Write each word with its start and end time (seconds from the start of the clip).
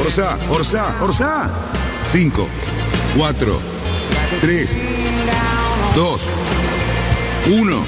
Orsa, 0.00 0.38
Orsa, 0.50 0.94
Orsa. 1.02 1.50
5, 2.06 2.48
4, 3.16 3.60
3, 4.40 4.78
2, 5.94 6.30
1. 7.60 7.84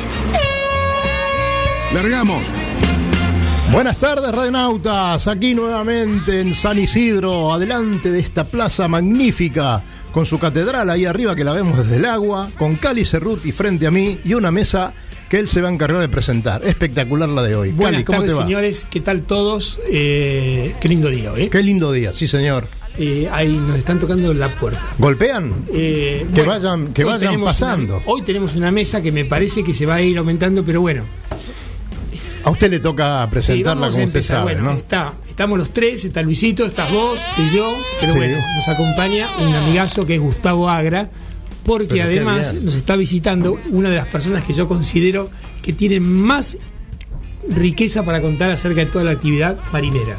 Largamos. 1.94 2.52
Buenas 3.72 3.96
tardes, 3.98 4.32
radionautas. 4.32 5.26
Aquí 5.28 5.54
nuevamente 5.54 6.40
en 6.40 6.54
San 6.54 6.78
Isidro, 6.78 7.52
adelante 7.52 8.10
de 8.10 8.18
esta 8.18 8.44
plaza 8.44 8.88
magnífica, 8.88 9.82
con 10.12 10.26
su 10.26 10.38
catedral 10.38 10.90
ahí 10.90 11.06
arriba 11.06 11.34
que 11.34 11.44
la 11.44 11.52
vemos 11.52 11.78
desde 11.78 11.96
el 11.96 12.04
agua, 12.04 12.48
con 12.58 12.76
Cali 12.76 13.04
Cerruti 13.04 13.52
frente 13.52 13.86
a 13.86 13.90
mí 13.90 14.20
y 14.24 14.34
una 14.34 14.50
mesa 14.50 14.92
que 15.30 15.38
él 15.38 15.48
se 15.48 15.60
va 15.62 15.68
a 15.68 15.72
encargar 15.72 16.00
de 16.00 16.08
presentar. 16.08 16.62
Espectacular 16.66 17.28
la 17.28 17.42
de 17.42 17.54
hoy. 17.54 17.70
Buenas 17.70 17.92
Cali, 17.92 18.04
¿cómo 18.04 18.18
tardes, 18.18 18.32
te 18.34 18.38
va? 18.40 18.44
señores. 18.46 18.86
¿Qué 18.90 19.00
tal 19.00 19.22
todos? 19.22 19.78
Eh, 19.88 20.74
qué 20.80 20.88
lindo 20.88 21.08
día, 21.08 21.32
¿eh? 21.36 21.48
Qué 21.48 21.62
lindo 21.62 21.92
día, 21.92 22.12
sí, 22.12 22.26
señor. 22.26 22.66
Eh, 22.98 23.28
ahí 23.32 23.48
nos 23.56 23.78
están 23.78 24.00
tocando 24.00 24.34
la 24.34 24.48
puerta. 24.48 24.82
¿Golpean? 24.98 25.52
Que 25.72 26.26
vayan- 26.44 26.92
que 26.92 27.04
hoy 27.04 27.12
vayan 27.12 27.40
pasando. 27.44 27.98
una- 27.98 28.06
hoy 28.06 28.22
tenemos 28.22 28.56
una 28.56 28.72
mesa 28.72 29.00
que 29.00 29.12
me 29.12 29.24
parece 29.24 29.62
que 29.62 29.72
se 29.72 29.86
va 29.86 29.94
a 29.94 30.02
ir 30.02 30.18
aumentando, 30.18 30.64
pero 30.64 30.80
bueno. 30.80 31.04
A 32.42 32.50
usted 32.50 32.70
le 32.70 32.80
toca 32.80 33.26
presentarla 33.30 33.90
como 33.90 34.04
usted 34.04 34.22
sabe, 34.22 34.54
bueno, 34.54 34.62
¿no? 34.62 34.72
está, 34.72 35.12
estamos 35.28 35.58
los 35.58 35.70
tres, 35.72 36.04
está 36.06 36.22
Luisito, 36.22 36.64
estás 36.64 36.90
vos, 36.90 37.20
y 37.38 37.54
yo, 37.54 37.70
pero 38.00 38.14
Sí. 38.14 38.18
bueno, 38.18 38.38
nos 38.56 38.68
acompaña 38.68 39.26
un 39.38 39.54
amigazo 39.54 40.06
que 40.06 40.14
es 40.14 40.20
Gustavo 40.20 40.68
Agra, 40.70 41.10
porque 41.78 42.02
además 42.02 42.52
nos 42.54 42.74
está 42.74 42.96
visitando 42.96 43.58
una 43.70 43.90
de 43.90 43.96
las 43.96 44.06
personas 44.08 44.42
que 44.44 44.52
yo 44.52 44.66
considero 44.66 45.30
que 45.62 45.72
tiene 45.72 46.00
más 46.00 46.58
riqueza 47.48 48.04
para 48.04 48.20
contar 48.20 48.50
acerca 48.50 48.80
de 48.80 48.86
toda 48.86 49.04
la 49.04 49.12
actividad 49.12 49.56
marinera, 49.72 50.16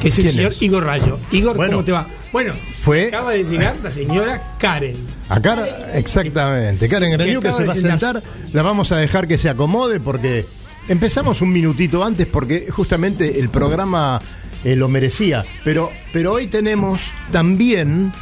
que 0.00 0.08
es 0.08 0.18
el 0.18 0.24
¿Quién 0.24 0.34
señor 0.36 0.52
es? 0.52 0.62
Igor 0.62 0.84
Rayo. 0.84 1.18
Igor, 1.32 1.56
Bueno. 1.56 1.72
¿cómo 1.72 1.84
te 1.84 1.92
va? 1.92 2.06
Bueno, 2.32 2.54
Fue- 2.82 3.08
acaba 3.08 3.32
de 3.32 3.42
llegar 3.44 3.74
la 3.82 3.90
señora 3.90 4.54
Karen. 4.58 4.94
Acá, 5.28 5.66
exactamente. 5.94 6.88
Karen 6.88 7.10
que 7.10 7.16
Graniu 7.16 7.40
que 7.40 7.52
se 7.52 7.64
va 7.64 7.72
a 7.72 7.76
sentar, 7.76 8.22
la 8.52 8.62
vamos 8.62 8.92
a 8.92 8.96
dejar 8.98 9.26
que 9.26 9.38
se 9.38 9.48
acomode 9.48 9.98
porque 10.00 10.46
empezamos 10.88 11.40
un 11.42 11.52
minutito 11.52 12.04
antes 12.04 12.26
porque 12.26 12.68
justamente 12.70 13.40
el 13.40 13.48
programa 13.48 14.20
eh, 14.64 14.76
lo 14.76 14.88
merecía. 14.88 15.44
Pero, 15.64 15.90
pero 16.12 16.32
hoy 16.34 16.46
tenemos 16.46 17.12
también, 17.32 18.12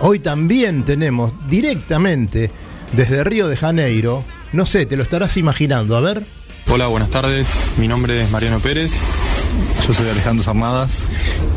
hoy 0.00 0.18
también 0.18 0.84
tenemos 0.84 1.32
directamente 1.48 2.50
desde 2.92 3.24
Río 3.24 3.48
de 3.48 3.56
Janeiro, 3.56 4.24
no 4.52 4.66
sé, 4.66 4.86
te 4.86 4.96
lo 4.96 5.02
estarás 5.02 5.36
imaginando, 5.36 5.96
a 5.96 6.00
ver. 6.00 6.22
Hola, 6.68 6.88
buenas 6.88 7.10
tardes. 7.10 7.48
Mi 7.78 7.86
nombre 7.86 8.22
es 8.22 8.30
Mariano 8.30 8.58
Pérez. 8.58 8.92
Yo 9.86 9.94
soy 9.94 10.08
Alejandro 10.08 10.42
Sarnadas 10.42 11.04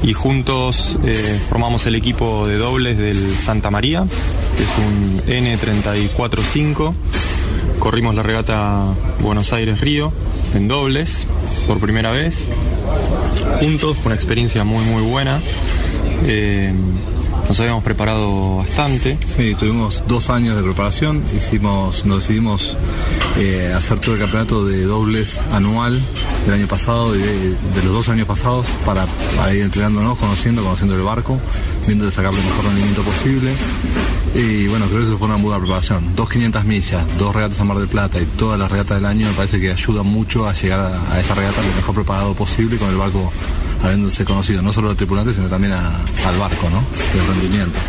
y 0.04 0.14
juntos 0.14 1.00
eh, 1.04 1.40
formamos 1.50 1.86
el 1.88 1.96
equipo 1.96 2.48
de 2.48 2.58
dobles 2.58 2.98
del 2.98 3.36
Santa 3.38 3.72
María, 3.72 4.06
que 4.56 4.64
es 4.64 4.70
un 4.78 5.22
N345. 5.26 6.94
Corrimos 7.80 8.14
la 8.14 8.22
regata 8.22 8.86
Buenos 9.20 9.52
Aires-Río 9.52 10.14
en 10.54 10.68
dobles 10.68 11.26
por 11.68 11.80
primera 11.80 12.12
vez. 12.12 12.46
Juntos, 13.62 13.98
fue 13.98 14.08
una 14.08 14.16
experiencia 14.16 14.64
muy 14.64 14.86
muy 14.86 15.02
buena. 15.02 15.40
Eh, 16.26 16.72
nos 17.50 17.60
habíamos 17.60 17.84
preparado 17.84 18.58
bastante. 18.58 19.18
Sí, 19.26 19.56
tuvimos 19.56 20.04
dos 20.08 20.30
años 20.30 20.56
de 20.56 20.62
preparación, 20.62 21.24
hicimos, 21.36 22.06
nos 22.06 22.20
decidimos 22.20 22.78
eh, 23.40 23.74
hacer 23.76 24.00
todo 24.00 24.14
el 24.14 24.22
campeonato 24.22 24.66
de 24.66 24.84
dobles 24.84 25.40
anual 25.52 26.00
del 26.46 26.54
año 26.54 26.68
pasado 26.68 27.16
y 27.16 27.20
de, 27.20 27.84
los 27.84 27.92
dos 27.92 28.10
años 28.10 28.28
pasados 28.28 28.68
para, 28.86 29.08
para 29.36 29.56
ir 29.56 29.64
entrenándonos, 29.64 30.20
conociendo, 30.20 30.62
conociendo 30.62 30.96
el 30.96 31.02
barco, 31.02 31.40
viendo 31.88 32.06
de 32.06 32.12
sacarle 32.12 32.40
el 32.40 32.46
mejor 32.46 32.66
rendimiento 32.66 33.02
posible. 33.02 33.52
Y 34.36 34.68
bueno, 34.68 34.86
creo 34.86 35.00
que 35.00 35.08
eso 35.08 35.18
fue 35.18 35.28
una 35.28 35.38
buena 35.38 35.58
preparación. 35.58 36.16
Dos 36.16 36.30
500 36.30 36.66
millas, 36.66 37.18
dos 37.18 37.36
regatas 37.36 37.60
a 37.60 37.64
Mar 37.64 37.80
del 37.80 37.88
Plata 37.88 38.22
y 38.22 38.26
todas 38.26 38.60
las 38.60 38.70
regatas 38.70 38.98
del 38.98 39.08
año 39.08 39.28
me 39.28 39.34
parece 39.34 39.60
que 39.60 39.72
ayuda 39.72 40.04
mucho 40.04 40.48
a 40.48 40.54
llegar 40.54 40.82
a, 40.82 41.14
a 41.14 41.20
esta 41.20 41.34
regata 41.34 41.64
lo 41.64 41.76
mejor 41.76 41.96
preparado 41.96 42.36
posible 42.36 42.78
con 42.78 42.90
el 42.90 42.98
barco 42.98 43.34
habiéndose 43.84 44.26
conocido 44.26 44.62
no 44.62 44.74
solo 44.74 44.88
a 44.88 44.92
los 44.92 44.98
tripulantes 44.98 45.36
sino 45.36 45.48
también 45.48 45.74
a- 45.74 45.96
al 46.28 46.38
barco, 46.38 46.70
¿no? 46.70 46.84
Del 47.18 47.28
rendimiento. 47.28 47.80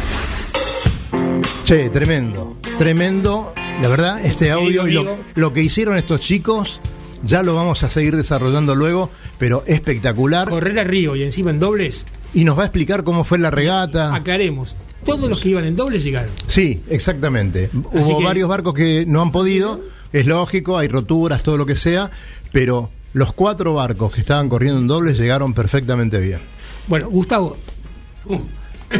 Che, 1.65 1.91
tremendo, 1.91 2.57
tremendo. 2.79 3.53
La 3.81 3.89
verdad, 3.89 4.25
este 4.25 4.51
audio 4.51 4.87
y 4.89 4.93
lo, 4.93 5.17
lo 5.35 5.53
que 5.53 5.63
hicieron 5.63 5.97
estos 5.97 6.21
chicos, 6.21 6.81
ya 7.25 7.43
lo 7.43 7.55
vamos 7.55 7.83
a 7.83 7.89
seguir 7.89 8.15
desarrollando 8.17 8.75
luego, 8.75 9.11
pero 9.39 9.63
espectacular. 9.67 10.49
Correr 10.49 10.79
a 10.79 10.85
Río 10.85 11.17
y 11.17 11.23
encima 11.23 11.51
en 11.51 11.59
dobles, 11.61 12.07
Y 12.35 12.45
nos 12.45 12.59
va 12.59 12.63
a 12.63 12.67
explicar 12.67 13.03
cómo 13.05 13.25
fue 13.25 13.39
la 13.39 13.51
regata. 13.51 14.15
aclaremos. 14.15 14.75
Todos 15.05 15.31
los 15.31 15.41
que 15.41 15.49
iban 15.49 15.65
en 15.65 15.77
dobles 15.77 16.05
llegaron. 16.05 16.31
Sí, 16.47 16.83
exactamente. 16.91 17.71
Hubo 17.73 18.19
que- 18.19 18.25
varios 18.25 18.49
barcos 18.49 18.75
que 18.75 19.05
no 19.07 19.23
han 19.23 19.33
podido, 19.33 19.81
es 20.13 20.27
lógico, 20.27 20.77
hay 20.77 20.89
roturas, 20.89 21.43
todo 21.43 21.57
lo 21.57 21.65
que 21.65 21.75
sea, 21.77 22.11
pero 22.53 22.91
los 23.13 23.33
cuatro 23.33 23.75
barcos 23.75 24.15
que 24.15 24.21
estaban 24.21 24.49
corriendo 24.49 24.81
en 24.81 24.87
dobles 24.87 25.19
llegaron 25.19 25.53
perfectamente 25.53 26.21
bien. 26.21 26.39
Bueno, 26.87 27.09
Gustavo, 27.11 27.57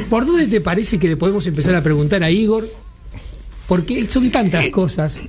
¿por 0.09 0.27
dónde 0.27 0.47
te 0.47 0.61
parece 0.61 0.99
que 0.99 1.09
le 1.09 1.17
podemos 1.17 1.47
empezar 1.47 1.75
a 1.75 1.83
preguntar 1.83 2.23
a 2.23 2.31
Igor? 2.31 2.67
Porque 3.69 4.05
son 4.07 4.31
tantas 4.31 4.69
cosas. 4.69 5.21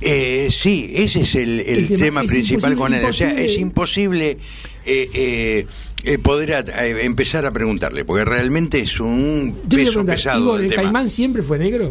Eh, 0.00 0.48
sí, 0.50 0.90
ese 0.94 1.22
es 1.22 1.34
el, 1.34 1.60
el 1.60 1.78
El 1.78 1.88
tema- 1.88 1.98
tema 1.98 2.22
es 2.22 2.30
principal 2.30 2.76
con 2.76 2.94
él. 2.94 3.04
O 3.04 3.12
sea, 3.12 3.30
es 3.30 3.58
imposible 3.58 4.38
eh, 4.86 5.08
eh, 5.14 5.66
eh, 6.04 6.18
poder 6.18 6.52
a- 6.54 6.86
eh, 6.86 7.04
empezar 7.04 7.44
a 7.46 7.50
preguntarle, 7.50 8.04
porque 8.04 8.24
realmente 8.24 8.78
es 8.80 9.00
un 9.00 9.56
Yo 9.68 9.78
peso 9.78 10.04
pesado 10.04 10.40
Igor, 10.44 10.56
del 10.58 10.64
¿el 10.66 10.70
tema. 10.70 10.82
caimán 10.84 11.10
siempre 11.10 11.42
fue 11.42 11.58
negro? 11.58 11.88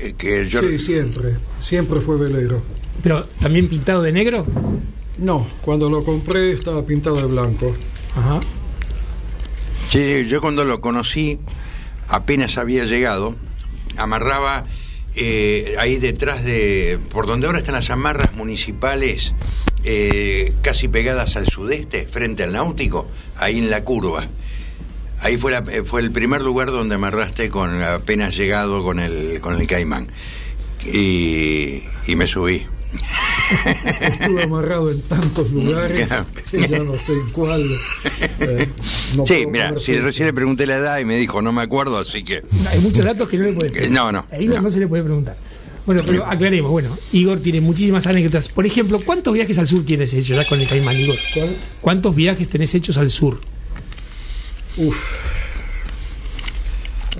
Eh, 0.00 0.14
que 0.18 0.46
yo- 0.48 0.60
Sí, 0.62 0.78
siempre. 0.78 1.34
Siempre 1.60 2.00
fue 2.00 2.18
velero. 2.18 2.62
¿Pero 3.02 3.24
también 3.40 3.68
pintado 3.68 4.02
de 4.02 4.12
negro? 4.12 4.44
No, 5.18 5.46
cuando 5.62 5.88
lo 5.88 6.04
compré 6.04 6.52
estaba 6.52 6.84
pintado 6.84 7.16
de 7.16 7.24
blanco. 7.26 7.74
Ajá. 8.14 8.40
Sí, 9.88 10.22
sí, 10.22 10.28
yo 10.28 10.40
cuando 10.40 10.64
lo 10.64 10.80
conocí, 10.80 11.38
apenas 12.08 12.58
había 12.58 12.84
llegado, 12.84 13.34
amarraba 13.96 14.64
eh, 15.14 15.74
ahí 15.78 15.96
detrás 15.96 16.44
de, 16.44 16.98
por 17.10 17.26
donde 17.26 17.46
ahora 17.46 17.58
están 17.60 17.74
las 17.76 17.88
amarras 17.90 18.34
municipales, 18.34 19.34
eh, 19.84 20.52
casi 20.62 20.88
pegadas 20.88 21.36
al 21.36 21.46
sudeste, 21.46 22.06
frente 22.06 22.42
al 22.42 22.52
náutico, 22.52 23.08
ahí 23.38 23.58
en 23.58 23.70
la 23.70 23.84
curva. 23.84 24.26
Ahí 25.20 25.38
fue, 25.38 25.52
la- 25.52 25.64
eh, 25.72 25.82
fue 25.84 26.02
el 26.02 26.10
primer 26.10 26.42
lugar 26.42 26.70
donde 26.70 26.96
amarraste 26.96 27.48
con 27.48 27.82
apenas 27.82 28.36
llegado 28.36 28.82
con 28.84 28.98
el, 29.00 29.40
con 29.40 29.58
el 29.58 29.66
caimán. 29.66 30.08
Y, 30.84 31.82
y 32.06 32.16
me 32.16 32.26
subí. 32.26 32.66
Estuve 34.00 34.42
amarrado 34.42 34.90
en 34.90 35.00
tantos 35.02 35.50
lugares 35.52 36.08
que 36.50 36.68
ya 36.68 36.78
no 36.80 36.96
sé 36.98 37.12
en 37.12 37.30
cuál. 37.30 37.64
eh, 38.40 38.68
no 39.14 39.26
sí, 39.26 39.46
mira, 39.46 39.74
si 39.78 39.98
recién 39.98 40.26
le 40.26 40.32
pregunté 40.32 40.66
la 40.66 40.76
edad 40.76 40.98
y 40.98 41.04
me 41.04 41.16
dijo, 41.16 41.40
no 41.42 41.52
me 41.52 41.62
acuerdo, 41.62 41.98
así 41.98 42.22
que... 42.24 42.42
No, 42.50 42.68
hay 42.70 42.80
muchos 42.80 43.04
datos 43.04 43.28
que 43.28 43.36
no 43.38 43.44
le 43.44 43.52
puede 43.52 43.84
Eh, 43.86 43.88
no, 43.90 44.10
no, 44.12 44.26
A 44.30 44.38
Igor 44.38 44.56
no. 44.56 44.62
no. 44.62 44.70
se 44.70 44.78
le 44.80 44.86
puede 44.88 45.02
preguntar. 45.04 45.36
Bueno, 45.86 46.02
pero 46.04 46.26
aclaremos. 46.26 46.70
Bueno, 46.70 46.98
Igor 47.12 47.38
tiene 47.38 47.60
muchísimas 47.60 48.06
anécdotas. 48.08 48.48
Por 48.48 48.66
ejemplo, 48.66 49.00
¿cuántos 49.04 49.32
viajes 49.34 49.56
al 49.58 49.68
sur 49.68 49.84
tienes 49.84 50.12
hecho 50.14 50.34
ya 50.34 50.44
con 50.44 50.58
el 50.60 50.68
caimán, 50.68 50.96
Igor? 50.96 51.16
¿Cuántos 51.80 52.12
viajes 52.14 52.48
tenés 52.48 52.74
hechos 52.74 52.98
al 52.98 53.08
sur? 53.10 53.40
Uf. 54.78 55.00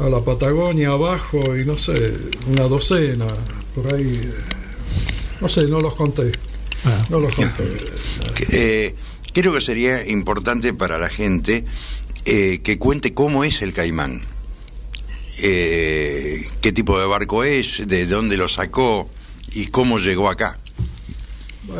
A 0.00 0.08
la 0.10 0.20
Patagonia 0.20 0.88
abajo 0.90 1.56
y 1.56 1.64
no 1.64 1.78
sé, 1.78 2.14
una 2.48 2.64
docena, 2.64 3.26
por 3.74 3.94
ahí. 3.94 4.20
eh, 4.30 4.34
No 5.40 5.48
sé, 5.48 5.66
no 5.66 5.80
los 5.80 5.94
conté. 5.94 6.32
Ah. 6.84 7.04
No 7.10 7.20
los 7.20 7.34
conté. 7.34 7.64
Eh, 8.50 8.94
creo 9.32 9.52
que 9.52 9.60
sería 9.60 10.06
importante 10.06 10.72
para 10.72 10.98
la 10.98 11.08
gente 11.08 11.64
eh, 12.24 12.60
que 12.62 12.78
cuente 12.78 13.14
cómo 13.14 13.44
es 13.44 13.62
el 13.62 13.72
caimán. 13.72 14.22
Eh, 15.42 16.44
qué 16.60 16.72
tipo 16.72 16.98
de 16.98 17.06
barco 17.06 17.44
es, 17.44 17.86
de 17.86 18.06
dónde 18.06 18.36
lo 18.36 18.48
sacó 18.48 19.08
y 19.52 19.66
cómo 19.66 19.98
llegó 19.98 20.30
acá. 20.30 20.58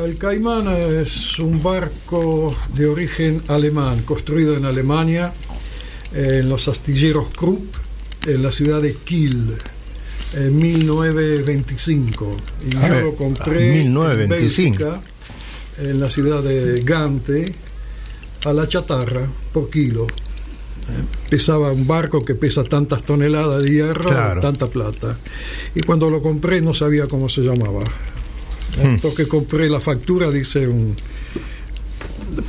El 0.04 0.18
Caimán 0.18 0.66
es 0.68 1.38
un 1.38 1.62
barco 1.62 2.54
de 2.74 2.86
origen 2.86 3.40
alemán, 3.46 4.02
construido 4.02 4.56
en 4.56 4.64
Alemania, 4.64 5.32
en 6.12 6.48
los 6.48 6.66
astilleros 6.66 7.28
Krupp, 7.34 7.76
en 8.26 8.42
la 8.42 8.50
ciudad 8.50 8.82
de 8.82 8.94
Kiel, 8.94 9.56
en 10.34 10.56
1925. 10.56 12.36
Y 12.70 12.76
A 12.76 12.88
yo 12.88 12.94
ver, 12.94 13.02
lo 13.04 13.14
compré 13.14 13.80
en 13.80 13.84
1925. 13.92 14.76
Bélgica, 14.84 15.00
en 15.78 16.00
la 16.00 16.10
ciudad 16.10 16.42
de 16.42 16.82
Gante, 16.82 17.54
a 18.44 18.52
la 18.52 18.68
chatarra, 18.68 19.26
por 19.52 19.70
kilo. 19.70 20.06
Eh, 20.06 21.28
Pesaba 21.30 21.72
un 21.72 21.86
barco 21.86 22.24
que 22.24 22.34
pesa 22.34 22.62
tantas 22.64 23.02
toneladas 23.02 23.62
de 23.62 23.70
hierro, 23.70 24.08
Claro. 24.10 24.40
tanta 24.40 24.66
plata. 24.66 25.16
Y 25.74 25.80
cuando 25.80 26.08
lo 26.10 26.22
compré 26.22 26.60
no 26.60 26.74
sabía 26.74 27.06
cómo 27.08 27.28
se 27.28 27.40
llamaba. 27.42 27.82
Hmm. 28.76 28.86
Entonces 28.86 29.26
compré 29.26 29.68
la 29.68 29.80
factura, 29.80 30.30
dice 30.30 30.68
un, 30.68 30.94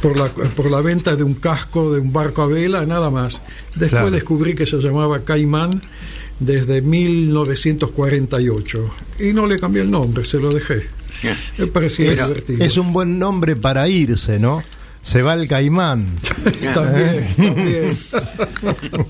por, 0.02 0.20
la, 0.20 0.26
por 0.28 0.70
la 0.70 0.82
venta 0.82 1.16
de 1.16 1.24
un 1.24 1.34
casco 1.36 1.92
de 1.94 2.00
un 2.00 2.12
barco 2.14 2.44
a 2.44 2.48
vela, 2.48 2.86
nada 2.86 3.10
más. 3.10 3.42
Después 3.72 3.90
Claro. 3.90 4.12
descubrí 4.12 4.54
que 4.56 4.66
se 4.66 4.78
llamaba 4.78 5.20
Caimán 5.22 5.82
desde 6.40 6.82
1948 6.82 8.90
y 9.20 9.34
no 9.34 9.46
le 9.48 9.60
cambié 9.60 9.82
el 9.84 9.92
nombre, 9.92 10.26
se 10.26 10.40
lo 10.40 10.52
dejé. 10.54 10.84
Me 11.58 11.68
parecía 11.68 12.12
Es, 12.14 12.26
divertido. 12.28 12.64
es 12.64 12.78
un 12.78 12.94
buen 12.94 13.20
nombre 13.20 13.56
para 13.56 13.88
irse, 13.88 14.40
¿no? 14.40 14.62
Se 15.04 15.22
va 15.22 15.36
el 15.36 15.48
caimán. 15.48 16.08
También, 16.74 17.28
también. 17.38 17.98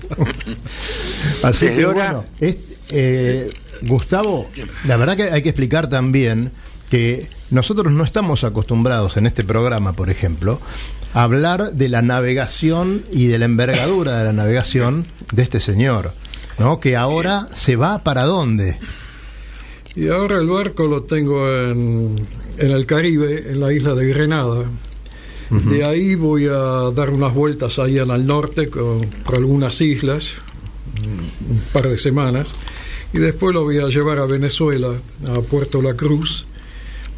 Así 1.42 1.66
que 1.66 1.84
ahora- 1.84 2.12
bueno, 2.12 2.24
es- 2.40 2.56
eh, 2.90 3.50
Gustavo, 3.82 4.46
la 4.86 4.96
verdad 4.96 5.16
que 5.16 5.24
hay 5.24 5.42
que 5.42 5.50
explicar 5.50 5.88
también 5.88 6.50
que 6.90 7.26
nosotros 7.50 7.92
no 7.92 8.02
estamos 8.02 8.42
acostumbrados 8.44 9.16
en 9.16 9.26
este 9.26 9.44
programa, 9.44 9.92
por 9.92 10.10
ejemplo, 10.10 10.58
a 11.14 11.22
hablar 11.24 11.72
de 11.74 11.88
la 11.88 12.02
navegación 12.02 13.02
y 13.12 13.26
de 13.26 13.38
la 13.38 13.44
envergadura 13.44 14.18
de 14.18 14.24
la 14.24 14.32
navegación 14.32 15.06
de 15.32 15.42
este 15.42 15.60
señor, 15.60 16.12
¿no? 16.58 16.80
Que 16.80 16.96
ahora 16.96 17.48
se 17.54 17.76
va 17.76 18.02
para 18.02 18.24
dónde. 18.24 18.78
Y 19.94 20.08
ahora 20.08 20.38
el 20.38 20.48
barco 20.48 20.86
lo 20.86 21.02
tengo 21.02 21.48
en, 21.52 22.26
en 22.58 22.70
el 22.70 22.86
Caribe, 22.86 23.50
en 23.50 23.60
la 23.60 23.72
isla 23.72 23.94
de 23.94 24.06
Grenada. 24.08 24.64
De 25.50 25.82
ahí 25.82 26.14
voy 26.14 26.44
a 26.46 26.90
dar 26.94 27.08
unas 27.10 27.32
vueltas 27.32 27.78
en 27.78 28.10
el 28.10 28.26
norte 28.26 28.68
con- 28.68 29.00
por 29.24 29.36
algunas 29.36 29.80
islas, 29.80 30.32
un 31.48 31.58
par 31.72 31.88
de 31.88 31.98
semanas, 31.98 32.54
y 33.14 33.18
después 33.18 33.54
lo 33.54 33.62
voy 33.64 33.78
a 33.78 33.86
llevar 33.88 34.18
a 34.18 34.26
Venezuela, 34.26 34.88
a 35.26 35.40
Puerto 35.40 35.80
La 35.80 35.94
Cruz, 35.94 36.44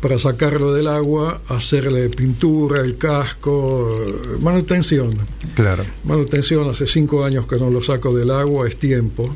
para 0.00 0.18
sacarlo 0.18 0.72
del 0.72 0.86
agua, 0.86 1.42
hacerle 1.48 2.08
pintura, 2.08 2.80
el 2.80 2.96
casco, 2.96 4.02
eh, 4.02 4.38
manutención. 4.40 5.18
Claro. 5.54 5.84
Manutención, 6.04 6.68
hace 6.70 6.86
cinco 6.86 7.24
años 7.24 7.46
que 7.46 7.56
no 7.56 7.70
lo 7.70 7.82
saco 7.82 8.14
del 8.14 8.30
agua, 8.30 8.66
es 8.66 8.78
tiempo. 8.78 9.34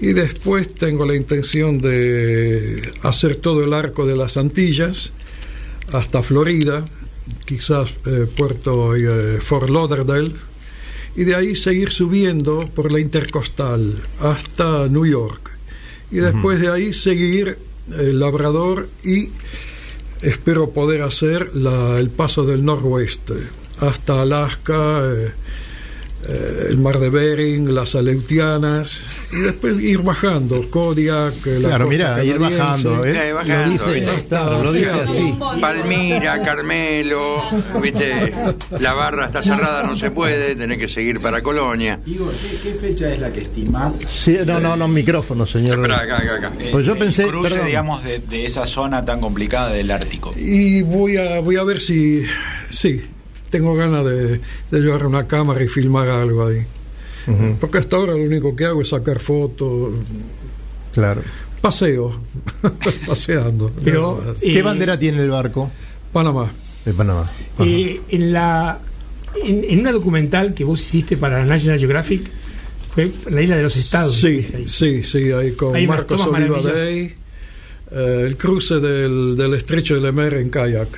Y 0.00 0.12
después 0.12 0.72
tengo 0.74 1.04
la 1.04 1.16
intención 1.16 1.80
de 1.80 2.92
hacer 3.02 3.36
todo 3.36 3.62
el 3.62 3.72
arco 3.72 4.06
de 4.06 4.16
las 4.16 4.36
Antillas 4.36 5.12
hasta 5.92 6.22
Florida, 6.22 6.84
quizás 7.44 7.90
eh, 8.06 8.26
Puerto 8.36 8.94
eh, 8.94 9.40
Fort 9.40 9.68
Lauderdale, 9.68 10.32
y 11.16 11.24
de 11.24 11.34
ahí 11.34 11.54
seguir 11.56 11.90
subiendo 11.90 12.68
por 12.74 12.90
la 12.90 13.00
intercostal 13.00 13.94
hasta 14.20 14.88
New 14.88 15.06
York. 15.06 15.50
Y 16.10 16.16
después 16.16 16.60
de 16.60 16.70
ahí 16.70 16.92
seguir 16.92 17.58
el 17.98 18.20
Labrador 18.20 18.88
y 19.04 19.30
espero 20.22 20.70
poder 20.70 21.02
hacer 21.02 21.54
la- 21.56 21.98
el 21.98 22.08
paso 22.10 22.44
del 22.44 22.64
noroeste 22.64 23.34
hasta 23.80 24.22
Alaska, 24.22 25.00
eh, 25.04 25.32
eh, 26.28 26.66
el 26.68 26.78
mar 26.78 26.98
de 26.98 27.10
Bering, 27.10 27.74
las 27.74 27.94
Aleutianas 27.94 29.00
y 29.32 29.40
después 29.40 29.80
ir 29.80 29.98
bajando, 30.02 30.68
Kodiak, 30.70 31.46
eh, 31.46 31.58
la 31.60 31.68
Claro, 31.68 31.86
mira, 31.88 32.22
ir 32.24 32.38
bajando, 32.38 33.04
¿eh? 33.04 33.28
Eh, 33.28 33.32
bajando, 33.32 33.84
lo 33.86 33.92
dice, 33.92 34.04
¿viste? 34.12 34.28
claro, 34.28 34.62
lo 34.62 34.72
dice 34.72 34.90
así. 34.90 35.34
Palmira, 35.60 36.42
Carmelo, 36.42 37.42
viste, 37.82 38.32
la 38.80 38.92
barra 38.92 39.26
está 39.26 39.42
cerrada, 39.42 39.82
no 39.84 39.96
se 39.96 40.10
puede, 40.10 40.54
tenés 40.54 40.78
que 40.78 40.88
seguir 40.88 41.20
para 41.20 41.42
Colonia. 41.42 41.98
Igor, 42.06 42.32
¿qué, 42.34 42.58
qué 42.70 42.74
fecha 42.78 43.12
es 43.12 43.18
la 43.18 43.32
que 43.32 43.40
estimás? 43.40 43.98
Sí, 43.98 44.38
no, 44.46 44.60
no, 44.60 44.76
no, 44.76 44.88
micrófono, 44.88 45.46
señor. 45.46 45.78
Espera, 45.78 46.00
acá, 46.00 46.18
acá, 46.18 46.34
acá. 46.36 46.52
Pues 46.70 46.86
yo 46.86 46.92
el 46.92 46.98
pensé, 46.98 47.24
cruce, 47.26 47.50
perdón. 47.50 47.66
digamos, 47.66 48.04
de, 48.04 48.18
de 48.20 48.44
esa 48.44 48.66
zona 48.66 49.04
tan 49.04 49.20
complicada 49.20 49.70
del 49.70 49.90
Ártico. 49.90 50.34
Y 50.36 50.82
voy 50.82 51.16
a, 51.16 51.40
voy 51.40 51.56
a 51.56 51.64
ver 51.64 51.80
si, 51.80 52.22
sí, 52.70 53.00
tengo 53.52 53.76
ganas 53.76 54.04
de, 54.04 54.40
de 54.72 54.80
llevar 54.80 55.06
una 55.06 55.28
cámara 55.28 55.62
y 55.62 55.68
filmar 55.68 56.08
algo 56.08 56.46
ahí. 56.48 56.66
Porque 57.60 57.78
hasta 57.78 57.94
ahora 57.94 58.14
lo 58.14 58.24
único 58.24 58.56
que 58.56 58.64
hago 58.64 58.82
es 58.82 58.88
sacar 58.88 59.20
fotos, 59.20 59.94
Claro. 60.92 61.22
paseo, 61.60 62.18
paseando. 63.06 63.70
Pero. 63.84 64.34
¿Qué 64.40 64.58
Eh, 64.58 64.62
bandera 64.62 64.98
tiene 64.98 65.20
el 65.22 65.30
barco? 65.30 65.70
Panamá. 66.12 66.50
De 66.84 66.92
Panamá. 66.92 67.30
Eh, 67.60 68.00
en 68.08 68.32
la 68.32 68.80
en, 69.42 69.62
en 69.64 69.78
una 69.80 69.92
documental 69.92 70.52
que 70.52 70.64
vos 70.64 70.80
hiciste 70.82 71.16
para 71.16 71.38
la 71.38 71.46
National 71.46 71.78
Geographic 71.78 72.28
fue 72.92 73.10
la 73.30 73.40
isla 73.40 73.56
de 73.56 73.62
los 73.62 73.76
estados 73.76 74.16
Sí, 74.16 74.44
Ahí. 74.54 74.64
sí, 74.68 75.02
sí, 75.04 75.30
ahí 75.30 75.52
con 75.52 75.70
unas 75.70 75.86
Marcos 75.86 76.20
tomas 76.22 76.40
Oliva 76.40 76.56
maravillosas. 76.58 76.74
Day, 76.84 77.14
eh, 77.92 78.24
el 78.26 78.36
cruce 78.36 78.80
del, 78.80 79.36
del 79.36 79.54
estrecho 79.54 79.94
de 79.94 80.00
Lemer 80.00 80.34
en 80.34 80.50
kayak. 80.50 80.88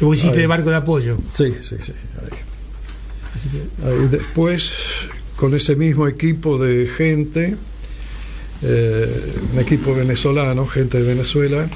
Que 0.00 0.04
vos 0.06 0.16
hiciste 0.16 0.36
Ahí. 0.36 0.40
de 0.40 0.46
barco 0.46 0.70
de 0.70 0.76
apoyo 0.76 1.18
Sí, 1.36 1.54
sí, 1.62 1.76
sí. 1.84 1.92
ahí. 2.22 2.38
Así 3.36 3.48
que, 3.50 3.86
Ahí 3.86 4.08
después, 4.10 4.72
con 5.36 5.54
ese 5.54 5.76
mismo 5.76 6.08
equipo 6.08 6.58
de 6.58 6.86
gente, 6.88 7.54
eh, 8.62 9.34
un 9.52 9.58
equipo 9.60 9.94
venezolano, 9.94 10.66
gente 10.66 10.96
de 10.96 11.04
Venezuela, 11.04 11.68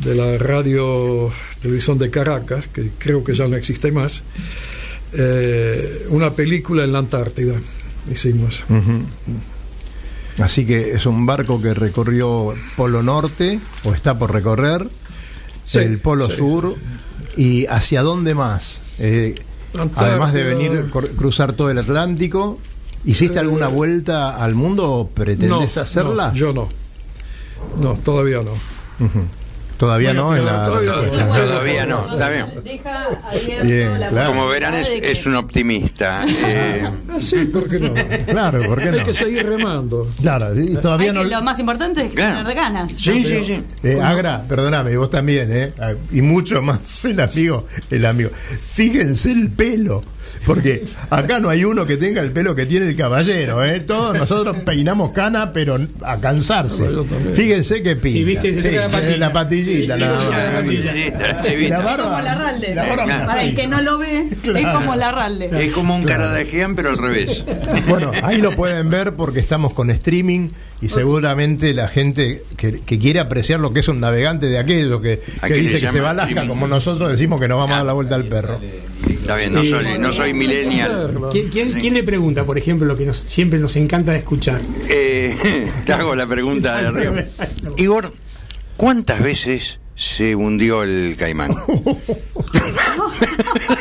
de 0.00 0.14
la 0.16 0.36
radio 0.36 1.30
televisión 1.60 1.96
de 1.96 2.10
Caracas, 2.10 2.66
que 2.72 2.90
creo 2.98 3.22
que 3.22 3.34
ya 3.34 3.46
no 3.46 3.54
existe 3.54 3.92
más, 3.92 4.24
eh, 5.12 6.06
una 6.10 6.32
película 6.32 6.82
en 6.82 6.92
la 6.92 6.98
Antártida 6.98 7.54
hicimos. 8.10 8.64
Así 10.40 10.66
que 10.66 10.90
es 10.90 11.06
un 11.06 11.24
barco 11.24 11.62
que 11.62 11.72
recorrió 11.72 12.52
Polo 12.76 13.00
Norte 13.04 13.60
o 13.84 13.94
está 13.94 14.18
por 14.18 14.32
recorrer 14.32 14.88
Sí, 15.64 15.78
el 15.78 15.98
Polo 15.98 16.28
sí, 16.28 16.36
Sur 16.36 16.76
y 17.36 17.66
hacia 17.66 18.02
dónde 18.02 18.34
más. 18.34 18.80
Eh, 18.98 19.34
además 19.96 20.32
de 20.32 20.44
venir 20.44 20.90
cruzar 21.16 21.52
todo 21.54 21.70
el 21.70 21.78
Atlántico, 21.78 22.58
¿hiciste 23.04 23.38
Eh, 23.38 23.40
alguna 23.40 23.68
vuelta 23.68 24.36
al 24.42 24.54
mundo 24.54 24.90
o 24.92 25.08
pretendés 25.08 25.76
No, 25.76 25.82
hacerla? 25.82 26.28
no, 26.28 26.34
yo 26.34 26.52
no. 26.52 26.68
No, 27.80 27.94
todavía 27.94 28.38
no. 28.42 28.52
Ujú. 29.04 29.24
Todavía 29.76 30.10
Bueno, 30.10 30.30
no 30.30 30.36
en 30.36 30.44
la 30.46 30.66
todavía- 30.66 30.92
respuesta. 30.92 31.32
Todavía 31.32 31.86
no, 31.86 32.04
está 32.04 32.28
bien. 32.28 34.00
La 34.00 34.08
claro. 34.08 34.28
Como 34.30 34.46
verán, 34.46 34.74
es, 34.74 35.26
un 35.26 35.34
optimista. 35.34 36.24
eh, 36.46 36.84
Ah, 37.10 37.18
sí, 37.20 37.44
¿por 37.46 37.68
qué 37.68 37.78
no? 37.80 37.92
Claro, 38.26 38.60
¿por 38.66 38.80
qué 38.82 38.88
Hay 38.90 38.98
no? 39.00 39.04
que 39.04 39.14
seguir 39.14 39.46
remando. 39.46 40.08
Claro, 40.20 40.58
y 40.60 40.74
todavía 40.76 41.08
Hay 41.10 41.14
no. 41.16 41.22
que- 41.24 41.28
Lo 41.30 41.42
más 41.42 41.58
importante 41.58 42.02
es 42.06 42.12
Claro. 42.12 42.38
tener 42.40 42.54
ganas. 42.56 42.92
sí, 42.92 43.24
sí, 43.24 43.44
sí. 43.44 43.62
Eh, 43.82 44.00
Agra, 44.00 44.44
perdóname, 44.48 44.92
y 44.92 44.96
vos 44.96 45.10
también, 45.10 45.48
¿eh? 45.52 45.72
Ah, 45.80 45.92
Y 46.12 46.22
mucho 46.22 46.62
más 46.62 47.04
el 47.04 47.18
amigo, 47.20 47.66
el 47.90 48.04
amigo. 48.06 48.30
Fíjense 48.72 49.32
el 49.32 49.50
pelo, 49.50 50.02
porque 50.46 50.84
acá 51.10 51.40
no 51.40 51.48
hay 51.50 51.64
uno 51.64 51.86
que 51.86 51.96
tenga 51.96 52.20
el 52.20 52.30
pelo 52.32 52.54
que 52.54 52.66
tiene 52.66 52.86
el 52.88 52.96
caballero, 52.96 53.64
¿eh? 53.64 53.80
Todos 53.80 54.16
nosotros 54.16 54.56
peinamos 54.64 55.12
cana, 55.12 55.52
pero 55.52 55.78
a 56.02 56.18
cansarse. 56.18 56.84
Fíjense 57.34 57.82
qué 57.82 57.96
pinta. 57.96 58.18
Sí, 58.18 58.24
viste, 58.24 58.54
se 58.54 58.62
Sí, 58.62 58.68
saca 58.68 58.80
la 58.86 58.90
patilla. 58.90 59.16
la 59.18 59.32
patillita, 59.32 59.94
Sí, 59.94 61.50
sí. 61.58 61.68
La 61.68 61.80
barba- 61.80 62.04
Como 62.04 62.20
la 62.20 62.34
ralde. 62.34 62.74
la 62.74 62.84
barba 62.84 63.04
Claro. 63.04 63.26
Para 63.26 63.42
el 63.44 63.54
que 63.56 63.66
no 63.66 63.82
lo 63.82 63.98
ve, 63.98 64.28
Claro. 64.42 64.58
es 64.68 64.74
como 64.74 64.96
la 64.96 65.12
ralde. 65.12 65.50
Es 65.64 65.72
como 65.72 65.94
un 65.96 66.04
cara 66.04 66.32
de 66.32 66.44
Jean, 66.46 66.74
pero 66.74 66.90
al 66.90 66.98
revés. 66.98 67.44
Bueno, 67.88 68.10
ahí 68.22 68.38
lo 68.38 68.52
pueden 68.52 68.90
ver 68.90 69.14
porque 69.14 69.40
estamos 69.40 69.72
con 69.72 69.90
streaming 69.90 70.48
y 70.84 70.88
seguramente 70.88 71.72
la 71.74 71.88
gente 71.88 72.42
que, 72.56 72.80
que 72.80 72.98
quiere 72.98 73.20
apreciar 73.20 73.60
lo 73.60 73.72
que 73.72 73.80
es 73.80 73.88
un 73.88 74.00
navegante 74.00 74.46
de 74.46 74.58
aquello 74.58 75.00
que, 75.00 75.20
dice 75.48 75.80
que 75.80 75.88
se 75.88 76.00
va 76.00 76.08
a 76.08 76.10
Alaska, 76.12 76.46
como 76.46 76.66
nosotros 76.68 77.10
decimos 77.10 77.40
que 77.40 77.48
nos 77.48 77.58
vamos 77.58 77.72
a 77.72 77.76
dar 77.78 77.86
la 77.86 77.92
vuelta 77.94 78.14
al 78.16 78.24
perro. 78.24 78.60
Está 79.08 79.36
bien, 79.36 79.52
no 79.52 79.64
soy, 79.64 79.98
no 79.98 80.12
soy 80.12 80.34
millennial. 80.34 81.18
¿quién, 81.32 81.48
quién- 81.48 81.72
quién 81.72 81.94
le 81.94 82.02
pregunta, 82.02 82.44
por 82.44 82.58
ejemplo, 82.58 82.86
lo 82.86 82.96
que 82.96 83.06
nos, 83.06 83.16
siempre 83.18 83.58
nos 83.58 83.76
encanta 83.76 84.14
escuchar? 84.14 84.60
Eh, 84.88 85.70
te 85.86 85.92
hago 85.92 86.14
la 86.14 86.26
pregunta 86.26 86.76
de 86.80 86.86
arriba. 87.08 87.24
Igor, 87.76 88.12
¿Cuántas 88.76 89.22
veces 89.22 89.78
se 89.94 90.34
hundió 90.34 90.82
el 90.82 91.16
caimán? 91.16 91.54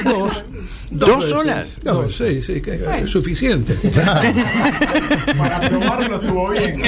Dos. 0.03 0.43
¿Dos 0.91 1.15
veces. 1.17 1.29
solas? 1.29 1.67
Dos, 1.83 2.15
sí, 2.15 2.43
sí, 2.43 2.61
que 2.61 2.79
es 3.03 3.09
suficiente. 3.09 3.73
Para 5.37 5.59
probarlo 5.61 6.19
estuvo 6.19 6.49
bien. 6.51 6.81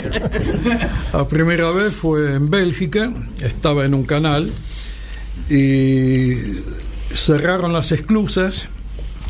La 1.12 1.28
primera 1.28 1.72
vez 1.72 1.94
fue 1.94 2.36
en 2.36 2.50
Bélgica, 2.50 3.12
estaba 3.42 3.84
en 3.86 3.96
un 3.96 4.04
canal 4.04 4.52
y 5.50 6.36
cerraron 7.12 7.74
las 7.74 7.92
esclusas 7.92 8.68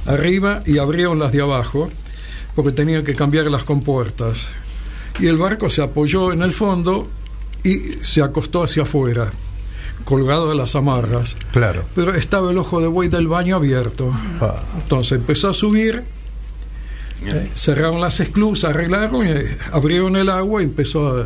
arriba 0.06 0.62
y 0.66 0.78
abrieron 0.78 1.20
las 1.20 1.32
de 1.32 1.42
abajo 1.42 1.90
porque 2.54 2.72
tenían 2.72 3.04
que 3.04 3.14
cambiar 3.16 3.46
las 3.46 3.64
compuertas. 3.64 4.48
Y 5.20 5.28
el 5.28 5.38
barco 5.38 5.70
se 5.70 5.82
apoyó 5.82 6.34
en 6.34 6.42
el 6.42 6.52
fondo 6.52 7.08
y 7.64 7.80
se 8.02 8.22
acostó 8.22 8.64
hacia 8.64 8.84
afuera, 8.84 9.32
colgado 10.06 10.50
de 10.50 10.56
las 10.56 10.76
amarras. 10.76 11.36
Claro. 11.52 11.84
Pero 11.96 12.16
estaba 12.16 12.52
el 12.52 12.58
ojo 12.58 12.80
de 12.80 12.88
buey 12.88 13.10
del 13.10 13.28
baño 13.28 13.58
abierto. 13.58 14.14
Ah. 14.40 14.64
Entonces 14.78 15.14
empezó 15.14 15.50
a 15.50 15.54
subir, 15.54 16.04
eh, 17.26 17.52
cerraron 17.56 18.00
las 18.00 18.20
esclusas, 18.20 18.70
arreglaron, 18.70 19.26
y, 19.26 19.32
eh, 19.32 19.58
abrieron 19.74 20.16
el 20.16 20.30
agua 20.30 20.62
y 20.62 20.66
empezó 20.66 21.08
a... 21.08 21.26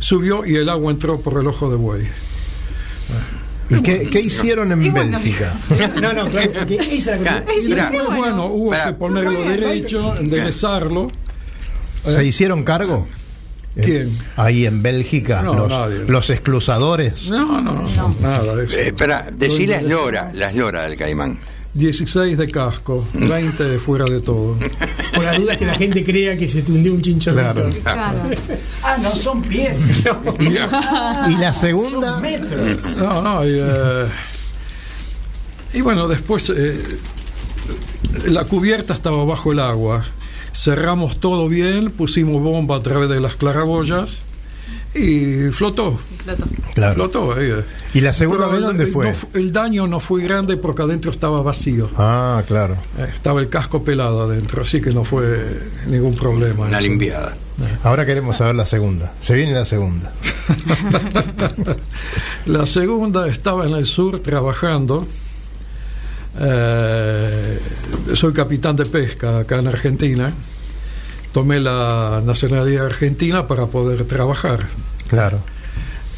Subió 0.00 0.44
y 0.44 0.56
el 0.56 0.68
agua 0.68 0.90
entró 0.90 1.20
por 1.20 1.38
el 1.38 1.46
ojo 1.46 1.70
de 1.70 1.76
buey. 1.76 2.08
¿Y 3.70 3.82
qué, 3.82 4.08
qué 4.10 4.20
hicieron 4.20 4.72
en 4.72 4.92
Bélgica? 4.92 5.54
No, 6.00 6.12
no, 6.12 6.28
claro, 6.28 6.52
porque 6.52 6.76
esa 6.96 7.16
la 7.16 7.44
Mira, 7.62 7.90
bueno, 8.16 8.46
hubo 8.46 8.70
que 8.70 8.92
ponerlo 8.92 9.42
derecho, 9.42 10.16
enderezarlo. 10.16 11.10
¿Se 12.04 12.24
hicieron 12.24 12.64
cargo? 12.64 13.06
¿Quién? 13.82 14.16
Ahí 14.36 14.66
en 14.66 14.82
Bélgica, 14.82 15.42
No, 15.42 15.54
los, 15.54 15.68
nadie. 15.68 16.04
los 16.06 16.30
exclusadores. 16.30 17.28
No, 17.28 17.60
no, 17.60 17.72
no, 17.82 18.16
nada 18.20 18.54
de 18.56 18.66
eso. 18.66 18.76
Eh, 18.76 18.86
espera, 18.86 19.28
decí 19.36 19.66
las 19.66 19.82
loras, 19.82 20.34
las 20.34 20.54
loras 20.54 20.88
del 20.88 20.96
caimán. 20.98 21.38
16 21.74 22.38
de 22.38 22.48
casco, 22.52 23.04
20 23.14 23.64
de 23.64 23.78
fuera 23.80 24.04
de 24.04 24.20
todo. 24.20 24.56
Por 25.12 25.24
las 25.24 25.36
dudas 25.38 25.56
que 25.56 25.66
la 25.66 25.74
gente 25.74 26.04
crea 26.04 26.36
que 26.36 26.46
se 26.46 26.62
te 26.62 26.70
hundió 26.70 26.92
un 26.94 27.02
chinchorrito. 27.02 27.52
Claro. 27.52 27.72
Claro. 27.82 28.18
Ah, 28.84 28.96
no 29.02 29.12
son 29.12 29.42
pies. 29.42 29.88
Y 31.28 31.36
la 31.36 31.52
segunda, 31.52 32.12
Son 32.12 32.22
metros. 32.22 32.96
No, 32.98 33.20
no, 33.22 33.44
y, 33.44 33.56
eh, 33.58 34.06
y 35.72 35.80
bueno, 35.80 36.06
después 36.06 36.52
eh, 36.56 36.80
la 38.26 38.44
cubierta 38.44 38.94
estaba 38.94 39.24
bajo 39.24 39.50
el 39.50 39.58
agua. 39.58 40.04
Cerramos 40.54 41.18
todo 41.20 41.48
bien, 41.48 41.90
pusimos 41.90 42.40
bomba 42.42 42.76
a 42.76 42.82
través 42.82 43.08
de 43.08 43.20
las 43.20 43.36
claraboyas 43.36 44.18
y 44.94 45.50
flotó. 45.50 45.98
Plato. 46.24 46.44
claro. 46.74 46.94
Flotó. 46.94 47.40
eh. 47.40 47.64
¿Y 47.92 48.00
la 48.00 48.12
segunda 48.12 48.44
Pero 48.46 48.52
vez 48.58 48.62
dónde 48.62 48.84
el- 48.84 48.92
fue? 48.92 49.10
no 49.10 49.16
el 49.34 49.52
daño 49.52 49.88
no 49.88 49.98
fue 49.98 50.22
grande 50.22 50.56
porque 50.56 50.82
adentro 50.82 51.10
estaba 51.10 51.42
vacío. 51.42 51.90
Ah, 51.98 52.42
claro. 52.46 52.76
Eh, 52.98 53.08
Estaba 53.12 53.40
el 53.40 53.48
casco 53.48 53.82
pelado 53.82 54.22
adentro, 54.22 54.62
así 54.62 54.80
que 54.80 54.92
no 54.92 55.04
fue 55.04 55.60
ningún 55.88 56.14
problema. 56.14 56.66
Una 56.66 56.78
eso. 56.78 56.86
limpiada. 56.88 57.36
Ahora 57.82 58.06
queremos 58.06 58.36
saber 58.36 58.54
la 58.54 58.66
segunda. 58.66 59.12
Se 59.20 59.34
viene 59.34 59.52
la 59.54 59.64
segunda. 59.66 60.12
La 62.46 62.66
segunda 62.66 63.26
estaba 63.28 63.64
en 63.66 63.72
el 63.74 63.84
sur 63.86 64.20
trabajando. 64.20 65.06
Eh, 66.40 67.60
soy 68.14 68.32
capitán 68.32 68.76
de 68.76 68.86
pesca 68.86 69.40
acá 69.40 69.58
en 69.58 69.68
Argentina. 69.68 70.32
Tomé 71.32 71.60
la 71.60 72.22
nacionalidad 72.24 72.86
argentina 72.86 73.46
para 73.46 73.66
poder 73.66 74.04
trabajar. 74.06 74.68
Claro. 75.08 75.40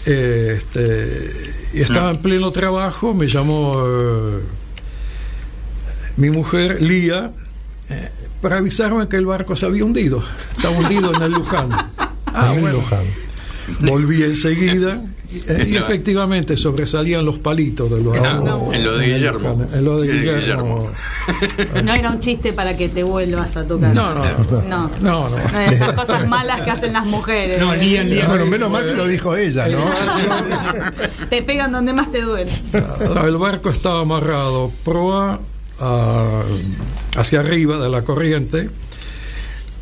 Eh, 0.05 0.59
este, 0.59 1.31
y 1.75 1.81
estaba 1.83 2.11
en 2.11 2.19
pleno 2.19 2.51
trabajo, 2.53 3.13
me 3.13 3.27
llamó 3.27 3.83
eh, 3.87 4.41
mi 6.17 6.31
mujer, 6.31 6.81
Lía, 6.81 7.33
para 8.41 8.59
avisarme 8.59 9.09
que 9.09 9.17
el 9.17 9.27
barco 9.27 9.57
se 9.57 9.67
había 9.67 9.85
hundido. 9.85 10.23
Estaba 10.57 10.77
hundido 10.79 11.15
en 11.15 11.23
el 11.23 11.33
Luján. 11.33 11.69
Ah, 12.39 12.53
En 12.55 12.61
bueno. 12.61 12.77
Luján. 12.81 13.07
Volví 13.81 14.23
enseguida 14.23 15.03
eh, 15.49 15.67
y 15.69 15.77
efectivamente 15.77 16.57
sobresalían 16.57 17.25
los 17.25 17.39
palitos 17.39 17.91
de 17.91 18.01
los 18.03 18.21
No, 18.21 18.73
en 18.73 18.85
lo 18.85 18.97
de 18.97 19.07
el 19.07 19.15
Guillermo. 19.15 19.67
En 19.73 19.85
lo 19.85 19.99
de 20.01 20.13
Guillermo. 20.13 20.89
No 21.85 21.93
era 21.95 22.11
un 22.11 22.21
chiste 22.21 22.53
para 22.53 22.77
que 22.77 22.89
te 22.89 23.03
vuelvas 23.03 23.57
a 23.57 23.65
tocar. 23.65 23.95
No, 23.95 24.15
no, 24.15 24.23
No. 24.69 24.91
no, 25.01 25.29
no. 25.29 25.39
No, 25.39 25.61
Esas 25.61 25.93
cosas 25.93 26.27
malas 26.29 26.61
que 26.63 26.71
hacen 26.71 26.93
las 26.93 27.07
mujeres. 27.07 27.59
No, 27.61 27.75
Lian, 27.75 28.09
Lian. 28.09 28.29
Bueno, 28.29 28.47
menos 28.47 28.71
mal 28.71 28.85
que 28.87 28.95
lo 28.95 29.07
dijo 29.07 29.35
ella, 29.37 29.67
¿no? 29.69 29.79
Te 31.31 31.43
pegan 31.43 31.73
donde 31.73 31.93
más 31.93 32.11
te 32.13 32.21
duele. 32.23 32.53
El 33.25 33.37
barco 33.37 33.71
estaba 33.71 34.01
amarrado 34.01 34.71
proa 34.85 35.41
a- 35.81 36.43
hacia 37.17 37.41
arriba 37.41 37.79
de 37.79 37.89
la 37.89 38.03
corriente 38.03 38.71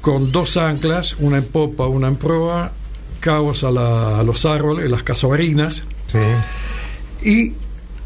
con 0.00 0.32
dos 0.32 0.56
anclas, 0.56 1.16
una 1.18 1.38
en 1.38 1.44
popa, 1.44 1.86
una 1.86 2.08
en 2.08 2.16
proa, 2.16 2.72
cabos 3.24 3.64
a, 3.64 3.70
la- 3.70 4.18
a 4.20 4.22
los 4.22 4.44
árboles, 4.44 4.90
las 4.90 5.02
casabarinas 5.02 5.82
Sí. 6.12 6.18
y 7.30 7.52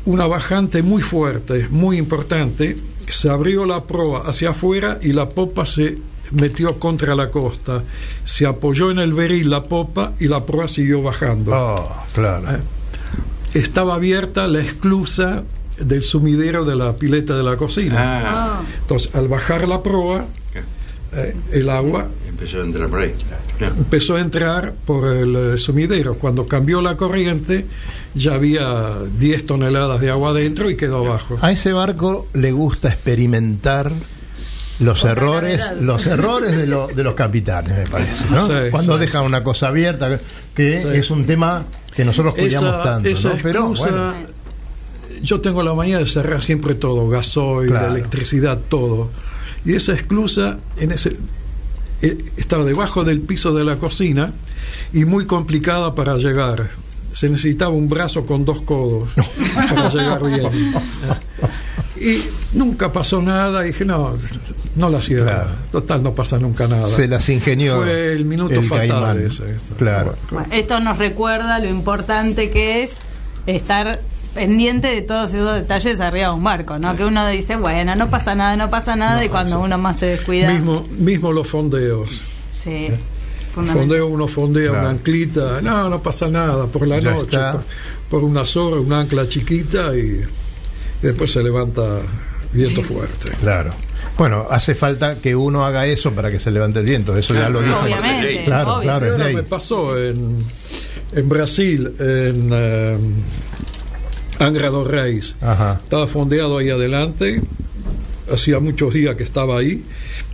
una 0.07 0.27
bajante 0.27 0.83
muy 0.83 1.03
fuerte, 1.03 1.67
muy 1.71 1.99
importante. 1.99 2.77
Se 3.09 3.29
abrió 3.29 3.67
la 3.67 3.85
proa 3.85 4.23
hacia 4.29 4.51
afuera 4.51 4.99
y 5.03 5.13
la 5.13 5.29
popa 5.31 5.67
se 5.67 5.99
metió 6.31 6.79
contra 6.79 7.15
la 7.17 7.31
costa. 7.31 7.83
Se 8.25 8.47
apoyó 8.47 8.91
en 8.93 8.99
el 9.01 9.13
beril 9.13 9.51
la 9.51 9.63
popa 9.63 10.13
y 10.21 10.29
la 10.29 10.45
proa 10.47 10.69
siguió 10.69 11.03
bajando. 11.03 11.51
Oh, 11.53 11.89
claro. 12.15 12.51
Eh, 12.57 12.61
estaba 13.55 13.95
abierta 13.97 14.47
la 14.47 14.61
esclusa 14.61 15.43
del 15.79 16.03
sumidero 16.03 16.65
de 16.65 16.77
la 16.77 16.97
pileta 16.97 17.37
de 17.37 17.43
la 17.43 17.57
cocina. 17.57 17.95
Ah, 17.99 18.63
Entonces, 18.83 19.15
al 19.15 19.27
bajar 19.29 19.67
la 19.69 19.83
proa, 19.83 20.27
eh, 21.13 21.35
el 21.53 21.69
agua 21.71 22.07
empezó 22.39 22.59
a 22.61 22.65
entrar 22.65 22.89
por 22.89 23.01
ahí. 23.01 23.15
Claro. 23.59 23.75
empezó 23.77 24.17
a 24.17 24.21
entrar 24.21 24.73
por 24.87 25.09
el 25.09 25.35
eh, 25.37 25.59
sumidero. 25.59 26.15
Cuando 26.19 26.47
cambió 26.47 26.81
la 26.81 26.97
corriente, 26.97 27.67
ya 28.15 28.35
había 28.35 28.91
10 29.19 29.47
toneladas 29.47 30.01
de 30.01 30.11
agua 30.11 30.31
adentro 30.31 30.71
y 30.71 30.77
quedó 30.77 31.05
abajo. 31.07 31.37
A 31.41 31.51
ese 31.51 31.73
barco 31.73 32.29
le 32.35 32.53
gusta 32.53 32.89
experimentar 32.89 33.91
los 34.79 35.05
errores, 35.05 35.73
los 35.81 36.07
errores 36.07 36.57
de, 36.57 36.69
lo- 36.69 36.87
de 36.87 37.03
los 37.03 37.15
capitanes, 37.15 37.77
me 37.77 37.87
parece, 37.89 38.25
¿no? 38.31 38.47
Sí, 38.47 38.71
Cuando 38.71 38.95
sí, 38.95 39.01
dejan 39.01 39.25
una 39.25 39.43
cosa 39.43 39.67
abierta, 39.69 40.21
que 40.55 40.81
Sí. 40.81 40.89
es 40.93 41.11
un 41.11 41.27
tema 41.27 41.65
que 41.97 42.05
nosotros 42.05 42.35
cuidamos 42.37 42.75
Esa, 42.75 42.83
tanto, 42.83 43.09
esa 43.09 43.29
¿no? 43.31 43.37
Pero 43.43 43.69
bueno, 43.75 44.15
yo 45.21 45.41
tengo 45.41 45.65
la 45.65 45.75
manía 45.75 45.99
de 45.99 46.07
cerrar 46.07 46.41
siempre 46.45 46.77
todo, 46.77 47.09
gasoil, 47.09 47.71
Claro. 47.71 47.89
electricidad, 47.89 48.57
todo. 48.69 49.11
Y 49.65 49.75
esa 49.75 49.93
esclusa 49.95 50.59
en 50.77 50.93
ese, 50.93 51.11
estaba 52.01 52.65
debajo 52.65 53.05
del 53.05 53.21
piso 53.21 53.53
de 53.55 53.65
la 53.65 53.77
cocina 53.77 54.33
y 54.93 55.05
muy 55.05 55.27
complicada 55.27 55.95
para 55.95 56.17
llegar. 56.17 56.71
Se 57.13 57.29
necesitaba 57.29 57.71
un 57.71 57.89
brazo 57.89 58.27
con 58.27 58.45
dos 58.45 58.63
codos 58.63 59.09
para 59.55 59.89
llegar 59.93 60.23
bien. 60.23 60.75
Y 62.01 62.23
nunca 62.57 62.93
pasó 62.93 63.21
nada. 63.21 63.65
Y 63.65 63.69
dije, 63.69 63.85
no, 63.85 64.15
no 64.77 64.91
la. 64.91 65.01
Claro. 65.01 65.51
Total, 65.73 66.03
no 66.03 66.15
pasa 66.15 66.39
nunca 66.39 66.69
nada. 66.69 66.87
se 66.87 67.09
las 67.09 67.29
ingenió. 67.29 67.77
Fue 67.77 68.13
el 68.13 68.25
minuto 68.25 68.63
fatal 68.63 68.89
caimán. 68.89 69.27
ese, 69.27 69.57
ese. 69.57 69.75
Claro. 69.77 70.15
Bueno, 70.31 70.47
esto 70.53 70.79
nos 70.81 70.99
recuerda 70.99 71.59
lo 71.59 71.69
importante 71.69 72.51
que 72.51 72.85
es 72.85 72.93
estar 73.47 74.01
pendiente 74.39 74.87
de 74.87 75.03
todos 75.03 75.35
esos 75.35 75.53
detalles 75.57 76.01
arriba 76.01 76.29
de 76.29 76.35
un 76.35 76.45
barco, 76.45 76.79
¿no? 76.79 76.97
Que 76.97 77.05
uno 77.05 77.27
dice, 77.27 77.57
bueno, 77.57 77.97
no 77.97 78.09
pasa 78.09 78.37
nada, 78.37 78.57
no 78.57 78.71
pasa 78.71 78.95
nada, 78.95 79.25
y 79.25 79.29
cuando 79.29 79.59
uno 79.59 79.77
más 79.79 79.99
se 79.99 80.07
descuida. 80.07 80.49
Mismo, 80.53 80.87
mismo 80.97 81.33
los 81.33 81.49
fondeos. 81.49 82.09
Sí, 82.53 82.87
fundamental. 83.53 83.83
Fondeo, 83.89 84.07
uno 84.07 84.29
fondea 84.29 84.69
Claro. 84.69 84.81
una 84.83 84.91
anclita, 84.91 85.61
no, 85.61 85.89
no 85.89 86.01
pasa 86.01 86.29
nada, 86.29 86.67
por 86.67 86.87
la 86.87 87.01
Ya 87.01 87.11
noche, 87.11 87.25
está. 87.37 87.53
por, 87.53 87.63
por 88.11 88.23
una 88.25 88.47
soga, 88.47 88.79
una 88.81 89.01
ancla 89.01 89.27
chiquita 89.27 89.93
y, 89.97 90.21
y 91.03 91.03
después 91.03 91.33
se 91.33 91.43
levanta 91.43 91.83
viento 92.53 92.83
fuerte. 92.85 93.31
Claro. 93.41 93.75
Bueno, 94.17 94.47
hace 94.51 94.75
falta 94.77 95.17
que 95.19 95.35
uno 95.35 95.65
haga 95.65 95.85
eso 95.87 96.13
para 96.13 96.31
que 96.31 96.39
se 96.39 96.51
levante 96.53 96.79
el 96.79 96.87
viento. 96.87 97.17
Eso 97.17 97.35
ya 97.35 97.49
lo 97.49 97.59
Claro, 97.61 97.83
dicen. 97.83 97.85
Obviamente, 97.85 98.45
Claro, 98.45 98.75
obvio. 98.75 98.83
claro, 98.83 99.07
es 99.07 99.13
Ahora 99.13 99.25
ley. 99.25 99.35
me 99.37 99.43
pasó 99.43 99.99
en, 99.99 100.37
en 101.13 101.29
Brasil, 101.29 101.93
en 101.99 102.51
eh, 102.53 102.99
Angra 104.39 104.71
dos 104.71 104.87
Reis. 104.87 105.35
Ajá. 105.41 105.81
Estaba 105.83 106.07
fondeado 106.07 106.59
ahí 106.59 106.71
adelante, 106.71 107.41
hacía 108.33 108.61
muchos 108.61 108.95
días 108.95 109.17
que 109.17 109.25
estaba 109.25 109.59
ahí, 109.59 109.83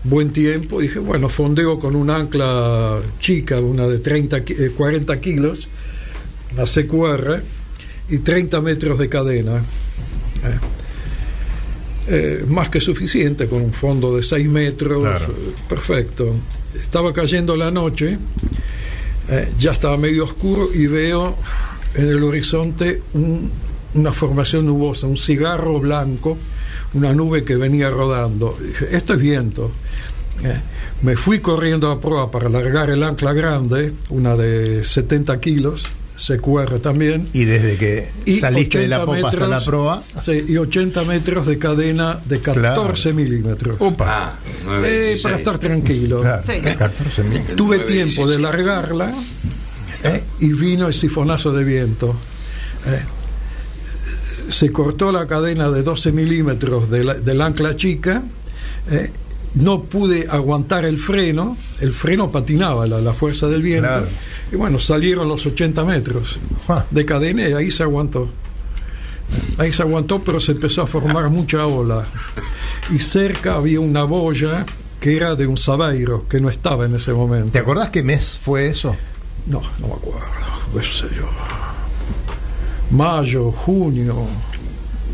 buen 0.03 0.33
tiempo, 0.33 0.81
dije, 0.81 0.99
bueno, 0.99 1.29
fondeo 1.29 1.79
con 1.79 1.97
una 1.97 2.17
ancla 2.17 3.01
chica, 3.21 3.61
una 3.61 3.87
de 3.89 3.99
30, 4.01 4.45
ki- 4.45 4.55
eh, 4.59 4.71
40 4.77 5.21
kilos, 5.21 5.69
una 6.53 6.65
CQR, 6.65 7.43
y 8.11 8.19
30 8.19 8.61
metros 8.61 8.99
de 8.99 9.09
cadena. 9.09 9.59
Eh, 9.59 10.59
eh, 12.07 12.45
más 12.47 12.69
que 12.69 12.81
suficiente, 12.83 13.47
con 13.47 13.63
un 13.63 13.73
fondo 13.73 14.15
de 14.17 14.23
6 14.23 14.47
metros, 14.47 15.01
Claro. 15.01 15.35
perfecto. 15.69 16.35
Estaba 16.75 17.13
cayendo 17.15 17.57
la 17.57 17.71
noche, 17.71 18.19
ya 19.59 19.73
estaba 19.73 19.97
medio 19.97 20.25
oscuro 20.25 20.69
y 20.75 20.87
veo 20.87 21.35
en 21.95 22.09
el 22.09 22.23
horizonte 22.23 23.01
un- 23.15 23.51
una 23.95 24.13
formación 24.13 24.67
nubosa, 24.67 25.07
un 25.07 25.17
cigarro 25.17 25.79
blanco, 25.81 26.37
una 26.95 27.13
nube 27.13 27.45
que 27.45 27.57
venía 27.57 27.91
rodando. 27.91 28.57
Dije, 28.61 28.89
esto 28.97 29.15
es 29.15 29.19
viento. 29.21 29.71
Eh, 30.43 30.61
me 31.03 31.17
fui 31.17 31.39
corriendo 31.41 31.91
a 31.91 32.01
proa 32.01 32.31
para 32.31 32.49
largar 32.49 32.91
el 32.91 33.03
ancla 33.03 33.33
grande, 33.33 33.93
una 34.11 34.37
de 34.37 34.83
70 34.85 35.39
kilos, 35.41 35.87
CQR 36.17 36.79
también. 36.81 37.29
Y 37.33 37.45
desde 37.45 37.77
que 37.77 38.11
Y 38.25 38.39
saliste 38.39 38.79
de 38.81 38.89
la 38.89 39.03
80 39.05 39.07
popa 39.17 39.29
hasta 39.29 39.41
la 39.49 39.57
metros, 39.59 39.65
proa. 39.65 40.03
sí, 40.23 40.45
y 40.49 40.57
80 40.57 41.05
metros 41.05 41.47
de 41.47 41.59
cadena 41.59 42.19
de 42.25 42.41
14 42.41 43.13
milímetros. 43.13 43.79
Ah, 44.01 44.35
nueve, 44.65 45.13
Eh, 45.15 45.21
para 45.23 45.37
estar 45.37 45.59
tranquilo. 45.59 46.21
Claro, 46.21 46.43
Sí. 46.43 46.53
14 46.61 47.23
mil. 47.25 47.41
Tuve 47.57 47.79
tiempo 47.81 48.27
de 48.29 48.39
largarla 48.39 49.13
eh, 50.05 50.23
y 50.41 50.53
vino 50.53 50.87
el 50.89 50.95
sifonazo 50.95 51.53
de 51.53 51.65
viento. 51.65 52.15
Se 54.51 54.71
cortó 54.73 55.11
la 55.13 55.27
cadena 55.27 55.71
de 55.71 55.83
12 55.83 56.13
milímetros 56.13 56.91
de 56.91 57.05
la- 57.05 57.15
del 57.15 57.41
ancla 57.41 57.77
chica. 57.77 58.23
eh, 58.91 59.11
no 59.55 59.85
pude 59.85 60.27
aguantar 60.29 60.85
el 60.85 60.99
freno, 60.99 61.57
el 61.81 61.93
freno 61.95 62.33
patinaba 62.33 62.87
la, 62.89 63.01
la 63.01 63.13
fuerza 63.13 63.47
del 63.47 63.63
viento. 63.63 63.87
Claro. 63.89 64.07
Y 64.53 64.57
bueno, 64.57 64.81
salieron 64.81 65.29
los 65.29 65.47
80 65.47 65.85
metros 65.85 66.39
Ah. 66.69 66.85
de 66.91 67.05
cadena 67.07 67.49
y 67.49 67.53
ahí 67.53 67.71
se 67.71 67.85
aguantó. 67.85 68.29
Ahí 69.59 69.73
se 69.73 69.83
aguantó, 69.83 70.23
pero 70.25 70.41
se 70.41 70.53
empezó 70.53 70.83
a 70.83 70.87
formar 70.89 71.31
mucha 71.31 71.67
ola. 71.67 72.05
Y 72.93 72.99
cerca 72.99 73.55
había 73.55 73.79
una 73.81 74.03
boya 74.05 74.67
que 75.01 75.17
era 75.17 75.35
de 75.37 75.47
un 75.47 75.57
sabeiro, 75.57 76.27
que 76.29 76.41
no 76.41 76.51
estaba 76.51 76.85
en 76.87 76.97
ese 76.97 77.13
momento. 77.13 77.53
¿Te 77.53 77.61
acordás 77.61 77.91
qué 77.91 78.03
mes 78.03 78.39
fue 78.43 78.67
eso? 78.69 78.97
No, 79.47 79.63
no 79.81 79.87
me 79.87 79.95
acuerdo, 79.95 80.21
qué 80.75 80.83
sé 80.83 81.15
yo. 81.17 81.29
Mayo, 82.95 83.51
junio, 83.53 84.15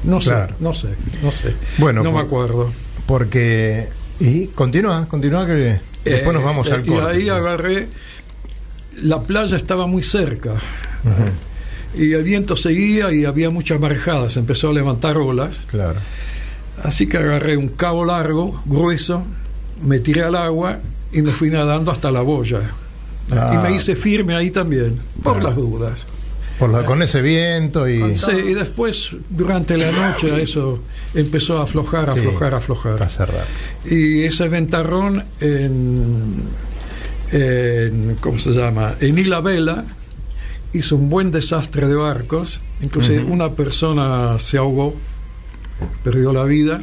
no 0.05 0.21
sé, 0.21 0.35
no 0.61 0.75
sé, 0.75 0.89
no 1.23 1.33
sé. 1.33 1.55
Bueno, 1.79 2.03
no 2.03 2.13
me 2.13 2.21
acuerdo. 2.21 2.71
Porque. 3.07 3.89
Y 4.21 4.47
continúa, 4.49 5.07
continúa 5.09 5.47
que 5.47 5.81
después 6.05 6.35
nos 6.35 6.45
vamos 6.45 6.67
Eh, 6.69 6.73
al 6.75 6.81
Y 6.87 6.91
corte. 6.91 7.11
ahí 7.11 7.29
agarré, 7.29 7.89
la 9.03 9.21
playa 9.23 9.57
estaba 9.57 9.87
muy 9.87 10.03
cerca. 10.03 10.55
Y 11.97 12.13
el 12.13 12.23
viento 12.23 12.57
seguía 12.57 13.13
y 13.13 13.25
había 13.25 13.51
muchas 13.51 13.81
marejadas, 13.81 14.37
empezó 14.37 14.69
a 14.71 14.73
levantar 14.73 15.17
olas. 15.17 15.61
Claro. 15.67 15.99
Así 16.85 17.07
que 17.09 17.17
agarré 17.19 17.57
un 17.57 17.69
cabo 17.69 18.05
largo, 18.05 18.63
grueso, 18.67 19.25
me 19.83 19.99
tiré 19.99 20.23
al 20.23 20.37
agua 20.37 20.79
y 21.13 21.21
me 21.23 21.33
fui 21.33 21.51
nadando 21.51 21.91
hasta 21.91 22.11
la 22.11 22.21
boya. 22.21 22.61
Ah. 23.31 23.53
Y 23.55 23.57
me 23.71 23.75
hice 23.77 23.97
firme 23.97 24.35
ahí 24.35 24.51
también, 24.51 24.99
por 25.23 25.39
Ah. 25.39 25.43
las 25.45 25.57
dudas. 25.57 26.07
Por 26.61 26.71
la- 26.71 26.85
con 26.85 27.03
ese 27.03 27.21
viento 27.23 27.89
y. 27.89 28.15
Sí, 28.15 28.31
y 28.33 28.55
después, 28.55 29.17
durante 29.31 29.77
la 29.77 29.91
noche, 29.91 30.41
eso 30.43 30.81
empezó 31.15 31.59
a 31.59 31.63
aflojar, 31.65 32.13
Sí, 32.13 32.21
aflojar, 32.21 32.55
aflojar. 32.55 33.03
a 33.03 33.09
cerrar. 33.09 33.47
Y 33.85 34.23
ese 34.25 34.49
ventarrón 34.49 35.25
en, 35.41 36.35
en- 37.33 38.17
¿cómo 38.21 38.39
se 38.39 38.53
llama? 38.53 38.95
En 39.01 39.19
Isla 39.19 39.41
Vela 39.41 39.85
hizo 40.73 40.97
un 40.97 41.09
buen 41.11 41.31
desastre 41.31 41.89
de 41.89 41.95
barcos. 41.95 42.61
Inclusive 42.83 43.25
una 43.25 43.53
persona 43.53 44.39
se 44.39 44.59
ahogó, 44.59 44.95
perdió 46.05 46.33
la 46.33 46.45
vida. 46.45 46.83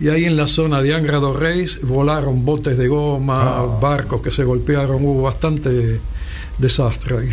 Y 0.00 0.08
ahí 0.08 0.24
en 0.24 0.36
la 0.36 0.46
zona 0.46 0.80
de 0.80 0.94
Angra 0.94 1.18
dos 1.18 1.36
Reis 1.36 1.80
volaron 1.82 2.44
botes 2.46 2.78
de 2.78 2.88
goma, 2.88 3.34
Ah. 3.58 3.78
barcos 3.80 4.22
que 4.22 4.30
se 4.32 4.42
golpearon, 4.44 5.04
hubo 5.04 5.22
bastante 5.22 6.00
desastre 6.58 7.18
ahí. 7.18 7.30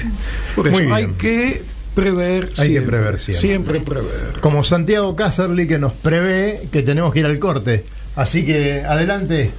Por 0.55 0.67
eso 0.67 0.73
Muy 0.75 0.83
bien. 0.83 0.93
hay 0.95 1.07
que 1.13 1.61
prever 1.95 2.51
Hay 2.57 2.73
que 2.73 2.81
prever 2.81 3.19
siempre. 3.19 3.41
siempre 3.41 3.79
prever. 3.81 4.39
Como 4.41 4.63
Santiago 4.63 5.15
Cácerly 5.15 5.67
que 5.67 5.79
nos 5.79 5.93
prevé 5.93 6.67
que 6.71 6.81
tenemos 6.81 7.13
que 7.13 7.19
ir 7.19 7.25
al 7.25 7.39
corte. 7.39 7.83
Así 8.15 8.45
que 8.45 8.83
adelante. 8.87 9.51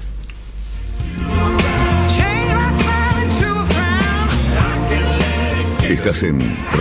Estás 5.88 6.22
en 6.22 6.38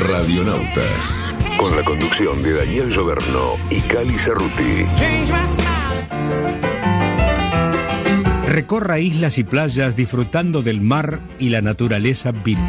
Radionautas, 0.08 1.24
con 1.58 1.76
la 1.76 1.84
conducción 1.84 2.42
de 2.44 2.54
Daniel 2.54 2.90
Lloberno 2.90 3.56
y 3.70 3.82
Cali 3.82 4.18
Cerruti. 4.18 4.86
Recorra 8.50 8.98
islas 8.98 9.38
y 9.38 9.44
playas 9.44 9.96
disfrutando 9.96 10.64
del 10.64 10.82
mar 10.82 11.20
y 11.38 11.50
la 11.50 11.62
naturaleza 11.62 12.32
virgen. 12.32 12.66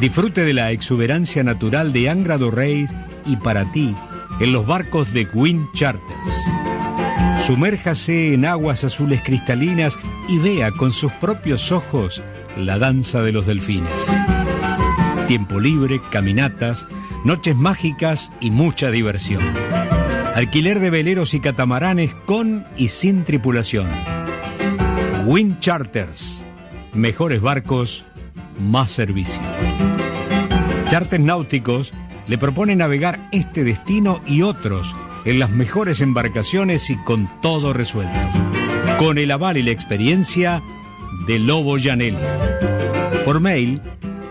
Disfrute 0.00 0.44
de 0.44 0.52
la 0.52 0.72
exuberancia 0.72 1.44
natural 1.44 1.92
de 1.92 2.10
Angra 2.10 2.38
do 2.38 2.50
Reis 2.50 2.90
y 3.24 3.36
para 3.36 3.70
ti 3.70 3.94
en 4.40 4.52
los 4.52 4.66
barcos 4.66 5.12
de 5.12 5.28
Wind 5.32 5.64
Charters. 5.74 6.34
Sumérjase 7.46 8.34
en 8.34 8.46
aguas 8.46 8.82
azules 8.82 9.22
cristalinas 9.22 9.96
y 10.28 10.38
vea 10.38 10.72
con 10.72 10.92
sus 10.92 11.12
propios 11.12 11.70
ojos 11.70 12.20
la 12.56 12.80
danza 12.80 13.22
de 13.22 13.30
los 13.30 13.46
delfines. 13.46 14.10
Tiempo 15.28 15.60
libre, 15.60 16.00
caminatas, 16.10 16.84
noches 17.24 17.54
mágicas 17.54 18.32
y 18.40 18.50
mucha 18.50 18.90
diversión. 18.90 19.42
Alquiler 20.34 20.80
de 20.80 20.90
veleros 20.90 21.32
y 21.34 21.38
catamaranes 21.38 22.12
con 22.26 22.66
y 22.76 22.88
sin 22.88 23.22
tripulación. 23.22 24.17
Wind 25.28 25.60
Charters. 25.60 26.44
Mejores 26.94 27.42
barcos, 27.42 28.06
más 28.58 28.90
servicio. 28.90 29.38
Charters 30.88 31.22
náuticos 31.22 31.92
le 32.28 32.38
propone 32.38 32.74
navegar 32.74 33.28
este 33.30 33.62
destino 33.62 34.22
y 34.26 34.40
otros 34.40 34.96
en 35.26 35.38
las 35.38 35.50
mejores 35.50 36.00
embarcaciones 36.00 36.88
y 36.88 36.96
con 37.04 37.28
todo 37.42 37.74
resuelto. 37.74 38.18
Con 38.98 39.18
el 39.18 39.30
aval 39.30 39.58
y 39.58 39.64
la 39.64 39.70
experiencia 39.70 40.62
de 41.26 41.38
Lobo 41.38 41.76
Janelli. 41.78 42.16
Por 43.26 43.40
mail 43.40 43.82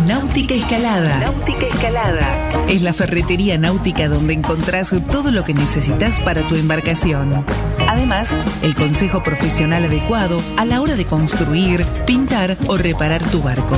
Náutica 0.08 0.56
Escalada. 0.56 1.20
Náutica 1.20 1.68
Escalada. 1.68 2.66
Es 2.68 2.82
la 2.82 2.94
ferretería 2.94 3.60
náutica 3.60 4.08
donde 4.08 4.34
encontrás 4.34 4.96
todo 5.12 5.32
lo 5.32 5.46
que 5.46 5.54
necesitas 5.54 6.20
para 6.22 6.42
tu 6.48 6.56
embarcación. 6.56 7.46
Además, 7.88 8.34
el 8.64 8.74
consejo 8.74 9.22
profesional 9.22 9.84
adecuado 9.86 10.42
a 10.58 10.66
la 10.66 10.82
hora 10.82 10.96
de 10.96 11.06
construir, 11.06 11.86
pintar 12.08 12.58
o 12.66 12.78
reparar 12.78 13.22
tu 13.30 13.44
barco. 13.44 13.78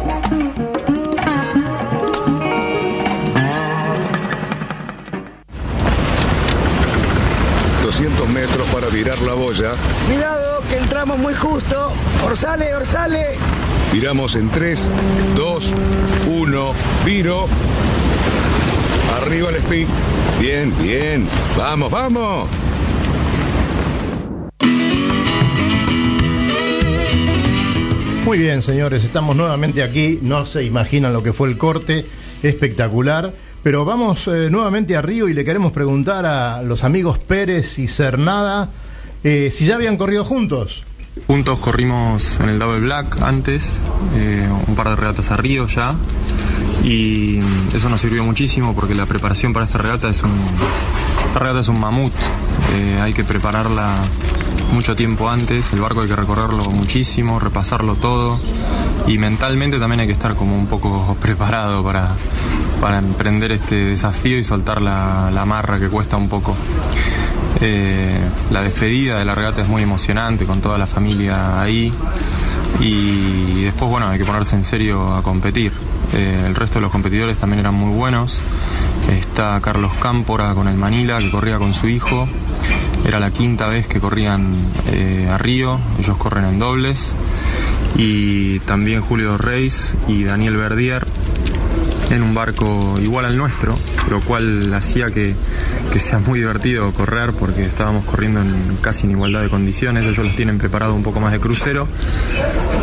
Metros 8.09 8.67
para 8.73 8.87
virar 8.87 9.19
la 9.19 9.33
boya. 9.33 9.73
Cuidado, 10.07 10.61
que 10.69 10.77
entramos 10.77 11.19
muy 11.19 11.33
justo. 11.33 11.91
Orsale, 12.25 12.73
orsale. 12.75 13.37
Viramos 13.93 14.35
en 14.35 14.49
3, 14.49 14.89
2, 15.35 15.73
1, 16.27 16.73
viro. 17.05 17.47
Arriba 19.21 19.49
el 19.49 19.55
speed. 19.57 19.87
Bien, 20.39 20.73
bien. 20.81 21.27
Vamos, 21.57 21.91
vamos. 21.91 22.47
Muy 28.25 28.37
bien, 28.37 28.63
señores, 28.63 29.03
estamos 29.03 29.35
nuevamente 29.35 29.83
aquí. 29.83 30.19
No 30.21 30.45
se 30.45 30.63
imaginan 30.63 31.13
lo 31.13 31.21
que 31.21 31.33
fue 31.33 31.49
el 31.49 31.57
corte, 31.57 32.05
espectacular. 32.41 33.33
Pero 33.63 33.85
vamos 33.85 34.27
eh, 34.27 34.49
nuevamente 34.49 34.97
a 34.97 35.01
Río 35.01 35.27
y 35.29 35.33
le 35.33 35.45
queremos 35.45 35.71
preguntar 35.71 36.25
a 36.25 36.63
los 36.63 36.83
amigos 36.83 37.19
Pérez 37.19 37.77
y 37.77 37.87
Cernada 37.87 38.69
eh, 39.23 39.49
si 39.51 39.65
ya 39.65 39.75
habían 39.75 39.97
corrido 39.97 40.25
juntos. 40.25 40.83
Juntos 41.27 41.59
corrimos 41.59 42.39
en 42.39 42.49
el 42.49 42.57
Double 42.57 42.79
Black 42.79 43.21
antes, 43.21 43.77
eh, 44.15 44.49
un 44.67 44.75
par 44.75 44.89
de 44.89 44.95
regatas 44.95 45.29
a 45.29 45.37
Río 45.37 45.67
ya. 45.67 45.95
Y 46.83 47.39
eso 47.75 47.89
nos 47.89 48.01
sirvió 48.01 48.23
muchísimo 48.23 48.73
porque 48.73 48.95
la 48.95 49.05
preparación 49.05 49.53
para 49.53 49.65
esta 49.65 49.77
regata 49.77 50.09
es 50.09 50.23
un, 50.23 50.31
esta 51.31 51.39
regata 51.39 51.61
es 51.61 51.69
un 51.69 51.79
mamut. 51.79 52.11
Eh, 52.73 52.99
hay 53.01 53.13
que 53.13 53.23
prepararla 53.23 53.95
mucho 54.73 54.97
tiempo 54.97 55.29
antes, 55.29 55.71
el 55.71 55.79
barco 55.79 56.01
hay 56.01 56.09
que 56.09 56.15
recorrerlo 56.17 56.65
muchísimo, 56.71 57.39
repasarlo 57.39 57.95
todo 57.95 58.37
y 59.07 59.17
mentalmente 59.17 59.79
también 59.79 60.01
hay 60.01 60.07
que 60.07 60.11
estar 60.11 60.35
como 60.35 60.57
un 60.57 60.67
poco 60.67 61.15
preparado 61.21 61.85
para, 61.85 62.09
para 62.81 62.97
emprender 62.97 63.53
este 63.53 63.75
desafío 63.75 64.37
y 64.37 64.43
soltar 64.43 64.81
la, 64.81 65.31
la 65.31 65.43
amarra 65.43 65.79
que 65.79 65.87
cuesta 65.87 66.17
un 66.17 66.27
poco. 66.27 66.53
Eh, 67.61 68.19
la 68.51 68.61
despedida 68.61 69.17
de 69.17 69.23
la 69.23 69.33
regata 69.33 69.61
es 69.61 69.69
muy 69.69 69.83
emocionante 69.83 70.45
con 70.45 70.59
toda 70.59 70.77
la 70.77 70.87
familia 70.87 71.61
ahí 71.61 71.93
y 72.81 73.63
después 73.63 73.89
bueno 73.89 74.09
hay 74.09 74.17
que 74.17 74.25
ponerse 74.25 74.57
en 74.57 74.65
serio 74.65 75.15
a 75.15 75.23
competir. 75.23 75.71
Eh, 76.11 76.43
el 76.45 76.55
resto 76.55 76.79
de 76.79 76.81
los 76.81 76.91
competidores 76.91 77.37
también 77.37 77.61
eran 77.61 77.75
muy 77.75 77.93
buenos. 77.95 78.37
Está 79.09 79.59
Carlos 79.61 79.93
Cámpora 80.01 80.53
con 80.53 80.67
el 80.67 80.77
Manila 80.77 81.19
que 81.19 81.31
corría 81.31 81.57
con 81.57 81.73
su 81.73 81.87
hijo. 81.87 82.27
Era 83.05 83.19
la 83.19 83.31
quinta 83.31 83.67
vez 83.67 83.87
que 83.87 83.99
corrían 83.99 84.53
eh, 84.87 85.27
a 85.31 85.37
Río, 85.37 85.79
ellos 85.99 86.17
corren 86.17 86.45
en 86.45 86.59
dobles. 86.59 87.13
Y 87.95 88.59
también 88.59 89.01
Julio 89.01 89.37
Reis 89.37 89.95
y 90.07 90.23
Daniel 90.23 90.55
Verdier 90.55 91.05
en 92.11 92.23
un 92.23 92.33
barco 92.33 92.97
igual 93.01 93.25
al 93.25 93.37
nuestro, 93.37 93.77
lo 94.09 94.19
cual 94.21 94.73
hacía 94.73 95.11
que, 95.11 95.33
que 95.91 95.99
sea 95.99 96.19
muy 96.19 96.39
divertido 96.39 96.91
correr 96.91 97.31
porque 97.33 97.65
estábamos 97.65 98.05
corriendo 98.05 98.41
en 98.41 98.77
casi 98.81 99.05
en 99.05 99.11
igualdad 99.11 99.41
de 99.41 99.49
condiciones. 99.49 100.03
Ellos 100.03 100.25
los 100.25 100.35
tienen 100.35 100.57
preparado 100.57 100.93
un 100.93 101.03
poco 101.03 101.19
más 101.19 101.31
de 101.31 101.39
crucero, 101.39 101.87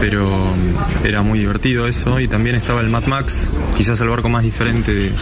pero 0.00 0.28
mm, 0.28 1.06
era 1.06 1.22
muy 1.22 1.38
divertido 1.38 1.86
eso. 1.86 2.20
Y 2.20 2.28
también 2.28 2.56
estaba 2.56 2.80
el 2.80 2.88
Mad 2.88 3.06
Max, 3.06 3.48
quizás 3.76 4.00
el 4.00 4.08
barco 4.08 4.28
más 4.28 4.42
diferente 4.42 4.94
de, 4.94 5.12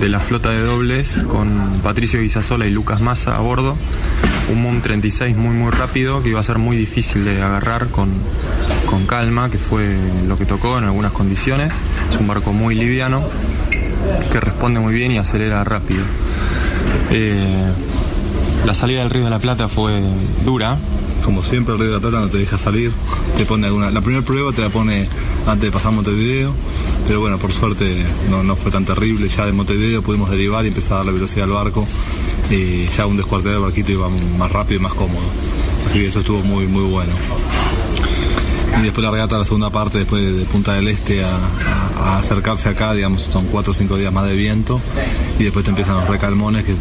de 0.00 0.08
la 0.08 0.20
flota 0.20 0.50
de 0.50 0.60
dobles, 0.60 1.24
con 1.28 1.80
Patricio 1.82 2.20
Guisasola 2.20 2.66
y 2.66 2.70
Lucas 2.70 3.00
Massa 3.00 3.36
a 3.36 3.40
bordo. 3.40 3.76
Un 4.50 4.62
Moon 4.62 4.82
36 4.82 5.36
muy 5.36 5.54
muy 5.54 5.70
rápido 5.70 6.22
que 6.22 6.30
iba 6.30 6.40
a 6.40 6.42
ser 6.42 6.58
muy 6.58 6.76
difícil 6.76 7.24
de 7.24 7.42
agarrar 7.42 7.88
con, 7.88 8.10
con 8.86 9.06
calma, 9.06 9.50
que 9.50 9.58
fue 9.58 9.96
lo 10.26 10.36
que 10.36 10.44
tocó 10.44 10.78
en 10.78 10.84
algunas 10.84 11.12
condiciones. 11.12 11.74
Es 12.10 12.16
un 12.18 12.26
barco 12.26 12.52
muy 12.52 12.74
liviano 12.74 13.22
que 14.30 14.40
responde 14.40 14.80
muy 14.80 14.94
bien 14.94 15.12
y 15.12 15.18
acelera 15.18 15.64
rápido. 15.64 16.04
Eh, 17.10 17.72
la 18.64 18.74
salida 18.74 19.00
del 19.00 19.10
Río 19.10 19.24
de 19.24 19.30
la 19.30 19.38
Plata 19.38 19.68
fue 19.68 20.02
dura. 20.44 20.76
Como 21.26 21.42
siempre, 21.44 21.74
el 21.74 21.80
Río 21.80 21.88
de 21.90 21.94
la 21.96 22.00
Plata 22.00 22.20
no 22.20 22.30
te 22.30 22.38
deja 22.38 22.56
salir. 22.56 22.90
Te 23.36 23.44
pone 23.44 23.66
alguna, 23.66 23.90
la 23.90 24.00
primera 24.00 24.24
prueba 24.24 24.52
te 24.52 24.62
la 24.62 24.70
pone 24.70 25.06
antes 25.46 25.60
de 25.62 25.70
pasar 25.72 25.92
Montevideo. 25.92 26.52
Pero 27.06 27.20
bueno, 27.20 27.36
por 27.38 27.52
suerte 27.52 28.02
no, 28.30 28.42
no 28.42 28.56
fue 28.56 28.70
tan 28.70 28.84
terrible. 28.86 29.28
Ya 29.28 29.44
de 29.44 29.52
Montevideo 29.52 30.02
pudimos 30.02 30.30
derivar 30.30 30.64
y 30.64 30.68
empezar 30.68 30.92
a 30.94 30.96
dar 30.98 31.06
la 31.06 31.12
velocidad 31.12 31.44
al 31.44 31.52
barco. 31.52 31.86
Y 32.50 32.86
ya 32.96 33.06
un 33.06 33.16
descuartero 33.16 33.54
del 33.56 33.62
barquito 33.62 33.92
iba 33.92 34.08
más 34.38 34.50
rápido 34.52 34.80
y 34.80 34.82
más 34.82 34.94
cómodo. 34.94 35.24
Así 35.86 35.98
que 35.98 36.06
eso 36.06 36.20
estuvo 36.20 36.42
muy, 36.42 36.66
muy 36.66 36.84
bueno. 36.84 37.12
Y 38.78 38.82
después 38.82 39.04
la 39.04 39.10
regata, 39.10 39.38
la 39.38 39.44
segunda 39.44 39.70
parte, 39.70 39.98
después 39.98 40.22
de, 40.22 40.44
Punta 40.44 40.74
del 40.74 40.88
Este 40.88 41.24
a, 41.24 41.28
a- 41.34 42.14
a 42.14 42.18
acercarse 42.18 42.68
acá, 42.68 42.92
digamos, 42.94 43.22
son 43.32 43.46
cuatro 43.46 43.72
o 43.72 43.74
cinco 43.74 43.96
días 43.96 44.12
más 44.12 44.26
de 44.26 44.36
viento. 44.36 44.80
Y 45.38 45.44
después 45.44 45.64
te 45.64 45.70
empiezan 45.70 45.96
los 45.96 46.08
recalmones 46.08 46.64
que, 46.64 46.74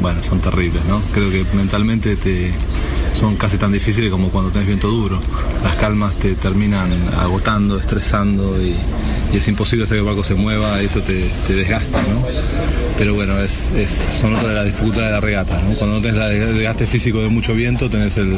bueno, 0.00 0.22
son 0.22 0.40
terribles, 0.40 0.82
¿no? 0.86 1.00
Creo 1.12 1.30
que 1.30 1.44
mentalmente 1.54 2.16
te, 2.16 2.52
son 3.12 3.36
casi 3.36 3.58
tan 3.58 3.72
difíciles 3.72 4.10
como 4.10 4.30
cuando 4.30 4.50
tenés 4.50 4.66
viento 4.66 4.88
duro. 4.88 5.20
Las 5.62 5.74
calmas 5.76 6.14
te 6.16 6.34
terminan 6.34 6.90
agotando, 7.18 7.78
estresando 7.78 8.60
y, 8.60 8.76
es 9.32 9.48
imposible 9.48 9.84
hacer 9.84 9.96
que 9.96 10.00
el 10.00 10.06
barco 10.06 10.22
se 10.22 10.34
mueva, 10.34 10.80
eso 10.82 11.00
te, 11.00 11.30
te 11.46 11.54
desgasta, 11.54 12.02
¿no? 12.02 12.22
Pero 12.98 13.14
bueno, 13.14 13.40
es, 13.40 13.70
es, 13.70 13.90
son 13.90 14.34
otra 14.34 14.48
de 14.48 14.54
las 14.54 14.66
dificultades 14.66 15.06
de 15.06 15.12
la 15.12 15.20
regata, 15.20 15.58
¿no? 15.62 15.74
Cuando 15.76 15.96
no 15.96 16.02
tenés 16.02 16.20
el 16.20 16.54
desgaste 16.54 16.86
físico 16.86 17.22
de 17.22 17.28
mucho 17.28 17.54
viento, 17.54 17.88
tenés 17.88 18.18
el, 18.18 18.36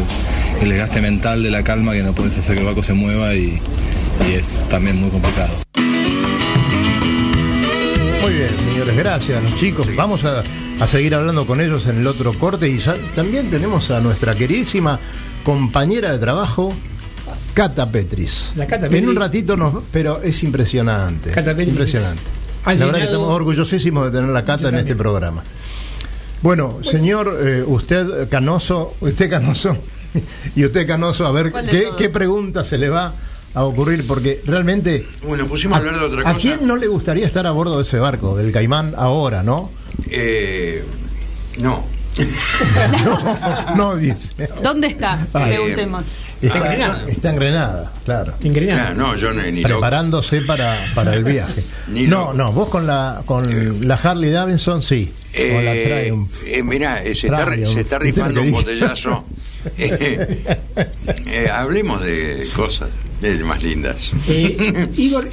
el 0.62 0.68
desgaste 0.68 1.00
mental 1.00 1.42
de 1.42 1.50
la 1.50 1.64
calma 1.64 1.94
que 1.94 2.02
no 2.04 2.14
puedes 2.14 2.38
hacer 2.38 2.54
que 2.54 2.60
el 2.60 2.66
barco 2.66 2.84
se 2.84 2.92
mueva 2.92 3.34
y, 3.34 3.60
y 4.30 4.34
es 4.34 4.68
también 4.68 5.00
muy 5.00 5.10
complicado. 5.10 5.54
Muy 8.20 8.32
bien, 8.32 8.56
señores, 8.74 8.96
gracias 8.96 9.38
a 9.38 9.40
los 9.42 9.54
chicos. 9.54 9.86
Vamos 9.96 10.24
a, 10.24 10.42
a 10.80 10.86
seguir 10.86 11.14
hablando 11.14 11.46
con 11.46 11.60
ellos 11.60 11.86
en 11.86 11.98
el 11.98 12.06
otro 12.06 12.32
corte 12.38 12.68
y 12.68 12.78
ya- 12.78 12.96
también 13.14 13.50
tenemos 13.50 13.90
a 13.90 14.00
nuestra 14.00 14.34
queridísima 14.34 14.98
compañera 15.44 16.12
de 16.12 16.18
trabajo, 16.18 16.74
Cata 17.54 17.88
Petris. 17.90 18.50
La 18.56 18.66
Cata 18.66 18.86
En 18.86 19.08
un 19.08 19.16
ratito 19.16 19.56
nos, 19.56 19.84
pero 19.92 20.20
es 20.22 20.42
impresionante. 20.42 21.30
Cata 21.30 21.50
Petris 21.54 21.68
impresionante. 21.68 22.22
ha 22.64 22.74
La 22.74 22.86
verdad 22.86 22.98
que 23.00 23.04
estamos 23.04 23.28
orgullosísimos 23.30 24.06
de 24.06 24.10
tener 24.18 24.30
la 24.30 24.44
Cata 24.44 24.68
en 24.70 24.76
este 24.76 24.96
programa. 24.96 25.42
Bueno, 26.42 26.78
señor, 26.82 27.38
eh, 27.42 27.62
usted 27.66 28.28
Canoso, 28.28 28.94
usted 29.00 29.30
Canoso 29.30 29.76
y 30.56 30.64
usted 30.64 30.86
Canoso, 30.86 31.26
a 31.26 31.32
ver 31.32 31.50
¿Cuál 31.52 31.66
de 31.66 31.72
qué, 31.72 31.88
qué 31.96 32.08
pregunta 32.10 32.64
se 32.64 32.76
le 32.76 32.90
va 32.90 33.14
a 33.54 33.64
ocurrir, 33.64 34.06
porque 34.06 34.42
realmente... 34.44 35.06
Bueno, 35.22 35.46
pusimos 35.46 35.76
a 35.76 35.78
hablar 35.78 35.98
de 35.98 36.04
otra 36.06 36.20
¿A 36.22 36.34
cosa. 36.34 36.38
quién 36.38 36.66
no 36.66 36.76
le 36.76 36.86
gustaría 36.88 37.26
estar 37.26 37.46
a 37.46 37.50
bordo 37.52 37.76
de 37.76 37.82
ese 37.84 37.98
barco, 37.98 38.36
del 38.36 38.52
Caimán, 38.52 38.94
ahora, 38.96 39.42
no? 39.42 39.70
Eh, 40.10 40.84
no. 41.58 41.84
no, 43.04 43.76
no 43.76 43.96
dice. 43.96 44.48
¿Dónde 44.62 44.88
está? 44.88 45.26
Ah, 45.34 45.44
Preguntemos. 45.46 46.04
Está, 46.40 47.04
está 47.08 47.30
en 47.30 47.36
Grenada, 47.36 47.92
claro. 48.04 48.34
En 48.42 48.70
Ah, 48.70 48.92
no, 48.94 49.16
yo 49.16 49.32
ni, 49.32 49.50
ni 49.50 49.62
loco. 49.62 49.74
Preparándose 49.74 50.42
para, 50.42 50.76
para 50.94 51.14
el 51.14 51.24
viaje. 51.24 51.64
Ni 51.88 52.06
no, 52.06 52.18
loco. 52.20 52.34
no, 52.34 52.52
vos 52.52 52.68
con 52.68 52.86
la 52.86 53.22
con 53.24 53.88
la 53.88 53.94
Harley 53.94 54.30
Davidson 54.30 54.82
sí. 54.82 55.12
o 55.34 55.62
la 55.62 55.74
Eh, 55.74 56.02
Triumph. 56.04 56.32
eh, 56.46 56.62
mirá, 56.62 57.02
eh, 57.02 57.14
se, 57.14 57.26
está, 57.28 57.46
se 57.54 57.80
está 57.80 57.98
¿Viste 57.98 58.20
lo 58.20 58.26
rifando 58.28 58.42
un 58.42 58.52
botellazo. 58.52 59.24
Eh, 59.78 60.44
eh, 61.26 61.48
hablemos 61.50 62.04
de 62.04 62.46
cosas 62.54 62.90
eh, 63.22 63.38
más 63.44 63.62
lindas. 63.62 64.12
Eh, 64.28 64.88
Igor, 64.96 65.28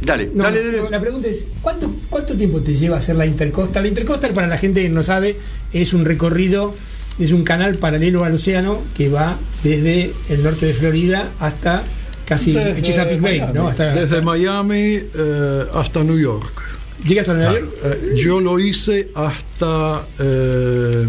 dale, 0.00 0.30
No, 0.34 0.44
dale, 0.44 0.64
dale. 0.64 0.78
no, 0.82 0.90
La 0.90 1.00
pregunta 1.00 1.28
es, 1.28 1.44
¿cuánto, 1.60 1.94
¿cuánto 2.10 2.36
tiempo 2.36 2.60
te 2.60 2.74
lleva 2.74 2.96
hacer 2.98 3.16
la 3.16 3.26
Intercoastal? 3.26 3.82
La 3.82 3.88
Intercoastal, 3.88 4.32
para 4.32 4.46
la 4.46 4.58
gente 4.58 4.82
que 4.82 4.88
no 4.88 5.02
sabe, 5.02 5.36
es 5.72 5.92
un 5.92 6.04
recorrido, 6.04 6.74
es 7.18 7.32
un 7.32 7.44
canal 7.44 7.76
paralelo 7.76 8.24
al 8.24 8.34
océano 8.34 8.82
que 8.96 9.08
va 9.08 9.38
desde 9.62 10.12
el 10.28 10.42
norte 10.42 10.66
de 10.66 10.74
Florida 10.74 11.30
hasta 11.40 11.84
casi 12.26 12.52
Desde 12.52 12.82
Chesapeake 12.82 13.20
Bay, 13.20 13.40
Miami. 13.40 13.58
¿no? 13.58 13.68
Hasta, 13.68 13.94
Desde 13.94 14.22
Miami 14.22 14.98
eh, 15.14 15.64
hasta 15.74 16.02
New 16.04 16.18
York. 16.18 16.62
¿Llegas 17.04 17.28
a 17.28 17.34
Nueva 17.34 17.52
York? 17.58 17.78
Eh, 17.84 18.14
yo 18.16 18.40
lo 18.40 18.58
hice 18.60 19.08
hasta 19.14 20.06
eh, 20.20 21.06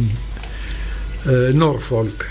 eh, 1.27 1.51
Norfolk. 1.53 2.25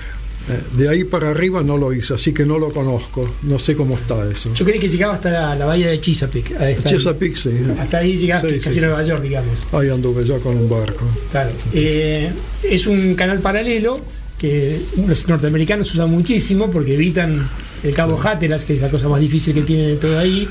Eh, 0.51 0.61
de 0.77 0.89
ahí 0.89 1.05
para 1.05 1.31
arriba 1.31 1.63
no 1.63 1.77
lo 1.77 1.93
hice, 1.93 2.15
así 2.15 2.33
que 2.33 2.45
no 2.45 2.59
lo 2.59 2.73
conozco. 2.73 3.33
No 3.43 3.59
sé 3.59 3.77
cómo 3.77 3.95
está 3.97 4.29
eso. 4.31 4.53
Yo 4.55 4.65
creí 4.65 4.79
que 4.81 4.89
llegaba 4.89 5.15
hasta 5.15 5.31
la, 5.31 5.55
la 5.55 5.67
bahía 5.67 5.89
de 5.89 6.01
Chesapeake. 6.01 6.59
a 6.61 6.71
esta- 6.71 6.91
Chesapeake, 6.91 7.37
sí. 7.37 7.51
Hasta 7.79 7.99
ahí 7.99 8.17
llegaste, 8.17 8.55
Sí, 8.55 8.59
casi 8.59 8.71
sí. 8.73 8.79
a 8.79 8.89
Nueva 8.89 9.03
York, 9.05 9.23
digamos. 9.23 9.57
Ahí 9.73 9.89
anduve 9.89 10.25
ya 10.25 10.39
con 10.39 10.57
un 10.57 10.69
barco. 10.69 11.05
Claro. 11.31 11.51
Eh, 11.73 12.31
es 12.63 12.87
un 12.87 13.15
canal 13.15 13.39
paralelo 13.41 13.97
que 14.39 14.81
los 15.07 15.29
norteamericanos 15.29 15.95
usan 15.95 16.11
muchísimo 16.11 16.69
porque 16.69 16.95
evitan 16.95 17.47
el 17.85 17.95
Cabo 17.95 18.19
Hatteras, 18.21 18.65
que 18.65 18.75
es 18.75 18.81
la 18.81 18.89
cosa 18.89 19.09
más 19.09 19.21
difícil 19.21 19.55
que 19.55 19.63
tienen 19.63 19.87
de 19.91 19.97
todo 19.97 20.19
ahí. 20.19 20.49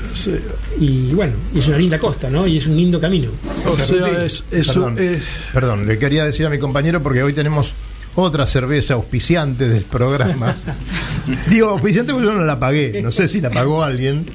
Y 0.80 1.12
bueno, 1.12 1.34
y 1.54 1.58
es 1.58 1.66
una 1.68 1.76
linda 1.76 1.98
costa, 1.98 2.30
¿no? 2.30 2.46
Y 2.46 2.56
es 2.58 2.66
un 2.66 2.76
lindo 2.76 2.98
camino. 2.98 3.28
O 3.66 3.76
sea, 3.78 4.24
es, 4.24 4.42
perdón, 4.50 4.98
es- 4.98 5.18
perdón, 5.52 5.86
le 5.86 5.98
quería 5.98 6.24
decir 6.24 6.46
a 6.46 6.50
mi 6.50 6.58
compañero 6.58 7.02
porque 7.02 7.22
hoy 7.22 7.34
tenemos 7.34 7.74
otra 8.14 8.46
cerveza 8.46 8.94
auspiciante 8.94 9.68
del 9.68 9.84
programa. 9.84 10.56
Digo, 11.48 11.70
auspiciante 11.70 12.12
porque 12.12 12.26
yo 12.26 12.34
no 12.34 12.44
la 12.44 12.58
pagué. 12.58 13.00
No 13.02 13.10
sé 13.10 13.28
si 13.28 13.40
la 13.40 13.50
pagó 13.50 13.82
alguien. 13.82 14.26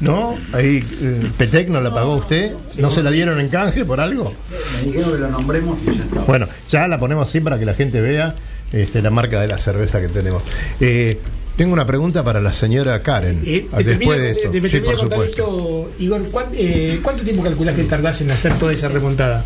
¿No? 0.00 0.34
Ahí, 0.52 0.84
eh, 1.02 1.30
Petec 1.36 1.68
no 1.68 1.80
la 1.80 1.92
pagó 1.92 2.16
usted. 2.16 2.52
¿No 2.78 2.90
se 2.90 3.02
la 3.02 3.10
dieron 3.10 3.40
en 3.40 3.48
canje 3.48 3.84
por 3.84 4.00
algo? 4.00 4.32
Me 4.76 4.86
dijeron 4.86 5.12
que 5.12 5.18
lo 5.18 5.28
nombremos 5.28 5.82
y 5.82 5.86
ya 5.86 5.92
está. 5.92 6.20
Bueno, 6.20 6.46
ya 6.70 6.88
la 6.88 6.98
ponemos 6.98 7.28
así 7.28 7.40
para 7.40 7.58
que 7.58 7.66
la 7.66 7.74
gente 7.74 8.00
vea 8.00 8.34
este, 8.72 9.02
la 9.02 9.10
marca 9.10 9.40
de 9.40 9.48
la 9.48 9.58
cerveza 9.58 10.00
que 10.00 10.08
tenemos. 10.08 10.42
Eh, 10.80 11.20
tengo 11.56 11.72
una 11.72 11.86
pregunta 11.86 12.22
para 12.22 12.40
la 12.40 12.52
señora 12.52 13.00
Karen. 13.00 13.42
Eh, 13.46 13.66
ah, 13.72 13.76
después 13.78 13.86
termino- 13.86 14.12
de 14.12 14.30
esto. 14.30 14.50
te- 14.50 14.60
te 14.60 14.68
Sí, 14.70 14.80
por 14.80 14.98
supuesto. 14.98 15.24
esto, 15.24 15.90
Igor, 15.98 16.22
¿cuán- 16.30 16.46
eh, 16.54 17.00
¿cuánto 17.02 17.22
tiempo 17.22 17.42
calculás 17.42 17.74
que 17.74 17.84
tardás 17.84 18.20
en 18.20 18.30
hacer 18.30 18.58
toda 18.58 18.72
esa 18.72 18.88
remontada? 18.88 19.42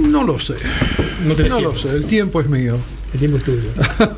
no 0.00 0.24
lo 0.24 0.38
sé. 0.38 0.54
No, 1.24 1.34
te 1.34 1.48
No 1.48 1.60
lo 1.60 1.76
sé, 1.78 1.90
el 1.90 2.04
tiempo 2.06 2.40
es 2.40 2.48
mío. 2.48 2.76
El 3.12 3.20
tiempo 3.20 3.36
es 3.38 3.44
tuyo. 3.44 3.68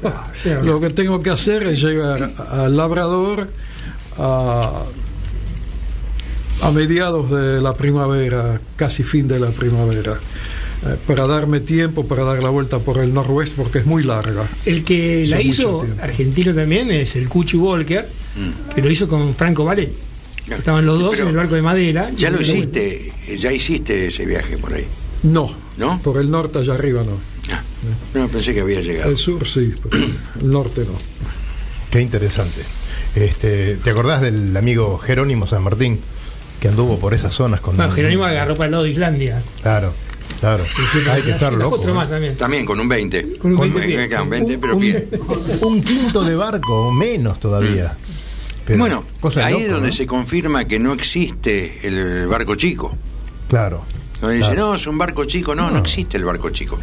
Lo 0.65 0.81
que 0.81 0.89
tengo 0.91 1.23
que 1.23 1.29
hacer 1.31 1.65
es 1.65 1.83
llegar 1.83 2.31
al 2.51 2.75
Labrador 2.77 3.49
a, 4.17 4.71
a 6.63 6.71
mediados 6.71 7.31
de 7.31 7.61
la 7.61 7.75
primavera, 7.75 8.59
casi 8.77 9.03
fin 9.03 9.29
de 9.29 9.39
la 9.39 9.51
primavera, 9.51 10.19
eh, 10.85 10.97
para 11.07 11.27
darme 11.27 11.61
tiempo 11.61 12.07
para 12.07 12.25
dar 12.25 12.43
la 12.43 12.51
vuelta 12.51 12.79
por 12.81 12.99
el 12.99 13.15
noroeste 13.15 13.55
porque 13.57 13.79
es 13.79 13.87
muy 13.87 14.03
larga. 14.03 14.47
El 14.65 14.85
que 14.85 15.25
la 15.27 15.41
hizo 15.41 15.87
argentino 16.03 16.55
también 16.55 16.91
es 16.91 17.17
el 17.17 17.29
Cuchi 17.29 17.57
Walker, 17.57 18.09
Mm. 18.37 18.75
que 18.75 18.83
lo 18.83 18.91
hizo 18.91 19.09
con 19.09 19.35
Franco 19.35 19.65
Valet. 19.65 19.91
Estaban 20.51 20.85
los 20.85 20.99
dos 20.99 21.13
Pero 21.13 21.25
en 21.25 21.29
el 21.31 21.37
barco 21.37 21.55
de 21.55 21.63
madera. 21.63 22.11
Ya 22.17 22.31
lo 22.31 22.37
vuelta. 22.37 22.53
hiciste, 22.57 23.13
ya 23.39 23.53
hiciste 23.53 24.07
ese 24.09 24.27
viaje 24.27 24.59
por 24.59 24.75
ahí. 24.75 24.85
No. 25.23 25.51
¿No? 25.79 26.01
Por 26.03 26.19
el 26.19 26.31
norte 26.31 26.59
allá 26.59 26.75
arriba 26.75 27.03
no. 27.03 27.19
No, 28.15 28.29
pensé 28.29 28.53
que 28.55 28.61
había 28.61 28.81
llegado. 28.81 29.11
El 29.11 29.17
sur 29.17 29.47
sí, 29.47 29.71
el 30.41 30.51
norte 30.51 30.83
no. 30.83 30.93
Qué 31.91 32.01
interesante. 32.01 32.61
Este, 33.15 33.77
¿Te 33.77 33.91
acordás 33.91 34.21
del 34.23 34.57
amigo 34.57 34.99
Jerónimo 34.99 35.47
San 35.47 35.63
Martín 35.63 35.99
que 36.61 36.69
anduvo 36.69 36.99
por 36.99 37.15
esas 37.15 37.35
zonas 37.35 37.61
con 37.61 37.77
Bueno, 37.77 37.93
Jerónimo 37.93 38.25
agarró 38.25 38.55
para 38.55 38.67
el 38.67 38.73
lado 38.73 38.85
de 38.85 38.91
Islandia. 38.91 39.43
Claro, 39.63 39.93
claro. 40.41 40.65
Hay 41.11 41.23
que 41.23 41.31
estar 41.33 41.53
loco. 41.53 41.77
Otro 41.77 41.95
más 41.95 42.09
también. 42.09 42.37
También 42.37 42.65
con 42.67 42.79
un 42.81 42.89
20. 42.89 43.39
Con 43.39 43.53
un 43.53 43.59
20 43.59 43.79
me 43.81 43.87
pies. 43.87 44.09
quedan 44.09 44.31
20, 44.31 44.59
pero 44.59 44.75
un, 44.75 44.81
bien. 44.81 45.09
un 45.63 45.83
quinto 45.83 46.25
de 46.25 46.35
barco, 46.37 46.89
o 46.89 46.93
menos 46.93 47.39
todavía. 47.41 47.97
Pero 48.65 48.79
bueno, 48.81 49.05
ahí 49.43 49.53
loco, 49.53 49.65
es 49.65 49.71
donde 49.71 49.89
¿no? 49.89 49.93
se 49.95 50.07
confirma 50.07 50.65
que 50.65 50.79
no 50.79 50.93
existe 50.93 51.87
el 51.87 52.27
barco 52.27 52.55
chico. 52.57 52.97
Claro. 53.49 53.85
Donde 54.21 54.39
dice, 54.39 54.55
no, 54.55 54.75
es 54.75 54.87
un 54.87 54.99
barco 54.99 55.25
chico. 55.25 55.55
No, 55.55 55.71
no 55.71 55.79
existe 55.79 56.17
el 56.17 56.25
barco 56.25 56.51
chico. 56.51 56.79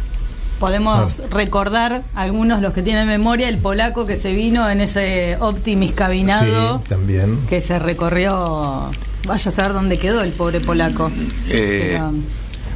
Podemos 0.60 1.22
recordar 1.30 2.02
algunos 2.14 2.62
los 2.62 2.72
que 2.72 2.80
tienen 2.82 3.06
memoria 3.08 3.48
el 3.48 3.58
polaco 3.58 4.06
que 4.06 4.16
se 4.16 4.32
vino 4.32 4.70
en 4.70 4.80
ese 4.80 5.36
Optimis 5.40 5.92
cabinado 5.92 6.78
Sí, 6.78 6.88
también. 6.88 7.38
que 7.50 7.60
se 7.60 7.78
recorrió. 7.78 8.88
Vaya 9.26 9.50
a 9.50 9.54
saber 9.54 9.72
dónde 9.72 9.98
quedó 9.98 10.22
el 10.22 10.32
pobre 10.32 10.60
polaco. 10.60 11.10
Eh, 11.48 11.94
Pero, 11.98 12.12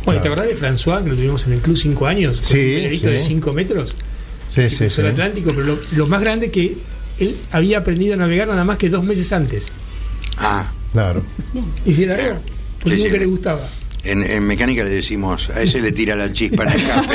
Bueno, 0.05 0.21
¿te 0.23 0.29
acordás 0.29 0.47
de 0.49 0.57
François 0.57 1.03
que 1.03 1.11
lo 1.11 1.17
tuvimos 1.17 1.47
en 1.47 1.53
el 1.55 1.61
club 1.61 1.77
5 1.77 2.07
años? 2.07 2.37
Con 2.39 2.47
Sí, 2.47 2.55
un 2.59 2.75
velerito 2.77 3.09
sí. 3.09 3.15
de 3.15 3.21
5 3.21 3.53
metros. 3.53 3.95
Sí, 4.49 4.63
Se 4.63 4.69
sí, 4.71 4.77
cruzó 4.79 5.01
el 5.03 5.07
sí. 5.09 5.13
Atlántico, 5.13 5.51
pero 5.55 5.67
lo, 5.67 5.79
lo 5.93 6.07
más 6.07 6.21
grande 6.21 6.51
que 6.51 6.77
él 7.19 7.37
había 7.53 7.79
aprendido 7.79 8.15
a 8.15 8.17
navegar 8.17 8.49
nada 8.49 8.65
más 8.65 8.79
que 8.79 8.89
dos 8.89 9.05
meses 9.05 9.33
antes. 9.33 9.69
ah, 10.39 10.71
Claro. 10.93 11.23
Y 11.85 11.93
Sí, 11.93 12.07
nunca 12.07 12.17
sí. 12.85 13.19
le 13.19 13.27
gustaba. 13.27 13.69
en, 14.05 14.23
en 14.23 14.47
mecánica 14.47 14.85
le 14.85 14.91
decimos, 14.91 15.51
a 15.51 15.61
ese 15.61 15.81
le 15.83 15.93
tira 15.93 16.17
la 16.17 16.33
chispa 16.33 16.63
en 16.65 16.71
el 16.73 16.81
escape. 16.81 17.15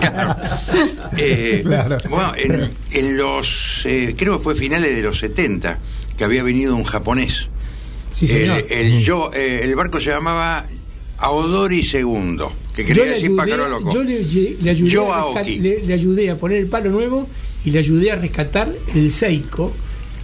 Claro. 0.00 0.36
Eh, 1.18 1.62
Claro. 1.64 1.96
Bueno, 2.10 2.32
en, 2.36 2.70
en 2.92 3.16
los, 3.16 3.82
eh, 3.86 4.14
creo 4.16 4.36
que 4.38 4.44
fue 4.44 4.54
finales 4.54 4.94
de 4.94 5.02
los 5.02 5.18
70, 5.18 5.78
que 6.16 6.24
había 6.24 6.42
venido 6.42 6.76
un 6.76 6.84
japonés. 6.84 7.48
Sí, 8.12 8.26
el, 8.30 8.50
el, 8.70 9.00
yo, 9.02 9.30
eh, 9.34 9.60
el 9.64 9.74
barco 9.74 9.98
se 9.98 10.10
llamaba 10.10 10.64
Aodori 11.18 11.80
II, 11.80 12.36
que 12.74 12.82
Yo 12.82 12.88
quería 12.88 13.04
le 13.04 13.10
decir 13.10 13.24
ayudé, 13.26 13.36
pájaro 13.36 13.68
loco. 13.68 13.92
yo 13.92 14.02
le, 14.02 14.16
ayudé 14.70 14.90
Yo 14.90 15.12
a 15.12 15.24
rescat- 15.34 15.60
le, 15.60 15.82
le 15.86 15.94
ayudé 15.94 16.30
a 16.30 16.36
poner 16.36 16.58
el 16.58 16.66
palo 16.66 16.90
nuevo 16.90 17.28
y 17.64 17.70
le 17.70 17.78
ayudé 17.78 18.12
a 18.12 18.16
rescatar 18.16 18.68
el 18.94 19.10
Seiko 19.10 19.72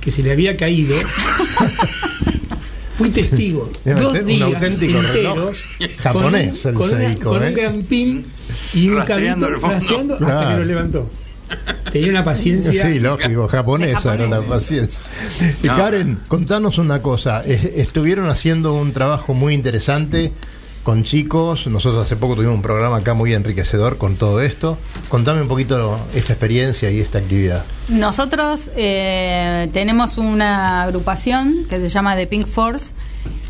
que 0.01 0.11
se 0.11 0.23
le 0.23 0.33
había 0.33 0.57
caído. 0.57 0.95
Fui 2.97 3.09
testigo. 3.11 3.71
Un 3.85 4.01
dos 4.01 4.15
un 4.19 4.27
días 4.27 4.43
auténtico 4.55 5.01
reloj 5.01 5.49
enteros 5.49 5.57
japonés, 5.99 6.61
con, 6.63 6.69
el 6.71 6.75
con 6.75 6.91
una- 6.91 6.99
Seiko, 7.09 7.31
con 7.31 7.43
¿eh? 7.43 7.49
un 7.49 7.55
gran 7.55 7.83
pin 7.83 8.27
y 8.75 8.89
un 8.89 8.97
Rastreando 8.99 9.47
cabito 9.49 9.67
hasta 9.67 10.17
Claro. 10.19 10.49
que 10.51 10.57
lo 10.57 10.65
levantó. 10.65 11.11
Tenía 11.93 12.09
una 12.11 12.25
paciencia. 12.25 12.87
Sí, 12.87 13.01
lógico, 13.01 13.47
japonesa 13.49 14.15
era 14.15 14.27
la 14.27 14.41
paciencia. 14.43 14.99
No. 15.63 15.77
Karen, 15.77 16.19
contanos 16.29 16.79
una 16.79 17.01
cosa. 17.03 17.43
Es- 17.45 17.65
Estuvieron 17.65 18.29
haciendo 18.29 18.73
un 18.75 18.93
trabajo 18.93 19.35
muy 19.35 19.55
interesante 19.55 20.33
con 20.83 21.05
chicos. 21.05 21.67
Nosotros 21.67 22.05
hace 22.05 22.17
poco 22.17 22.35
tuvimos 22.35 22.57
un 22.57 22.63
programa 22.63 22.99
acá 22.99 23.15
muy 23.15 23.35
enriquecedor 23.35 23.99
con 23.99 24.17
todo 24.17 24.41
esto. 24.41 24.79
Contame 25.09 25.43
un 25.43 25.49
poquito 25.49 25.99
esta 26.15 26.33
experiencia 26.33 26.91
y 26.91 27.01
esta 27.01 27.19
actividad. 27.19 27.65
Nosotros 27.89 28.71
eh, 28.77 29.69
tenemos 29.73 30.19
una 30.19 30.83
agrupación 30.83 31.67
que 31.69 31.81
se 31.81 31.89
llama 31.89 32.17
The 32.17 32.27
Pink 32.27 32.47
Force 32.47 32.93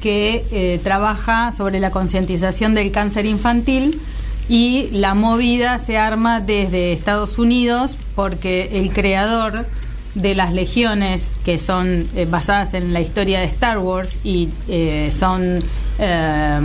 que 0.00 0.44
eh, 0.50 0.80
trabaja 0.82 1.52
sobre 1.52 1.78
la 1.80 1.90
concientización 1.90 2.74
del 2.74 2.90
cáncer 2.90 3.24
infantil 3.24 4.00
y 4.48 4.88
la 4.90 5.14
movida 5.14 5.78
se 5.78 5.96
arma 5.96 6.40
desde 6.40 6.92
Estados 6.92 7.38
Unidos 7.38 7.96
porque 8.14 8.80
el 8.80 8.92
creador 8.92 9.66
de 10.14 10.34
las 10.34 10.52
legiones 10.52 11.30
que 11.44 11.58
son 11.58 12.08
eh, 12.14 12.26
basadas 12.30 12.74
en 12.74 12.92
la 12.92 13.00
historia 13.00 13.40
de 13.40 13.46
Star 13.46 13.78
Wars 13.78 14.18
y 14.24 14.50
eh, 14.68 15.10
son 15.10 15.58
eh, 15.98 16.60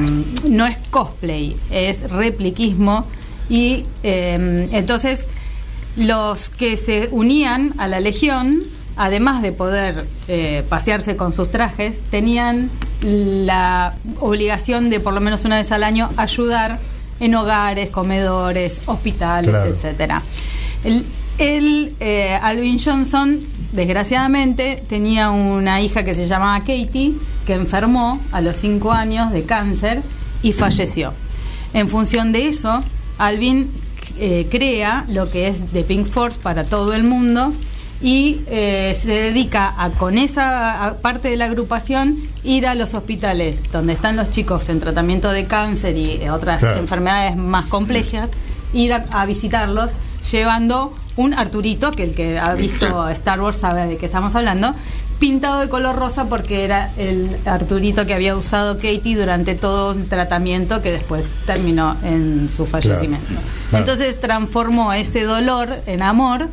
no 0.49 0.65
es 0.67 0.77
cosplay 0.89 1.55
es 1.71 2.09
repliquismo 2.09 3.05
y 3.49 3.85
eh, 4.03 4.67
entonces 4.71 5.27
los 5.95 6.49
que 6.49 6.77
se 6.77 7.07
unían 7.11 7.73
a 7.79 7.87
la 7.87 7.99
legión, 7.99 8.59
además 8.97 9.41
de 9.41 9.51
poder 9.51 10.05
eh, 10.27 10.63
pasearse 10.69 11.15
con 11.15 11.33
sus 11.33 11.49
trajes, 11.49 12.01
tenían 12.11 12.69
la 13.01 13.95
obligación 14.19 14.89
de 14.91 14.99
por 14.99 15.13
lo 15.13 15.21
menos 15.21 15.43
una 15.45 15.55
vez 15.57 15.71
al 15.71 15.83
año 15.83 16.09
ayudar 16.17 16.79
en 17.19 17.33
hogares, 17.33 17.89
comedores, 17.89 18.81
hospitales, 18.85 19.49
Claro. 19.49 19.69
etcétera. 19.73 20.21
El, 20.83 21.03
el, 21.37 21.95
eh, 21.99 22.37
Alvin 22.41 22.79
Johnson, 22.79 23.39
desgraciadamente, 23.71 24.83
tenía 24.89 25.29
una 25.29 25.81
hija 25.81 26.03
que 26.03 26.15
se 26.15 26.25
llamaba 26.27 26.59
Katie, 26.59 27.13
que 27.45 27.53
enfermó 27.53 28.19
a 28.31 28.41
los 28.41 28.57
cinco 28.57 28.91
años 28.91 29.31
de 29.31 29.43
cáncer 29.43 30.01
y 30.43 30.53
falleció. 30.53 31.13
En 31.73 31.89
función 31.89 32.31
de 32.31 32.47
eso, 32.47 32.83
Alvin 33.17 33.69
eh, 34.19 34.47
crea 34.49 35.05
lo 35.09 35.29
que 35.29 35.47
es 35.47 35.61
The 35.73 35.83
Pink 35.83 36.07
Force 36.07 36.39
para 36.41 36.63
todo 36.63 36.93
el 36.93 37.03
mundo 37.03 37.53
y 38.01 38.41
eh, 38.47 38.97
se 39.01 39.11
dedica 39.11 39.73
a, 39.77 39.89
con 39.89 40.17
esa 40.17 40.85
a- 40.85 40.97
parte 40.99 41.29
de 41.29 41.35
la 41.37 41.45
agrupación, 41.45 42.17
ir 42.43 42.67
a 42.67 42.75
los 42.75 42.93
hospitales 42.93 43.63
donde 43.71 43.93
están 43.93 44.15
los 44.15 44.29
chicos 44.29 44.69
en 44.69 44.79
tratamiento 44.79 45.29
de 45.31 45.45
cáncer 45.45 45.97
y 45.97 46.27
otras 46.29 46.61
Claro. 46.61 46.79
enfermedades 46.79 47.35
más 47.37 47.65
complejas, 47.65 48.29
ir 48.73 48.93
a, 48.93 49.05
a 49.11 49.25
visitarlos 49.25 49.93
llevando 50.31 50.93
un 51.15 51.33
Arturito, 51.33 51.91
que 51.91 52.03
el 52.03 52.13
que 52.13 52.39
ha 52.39 52.53
visto 52.53 53.09
Star 53.09 53.41
Wars 53.41 53.57
sabe 53.57 53.87
de 53.87 53.97
qué 53.97 54.05
estamos 54.05 54.35
hablando, 54.35 54.73
pintado 55.19 55.61
de 55.61 55.69
color 55.69 55.95
rosa 55.95 56.25
porque 56.25 56.63
era 56.63 56.91
el 56.97 57.37
Arturito 57.45 58.05
que 58.05 58.13
había 58.13 58.35
usado 58.35 58.75
Katie 58.75 59.15
durante 59.15 59.55
todo 59.55 59.93
el 59.93 60.07
tratamiento 60.07 60.81
que 60.81 60.91
después 60.91 61.27
terminó 61.45 61.97
en 62.03 62.49
su 62.55 62.65
fallecimiento. 62.65 63.27
Claro. 63.69 63.83
Entonces 63.83 64.19
transformó 64.19 64.93
ese 64.93 65.23
dolor 65.23 65.69
en 65.87 66.03
amor 66.03 66.49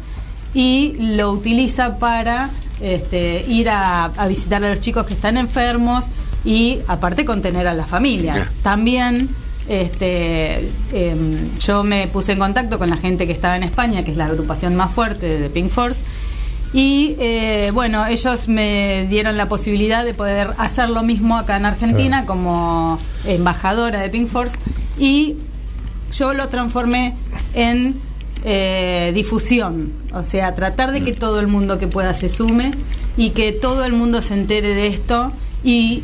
y 0.54 0.96
lo 0.98 1.30
utiliza 1.30 1.98
para 1.98 2.48
este, 2.80 3.44
ir 3.46 3.68
a, 3.68 4.04
a 4.04 4.26
visitar 4.26 4.64
a 4.64 4.70
los 4.70 4.80
chicos 4.80 5.06
que 5.06 5.14
están 5.14 5.37
enfermos 5.37 6.06
y 6.44 6.80
aparte 6.87 7.24
contener 7.24 7.66
a 7.66 7.74
las 7.74 7.88
familias. 7.88 8.37
Ya. 8.37 8.52
También 8.62 9.28
este, 9.68 10.70
em, 10.92 11.59
yo 11.59 11.85
me 11.85 12.07
puse 12.09 12.33
en 12.33 12.38
contacto 12.38 12.79
con 12.79 12.90
la 12.90 12.96
gente 12.96 13.27
que 13.27 13.33
estaba 13.33 13.57
en 13.57 13.62
España, 13.62 14.05
que 14.05 14.11
es 14.11 14.16
la 14.16 14.27
agrupación 14.27 14.77
más 14.77 14.92
fuerte 14.92 15.38
de 15.38 15.48
Pink 15.50 15.70
Force, 15.70 16.05
y 16.74 17.14
eh, 17.20 17.70
bueno, 17.72 18.05
ellos 18.05 18.48
me 18.48 19.07
dieron 19.09 19.37
la 19.37 19.48
posibilidad 19.48 20.05
de 20.05 20.12
poder 20.12 20.55
hacer 20.59 20.90
lo 20.90 21.05
mismo 21.05 21.38
acá 21.38 21.57
en 21.57 21.66
Argentina 21.66 22.27
como 22.27 22.98
embajadora 23.24 24.00
de 24.00 24.11
Pink 24.11 24.29
Force 24.29 24.59
y 24.98 25.37
yo 26.12 26.35
lo 26.35 26.48
transformé 26.48 27.14
en 27.55 27.94
eh, 28.44 29.12
difusión, 29.14 29.92
o 30.12 30.24
sea, 30.24 30.57
tratar 30.57 30.90
de 30.90 31.00
que 31.00 31.12
todo 31.12 31.38
el 31.38 31.46
mundo 31.46 31.79
que 31.79 31.87
pueda 31.87 32.12
se 32.12 32.29
sume 32.29 32.72
y 33.16 33.31
que 33.31 33.53
todo 33.53 33.85
el 33.85 33.92
mundo 33.92 34.20
se 34.20 34.35
entere 34.35 34.74
de 34.74 34.88
esto 34.88 35.31
y 35.62 36.03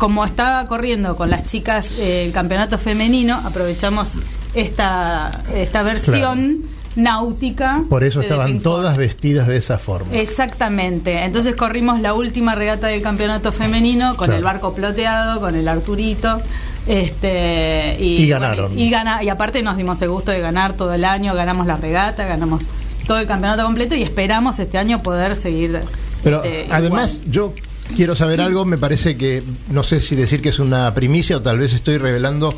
como 0.00 0.24
estaba 0.24 0.66
corriendo 0.66 1.14
con 1.14 1.28
las 1.30 1.44
chicas 1.44 1.90
eh, 1.98 2.24
el 2.26 2.32
campeonato 2.32 2.78
femenino, 2.78 3.38
aprovechamos 3.44 4.14
esta, 4.54 5.42
esta 5.54 5.82
versión 5.82 6.62
náutica. 6.96 7.84
Por 7.88 8.02
eso 8.02 8.20
estaban 8.22 8.60
todas 8.60 8.96
vestidas 8.96 9.46
de 9.46 9.58
esa 9.58 9.78
forma. 9.78 10.12
Exactamente. 10.16 11.22
Entonces 11.24 11.54
corrimos 11.54 12.00
la 12.00 12.14
última 12.14 12.54
regata 12.54 12.86
del 12.88 13.02
campeonato 13.02 13.52
femenino 13.52 14.16
con 14.16 14.26
Claro. 14.28 14.38
el 14.38 14.44
barco 14.44 14.74
ploteado, 14.74 15.38
con 15.38 15.54
el 15.54 15.68
Arturito. 15.68 16.40
Este, 16.86 17.96
y, 18.00 18.22
Y 18.24 18.28
ganaron. 18.28 18.68
bueno, 18.68 18.80
y, 18.80 18.88
gana, 18.90 19.22
y 19.22 19.28
aparte 19.28 19.62
nos 19.62 19.76
dimos 19.76 20.00
el 20.02 20.08
gusto 20.08 20.32
de 20.32 20.40
ganar 20.40 20.72
todo 20.72 20.94
el 20.94 21.04
año, 21.04 21.34
ganamos 21.34 21.66
la 21.66 21.76
regata, 21.76 22.24
ganamos 22.26 22.64
todo 23.06 23.18
el 23.18 23.26
campeonato 23.26 23.62
completo 23.64 23.94
y 23.94 24.02
esperamos 24.02 24.58
este 24.58 24.78
año 24.78 25.02
poder 25.02 25.36
seguir. 25.36 25.80
Pero 26.24 26.42
este, 26.42 26.66
además, 26.72 27.22
yo 27.26 27.52
quiero 27.94 28.14
saber 28.14 28.40
algo, 28.40 28.64
me 28.64 28.78
parece 28.78 29.16
que, 29.16 29.42
no 29.70 29.82
sé 29.82 30.00
si 30.00 30.16
decir 30.16 30.42
que 30.42 30.48
es 30.48 30.58
una 30.58 30.92
primicia 30.94 31.36
o 31.36 31.42
tal 31.42 31.58
vez 31.58 31.72
estoy 31.72 31.98
revelando 31.98 32.54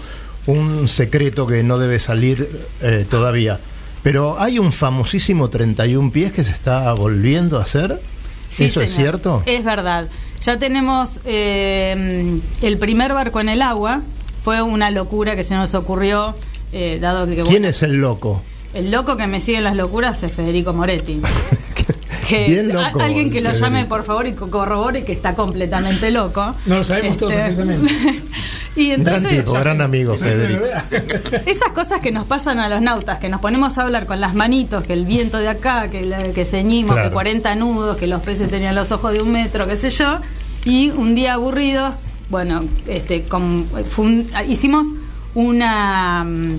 un 0.46 0.88
secreto 0.88 1.46
que 1.46 1.62
no 1.62 1.78
debe 1.78 1.98
salir 1.98 2.48
eh, 2.80 3.06
todavía. 3.08 3.58
Pero 4.02 4.40
hay 4.40 4.58
un 4.58 4.72
famosísimo 4.72 5.48
31 5.48 6.10
pies 6.10 6.32
que 6.32 6.44
se 6.44 6.50
está 6.50 6.92
volviendo 6.92 7.58
a 7.58 7.62
hacer. 7.62 8.00
Sí, 8.50 8.64
¿Eso 8.64 8.82
es 8.82 8.94
cierto? 8.94 9.42
Es 9.46 9.64
verdad. 9.64 10.08
Ya 10.42 10.58
tenemos 10.58 11.20
eh, 11.24 12.40
el 12.60 12.78
primer 12.78 13.12
barco 13.14 13.40
en 13.40 13.48
el 13.48 13.62
agua. 13.62 14.02
Fue 14.44 14.60
una 14.60 14.90
locura 14.90 15.36
que 15.36 15.44
se 15.44 15.54
nos 15.54 15.72
ocurrió, 15.74 16.34
eh, 16.72 16.98
dado 17.00 17.26
que... 17.26 17.36
¿Quién 17.36 17.46
bueno, 17.46 17.68
es 17.68 17.82
el 17.82 17.94
loco? 17.94 18.42
El 18.74 18.90
loco 18.90 19.16
que 19.16 19.28
me 19.28 19.40
sigue 19.40 19.58
en 19.58 19.64
las 19.64 19.76
locuras 19.76 20.22
es 20.24 20.32
Federico 20.32 20.72
Moretti. 20.72 21.20
que 22.36 22.46
Bien 22.48 22.70
a- 22.76 22.88
loco, 22.88 23.00
alguien 23.00 23.30
que 23.30 23.40
lo 23.40 23.52
llame 23.52 23.84
por 23.84 24.04
favor 24.04 24.26
y 24.26 24.32
co- 24.32 24.50
corrobore 24.50 25.04
que 25.04 25.12
está 25.12 25.34
completamente 25.34 26.10
loco. 26.10 26.54
No 26.66 26.76
lo 26.76 26.84
sabemos 26.84 27.16
todos 27.16 27.32
Este, 27.32 27.54
perfectamente. 27.54 28.22
y 28.76 28.88
Gran 28.88 29.00
entonces 29.00 29.30
tipo, 29.44 29.52
gran 29.52 29.80
amigo, 29.80 30.14
Federico. 30.14 30.64
esas 31.46 31.68
cosas 31.74 32.00
que 32.00 32.10
nos 32.12 32.24
pasan 32.26 32.58
a 32.58 32.68
los 32.68 32.80
nautas, 32.80 33.18
que 33.18 33.28
nos 33.28 33.40
ponemos 33.40 33.76
a 33.78 33.82
hablar 33.82 34.06
con 34.06 34.20
las 34.20 34.34
manitos, 34.34 34.82
que 34.84 34.92
el 34.94 35.04
viento 35.04 35.38
de 35.38 35.48
acá, 35.48 35.88
que, 35.90 36.02
la- 36.02 36.32
que 36.32 36.44
ceñimos, 36.44 36.92
Claro. 36.94 37.08
que 37.10 37.12
40 37.14 37.54
nudos, 37.54 37.96
que 37.96 38.06
los 38.06 38.22
peces 38.22 38.48
tenían 38.50 38.74
los 38.74 38.90
ojos 38.92 39.12
de 39.12 39.20
un 39.22 39.30
metro, 39.32 39.66
qué 39.66 39.76
sé 39.76 39.90
yo, 39.90 40.18
y 40.64 40.90
un 40.90 41.14
día 41.14 41.34
aburridos, 41.34 41.92
bueno, 42.30 42.64
este, 42.86 43.24
con- 43.24 43.66
fue 43.90 44.04
un- 44.06 44.28
hicimos 44.48 44.86
una 45.34 46.24
mm, 46.24 46.58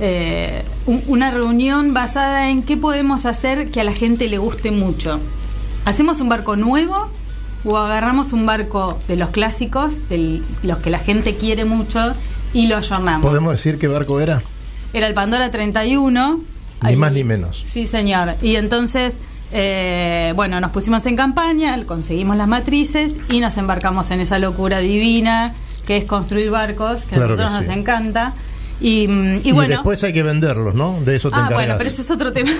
eh, 0.00 0.62
un- 0.86 1.02
una 1.06 1.30
reunión 1.30 1.94
basada 1.94 2.50
en 2.50 2.62
qué 2.62 2.76
podemos 2.76 3.26
hacer 3.26 3.70
que 3.70 3.80
a 3.80 3.84
la 3.84 3.92
gente 3.92 4.28
le 4.28 4.38
guste 4.38 4.70
mucho. 4.70 5.20
¿Hacemos 5.84 6.20
un 6.20 6.28
barco 6.28 6.56
nuevo 6.56 7.08
o 7.64 7.76
agarramos 7.78 8.32
un 8.32 8.44
barco 8.46 8.98
de 9.08 9.16
los 9.16 9.30
clásicos, 9.30 10.08
de 10.08 10.42
los 10.62 10.78
que 10.78 10.90
la 10.90 10.98
gente 10.98 11.36
quiere 11.36 11.64
mucho, 11.64 12.12
y 12.52 12.66
lo 12.66 12.76
ayornamos? 12.76 13.26
¿Podemos 13.26 13.52
decir 13.52 13.78
qué 13.78 13.86
barco 13.88 14.20
era? 14.20 14.42
Era 14.92 15.06
el 15.06 15.14
Pandora 15.14 15.50
31. 15.50 16.40
Ni 16.82 16.96
más 16.96 17.12
ni 17.12 17.24
menos. 17.24 17.64
Sí, 17.66 17.86
señor. 17.86 18.34
Y 18.42 18.56
entonces, 18.56 19.16
eh, 19.52 20.32
bueno, 20.36 20.60
nos 20.60 20.70
pusimos 20.72 21.06
en 21.06 21.16
campaña, 21.16 21.76
conseguimos 21.86 22.36
las 22.36 22.48
matrices 22.48 23.16
y 23.30 23.40
nos 23.40 23.56
embarcamos 23.56 24.10
en 24.10 24.20
esa 24.20 24.38
locura 24.38 24.78
divina 24.80 25.54
que 25.86 25.96
es 25.96 26.04
construir 26.04 26.50
barcos, 26.50 27.02
que 27.02 27.16
Claro 27.16 27.34
a 27.34 27.36
nosotros 27.36 27.52
que 27.60 27.66
nos 27.68 27.76
encanta. 27.78 28.34
Y, 28.80 29.04
y 29.08 29.40
Y, 29.44 29.52
bueno. 29.52 29.68
después 29.70 30.02
hay 30.04 30.12
que 30.12 30.22
venderlos, 30.22 30.74
¿no? 30.74 31.00
De 31.04 31.16
eso 31.16 31.28
te 31.30 31.36
Ah, 31.36 31.38
encargas. 31.40 31.56
bueno, 31.58 31.74
pero 31.78 31.90
ese 31.90 32.02
es 32.02 32.10
otro 32.10 32.32
tema. 32.32 32.50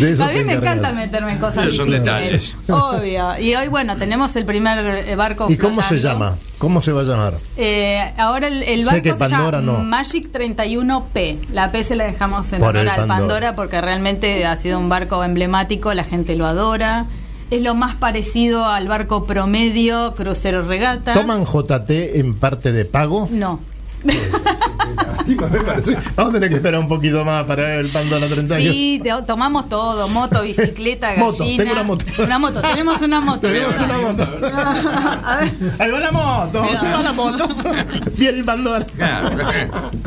De 0.00 0.12
eso 0.12 0.24
a 0.24 0.28
mí 0.28 0.42
me 0.44 0.54
encanta 0.54 0.92
meterme 0.92 1.32
en 1.32 1.38
cosas 1.38 1.64
Esos 1.64 1.76
son 1.76 1.90
detalles. 1.90 2.56
Obvio. 2.68 3.38
Y 3.38 3.54
hoy, 3.54 3.68
bueno, 3.68 3.96
tenemos 3.96 4.34
el 4.36 4.44
primer 4.46 4.78
eh, 5.08 5.14
barco. 5.14 5.46
¿Y 5.50 5.56
cómo 5.56 5.82
se 5.82 5.98
llama? 5.98 6.36
¿Cómo 6.58 6.80
se 6.82 6.90
va 6.92 7.02
a 7.02 7.04
llamar? 7.04 7.34
Eh, 7.56 8.12
ahora 8.16 8.48
el, 8.48 8.84
barco 8.84 9.02
que 9.02 9.10
se 9.10 9.16
Pandora 9.16 9.60
llama 9.60 9.72
no. 9.78 9.84
Magic 9.84 10.32
31P. 10.32 11.48
La 11.52 11.70
P 11.70 11.84
se 11.84 11.96
la 11.96 12.04
dejamos 12.04 12.50
en 12.52 12.60
Por 12.60 12.70
honor 12.70 12.82
el 12.82 12.88
al 12.88 12.96
Pandora. 12.96 13.18
Pandora. 13.18 13.54
porque 13.56 13.80
realmente 13.80 14.46
ha 14.46 14.56
sido 14.56 14.78
un 14.78 14.88
barco 14.88 15.22
emblemático, 15.22 15.92
la 15.94 16.04
gente 16.04 16.34
lo 16.34 16.46
adora. 16.46 17.06
Es 17.50 17.60
lo 17.62 17.74
más 17.74 17.94
parecido 17.96 18.64
al 18.64 18.88
barco 18.88 19.26
promedio 19.26 20.14
crucero 20.14 20.62
regata. 20.62 21.12
¿Toman 21.12 21.44
JT 21.44 21.90
en 22.18 22.34
parte 22.34 22.72
de 22.72 22.86
pago? 22.86 23.28
No. 23.30 23.60
Vamos 26.16 26.30
a 26.30 26.32
tener 26.32 26.48
que 26.50 26.56
esperar 26.56 26.80
un 26.80 26.88
poquito 26.88 27.24
más 27.24 27.44
para 27.44 27.76
el 27.76 27.88
Pandora 27.88 28.26
31. 28.26 28.72
Sí, 28.72 29.00
te- 29.02 29.10
tomamos 29.26 29.68
todo, 29.68 30.06
moto, 30.08 30.42
bicicleta, 30.42 31.12
Moto, 31.16 31.38
gallina. 31.38 31.62
tengo 31.64 31.72
una 31.72 31.82
moto. 31.84 32.04
Una 32.18 32.38
moto, 32.38 32.60
tenemos 32.60 33.00
una 33.02 33.20
moto. 33.20 33.40
Tenemos 33.48 33.76
una 33.78 33.98
moto. 33.98 34.22
A 35.24 35.36
ver, 35.40 35.52
Ahí 35.78 35.90
va 35.90 36.00
la 36.00 36.12
moto, 36.12 36.62
Pero- 36.66 36.78
suba 36.80 37.02
la 37.02 37.12
moto. 37.12 37.48
Viene 38.16 38.38
el 38.38 38.44
Pandora. 38.44 38.84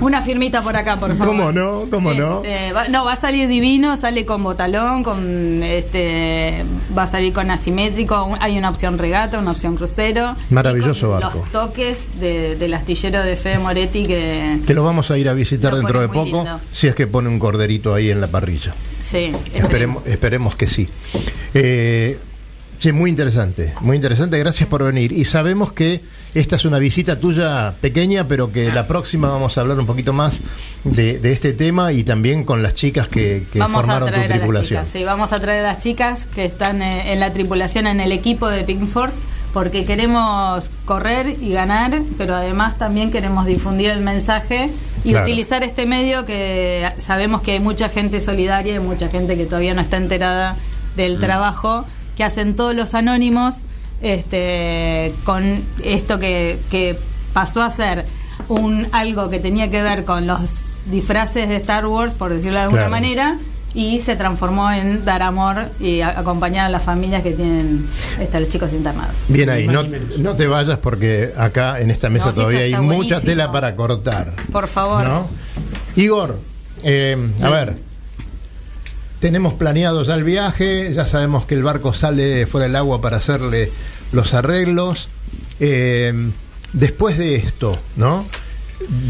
una 0.01 0.21
firmita 0.21 0.61
por 0.61 0.75
acá, 0.75 0.97
por 0.97 1.09
favor. 1.15 1.27
¿Cómo 1.27 1.51
no? 1.51 1.85
¿Cómo 1.89 2.13
no? 2.13 2.41
Este, 2.43 2.73
va- 2.73 2.87
no, 2.89 3.05
va 3.05 3.13
a 3.13 3.17
salir 3.17 3.47
divino, 3.47 3.97
sale 3.97 4.25
con 4.25 4.43
botalón, 4.43 5.03
con 5.03 5.63
este 5.63 6.63
va 6.97 7.03
a 7.03 7.07
salir 7.07 7.33
con 7.33 7.49
asimétrico, 7.51 8.37
hay 8.39 8.57
una 8.57 8.69
opción 8.69 8.97
regata, 8.97 9.39
una 9.39 9.51
opción 9.51 9.75
crucero. 9.75 10.35
Maravilloso 10.49 11.09
barco. 11.11 11.39
Los 11.39 11.51
toques 11.51 12.07
de- 12.19 12.55
del 12.55 12.73
astillero 12.73 13.23
de 13.23 13.35
Fede 13.37 13.57
Moretti 13.85 14.05
que 14.07 14.59
Que 14.65 14.73
lo 14.73 14.83
vamos 14.83 15.11
a 15.11 15.17
ir 15.17 15.29
a 15.29 15.33
visitar 15.33 15.75
dentro 15.75 16.01
de 16.01 16.07
poco, 16.07 16.37
lindo. 16.43 16.59
si 16.71 16.87
es 16.87 16.95
que 16.95 17.07
pone 17.07 17.29
un 17.29 17.39
corderito 17.39 17.93
ahí 17.93 18.09
en 18.11 18.21
la 18.21 18.27
parrilla. 18.27 18.73
sí, 19.03 19.31
Esperemos, 19.53 20.05
esperemos 20.07 20.55
que 20.55 20.67
sí. 20.67 20.87
Eh, 21.53 22.17
che, 22.79 22.91
muy 22.91 23.09
interesante, 23.09 23.73
muy 23.81 23.95
interesante, 23.95 24.37
gracias 24.39 24.67
por 24.67 24.83
venir. 24.83 25.11
Y 25.11 25.25
sabemos 25.25 25.71
que 25.71 26.01
esta 26.33 26.57
es 26.57 26.65
una 26.65 26.79
visita 26.79 27.17
tuya 27.19 27.75
pequeña, 27.79 28.27
pero 28.27 28.51
que 28.51 28.69
la 28.71 28.87
próxima 28.87 29.29
vamos 29.29 29.57
a 29.57 29.61
hablar 29.61 29.79
un 29.79 29.85
poquito 29.85 30.11
más 30.11 30.41
de, 30.83 31.19
de 31.19 31.31
este 31.31 31.53
tema 31.53 31.93
y 31.93 32.03
también 32.03 32.43
con 32.43 32.61
las 32.61 32.73
chicas 32.73 33.07
que, 33.07 33.45
que 33.53 33.59
vamos 33.59 33.77
a 33.87 33.93
formaron 33.93 34.09
tu 34.09 34.13
traer 34.15 34.25
a 34.25 34.35
las 34.35 34.37
tripulación. 34.39 34.79
chicas, 34.81 34.91
sí, 34.91 35.03
vamos 35.05 35.31
a 35.31 35.39
traer 35.39 35.59
a 35.65 35.73
las 35.73 35.81
chicas 35.81 36.25
que 36.35 36.43
están 36.43 36.81
eh, 36.81 37.13
en 37.13 37.19
la 37.21 37.31
tripulación, 37.31 37.87
en 37.87 38.01
el 38.01 38.11
equipo 38.11 38.49
de 38.49 38.63
Pink 38.65 38.89
Force, 38.89 39.19
porque 39.55 39.85
queremos 39.85 40.69
correr 40.83 41.37
y 41.41 41.53
ganar, 41.53 42.01
pero 42.17 42.35
además 42.35 42.77
también 42.77 43.09
queremos 43.09 43.45
difundir 43.45 43.89
el 43.89 44.01
mensaje 44.01 44.69
y 45.05 45.11
Claro. 45.11 45.25
utilizar 45.25 45.63
este 45.63 45.85
medio 45.85 46.25
que 46.25 46.85
sabemos 46.99 47.39
que 47.41 47.53
hay 47.53 47.59
mucha 47.61 47.87
gente 47.87 48.19
solidaria 48.19 48.75
y 48.75 48.79
mucha 48.79 49.07
gente 49.07 49.37
que 49.37 49.45
todavía 49.45 49.73
no 49.73 49.79
está 49.81 49.95
enterada 49.95 50.57
del 50.97 51.21
trabajo 51.21 51.85
que 52.17 52.25
hacen 52.25 52.57
todos 52.57 52.75
los 52.75 52.93
anónimos 52.95 53.61
este, 54.01 55.13
con 55.23 55.63
esto 55.83 56.19
que, 56.19 56.59
que 56.69 56.99
pasó 57.31 57.61
a 57.61 57.69
ser 57.69 58.05
un 58.49 58.87
algo 58.91 59.29
que 59.29 59.39
tenía 59.39 59.71
que 59.71 59.81
ver 59.81 60.03
con 60.03 60.27
los 60.27 60.65
disfraces 60.87 61.47
de 61.47 61.55
Star 61.55 61.85
Wars, 61.87 62.13
por 62.13 62.31
decirlo 62.33 62.57
de 62.59 62.63
alguna 62.65 62.81
Claro. 62.87 62.91
manera, 62.91 63.37
y 63.75 64.01
se 64.01 64.15
transformó 64.15 64.71
en 64.71 65.03
dar 65.05 65.21
amor 65.21 65.65
y 65.79 65.99
a- 66.01 66.17
acompañar 66.17 66.65
a 66.65 66.69
las 66.69 66.81
familias 66.83 67.21
que 67.21 67.33
tienen 67.33 67.87
este, 68.19 68.39
los 68.39 68.49
chicos 68.49 68.71
internados. 68.73 69.13
Bien 69.27 69.49
ahí, 69.49 69.67
no, 69.67 69.83
no 70.17 70.35
te 70.35 70.47
vayas 70.47 70.79
porque 70.79 71.33
acá 71.37 71.79
en 71.81 71.91
esta 71.91 72.09
mesa 72.09 72.27
No, 72.27 72.33
todavía 72.33 72.61
hay 72.61 72.75
mucha 72.77 73.19
tela 73.21 73.51
para 73.51 73.75
cortar. 73.75 74.33
Por 74.51 74.67
favor. 74.67 75.03
¿no? 75.03 75.27
Igor, 75.95 76.39
eh, 76.83 77.17
a 77.41 77.49
ver, 77.49 77.75
tenemos 79.19 79.53
planeado 79.53 80.03
ya 80.03 80.15
el 80.15 80.23
viaje, 80.23 80.93
ya 80.93 81.05
sabemos 81.05 81.45
que 81.45 81.55
el 81.55 81.63
barco 81.63 81.93
sale 81.93 82.45
fuera 82.45 82.67
del 82.67 82.75
agua 82.75 83.01
para 83.01 83.17
hacerle 83.17 83.71
los 84.11 84.33
arreglos. 84.33 85.09
Eh, 85.59 86.31
después 86.73 87.17
de 87.17 87.35
esto, 87.35 87.77
¿no? 87.95 88.25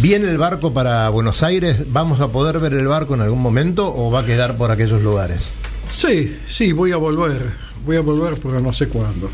¿Viene 0.02 0.30
el 0.30 0.38
barco 0.38 0.74
para 0.74 1.10
Buenos 1.10 1.42
Aires? 1.44 1.78
¿Vamos 1.88 2.20
a 2.22 2.28
poder 2.30 2.60
ver 2.60 2.74
el 2.74 2.88
barco 2.88 3.16
en 3.16 3.22
algún 3.22 3.42
momento 3.42 3.94
o 3.96 4.12
va 4.12 4.20
a 4.22 4.26
quedar 4.26 4.58
por 4.58 4.72
aquellos 4.72 5.02
lugares? 5.02 5.44
Sí, 5.92 6.38
sí, 6.48 6.72
voy 6.72 6.92
a 6.92 6.98
volver. 6.98 7.52
Voy 7.86 7.98
a 7.98 8.02
volver 8.02 8.36
pero 8.42 8.60
no 8.60 8.72
sé 8.74 8.88
cuándo. 8.88 9.30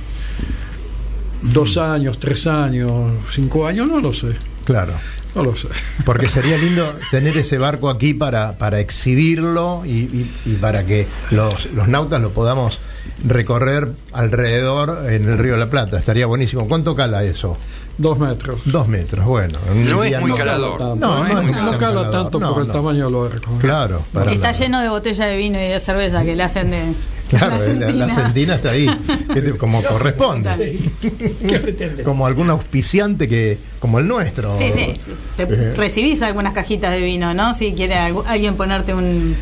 Dos 1.41 1.77
años, 1.77 2.19
tres 2.19 2.45
años, 2.47 3.13
cinco 3.31 3.65
años, 3.65 3.87
no 3.89 3.99
lo 3.99 4.13
sé. 4.13 4.27
Claro. 4.63 4.93
No 5.33 5.43
lo 5.43 5.55
sé. 5.55 5.69
Porque 6.05 6.27
sería 6.27 6.57
lindo 6.57 6.85
tener 7.09 7.37
ese 7.37 7.57
barco 7.57 7.89
aquí 7.89 8.13
para, 8.13 8.57
para 8.57 8.79
exhibirlo 8.81 9.83
y, 9.85 9.91
y- 9.91 10.31
y 10.45 10.53
para 10.55 10.83
que 10.85 11.07
los, 11.31 11.71
los 11.73 11.87
nautas 11.87 12.19
lo 12.21 12.31
podamos 12.31 12.81
recorrer 13.25 13.87
alrededor 14.11 15.09
en 15.09 15.25
el 15.29 15.37
río 15.37 15.53
de 15.53 15.59
la 15.59 15.69
Plata. 15.69 15.97
Estaría 15.97 16.25
buenísimo. 16.25 16.67
¿Cuánto 16.67 16.95
cala 16.97 17.23
eso? 17.23 17.57
Dos 17.97 18.17
metros. 18.17 18.61
Dos 18.65 18.87
metros, 18.87 19.25
bueno. 19.25 19.59
No 19.73 20.03
es 20.03 20.19
muy 20.21 20.31
no- 20.31 20.37
calador. 20.37 20.79
No, 20.79 20.95
No, 20.95 21.19
no, 21.23 21.27
es 21.39 21.45
muy 21.45 21.51
no 21.71 21.77
cala 21.77 22.09
tanto 22.11 22.39
No, 22.39 22.53
por 22.53 22.63
el 22.63 22.71
tamaño 22.71 23.05
del 23.09 23.15
barco. 23.15 23.51
Claro, 23.59 24.03
para 24.13 24.31
Está 24.31 24.51
lleno 24.53 24.81
de 24.81 24.89
botellas 24.89 25.27
de 25.27 25.37
vino 25.37 25.59
y 25.59 25.67
de 25.67 25.79
cerveza 25.79 26.23
que 26.23 26.35
le 26.35 26.43
hacen 26.43 26.71
de. 26.71 26.81
Claro, 27.29 27.57
la 27.59 28.09
sentina. 28.09 28.55
está 28.55 28.71
ahí, 28.71 28.87
como 29.57 29.81
corresponde. 29.83 30.79
¿Qué 31.01 31.59
pretende? 31.59 32.03
Como 32.03 32.25
algún 32.27 32.49
auspiciante 32.49 33.25
que, 33.27 33.57
como 33.79 33.99
el 33.99 34.07
nuestro. 34.07 34.57
Sí, 34.57 34.65
sí. 34.75 34.93
Te 35.37 35.43
Eh. 35.43 35.73
recibís 35.75 36.21
algunas 36.23 36.53
cajitas 36.53 36.91
de 36.91 36.99
vino, 36.99 37.33
¿no? 37.33 37.53
Si 37.53 37.71
quiere 37.73 37.95
algu- 37.95 38.25
alguien 38.27 38.55
ponerte 38.55 38.93
un. 38.93 39.35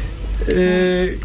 Eh, 0.48 1.20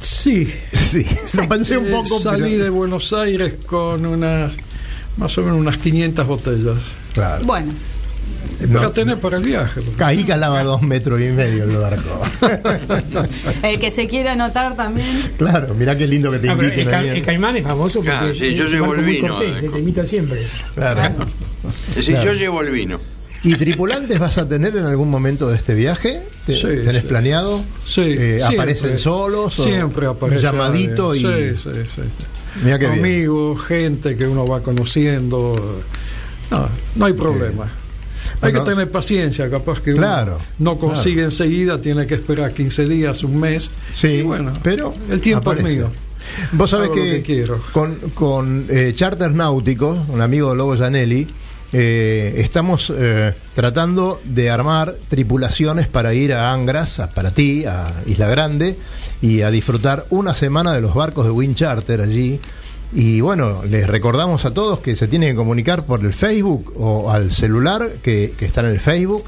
sí. 0.00 0.52
Sí, 0.90 1.06
lo 1.34 1.48
pensé 1.48 1.78
un 1.78 1.86
Eh, 1.86 1.90
poco. 1.90 2.18
salí 2.18 2.50
pero- 2.52 2.64
de 2.64 2.70
Buenos 2.70 3.12
Aires 3.12 3.54
con 3.66 4.04
unas, 4.04 4.54
más 5.16 5.36
o 5.38 5.42
menos 5.42 5.58
unas 5.58 5.76
500 5.78 6.26
botellas. 6.26 6.76
Claro. 7.14 7.44
Bueno, 7.44 7.72
No. 8.68 8.78
Para 8.78 8.92
tener 8.92 9.18
para 9.18 9.36
el 9.38 9.44
viaje. 9.44 9.80
porque- 9.82 10.04
Ahí 10.04 10.24
calaba 10.24 10.62
dos 10.62 10.82
metros 10.82 11.20
y 11.20 11.24
medio 11.24 11.64
el 11.64 11.76
barco. 11.76 12.22
el 13.62 13.78
que 13.80 13.90
se 13.90 14.06
quiera 14.06 14.32
anotar 14.32 14.76
también. 14.76 15.32
Claro, 15.36 15.74
mirá 15.74 15.96
qué 15.98 16.06
lindo 16.06 16.30
que 16.30 16.38
te 16.38 16.48
Ah, 16.48 16.52
inviten 16.52 16.80
el, 16.80 16.88
ca- 16.88 16.98
ahí. 17.00 17.08
el 17.08 17.22
caimán 17.24 17.56
es 17.56 17.64
famoso 17.64 18.02
porque 18.02 18.34
sí, 18.34 18.54
yo 18.54 18.66
llevo 18.68 18.94
el 18.94 19.04
vino, 19.04 19.34
cortés, 19.34 19.56
eh, 19.56 19.60
se 19.60 19.68
te 19.68 19.78
imita 19.80 20.06
siempre. 20.06 20.40
Claro. 20.74 21.02
Es 21.90 21.96
decir, 21.96 22.14
Claro. 22.14 22.32
yo 22.32 22.38
llevo 22.38 22.62
el 22.62 22.70
vino. 22.70 23.00
¿Y 23.44 23.54
tripulantes 23.56 24.18
vas 24.20 24.38
a 24.38 24.48
tener 24.48 24.76
en 24.76 24.84
algún 24.84 25.10
momento 25.10 25.48
de 25.48 25.56
este 25.56 25.74
viaje? 25.74 26.20
¿Te- 26.46 26.54
Sí, 26.54 26.62
¿Tenés 26.84 27.02
sí. 27.02 27.08
planeado? 27.08 27.64
Sí, 27.84 28.02
Eh, 28.02 28.36
siempre. 28.38 28.56
¿Aparecen 28.58 28.98
solos? 29.00 29.58
o 29.58 29.64
Siempre 29.64 30.06
aparece. 30.06 30.36
Un 30.46 30.52
llamadito 30.52 31.10
alguien. 31.10 31.54
y. 31.54 31.56
Sí, 31.58 31.70
sí, 31.70 31.80
sí. 31.96 32.02
Qué 32.60 32.76
bien. 32.78 32.92
Amigos, 32.92 33.62
gente 33.64 34.14
que 34.16 34.26
uno 34.26 34.46
va 34.46 34.62
conociendo. 34.62 35.80
No, 36.50 36.68
no 36.96 37.04
hay 37.06 37.12
problema. 37.14 37.64
Hay 38.40 38.50
Bueno, 38.52 38.64
que 38.64 38.70
tener 38.70 38.90
paciencia, 38.90 39.48
capaz 39.50 39.80
que 39.80 39.94
Claro, 39.94 40.36
uno 40.58 40.72
no 40.72 40.78
consigue 40.78 41.14
claro. 41.16 41.28
enseguida, 41.30 41.80
tiene 41.80 42.06
que 42.06 42.14
esperar 42.14 42.52
15 42.52 42.86
días, 42.86 43.22
un 43.24 43.38
mes. 43.38 43.70
Sí, 43.96 44.08
Y 44.08 44.22
bueno, 44.22 44.52
pero 44.62 44.92
el 45.10 45.20
tiempo 45.20 45.50
aparece. 45.50 45.68
es 45.70 45.76
mío. 45.76 45.92
Vos 46.52 46.70
sabés 46.70 46.90
que 46.90 47.22
quiero. 47.22 47.60
con, 47.72 47.94
con 48.14 48.66
eh, 48.68 48.92
Charters 48.94 49.34
Náuticos, 49.34 49.98
un 50.08 50.20
amigo 50.20 50.50
de 50.50 50.56
Lobo 50.56 50.76
Janelli, 50.76 51.26
eh, 51.72 52.34
estamos 52.38 52.92
eh, 52.94 53.32
tratando 53.54 54.20
de 54.24 54.50
armar 54.50 54.94
tripulaciones 55.08 55.88
para 55.88 56.12
ir 56.14 56.32
a 56.34 56.52
Angras, 56.52 57.00
a- 57.00 57.10
para 57.10 57.30
ti, 57.30 57.64
a 57.64 57.92
Isla 58.06 58.28
Grande, 58.28 58.76
y 59.20 59.42
a 59.42 59.50
disfrutar 59.50 60.06
una 60.10 60.34
semana 60.34 60.72
de 60.74 60.80
los 60.80 60.94
barcos 60.94 61.24
de 61.24 61.30
Wind 61.30 61.54
Charter 61.54 62.00
allí. 62.00 62.40
Y 62.94 63.20
bueno, 63.22 63.62
les 63.68 63.86
recordamos 63.86 64.44
a 64.44 64.52
todos 64.52 64.80
que 64.80 64.96
se 64.96 65.08
tienen 65.08 65.30
que 65.30 65.36
comunicar 65.36 65.86
por 65.86 66.00
el 66.04 66.12
Facebook 66.12 66.74
o 66.76 67.10
al 67.10 67.32
celular 67.32 67.92
que, 68.02 68.34
que 68.38 68.44
está 68.44 68.60
en 68.60 68.66
el 68.66 68.80
Facebook. 68.80 69.24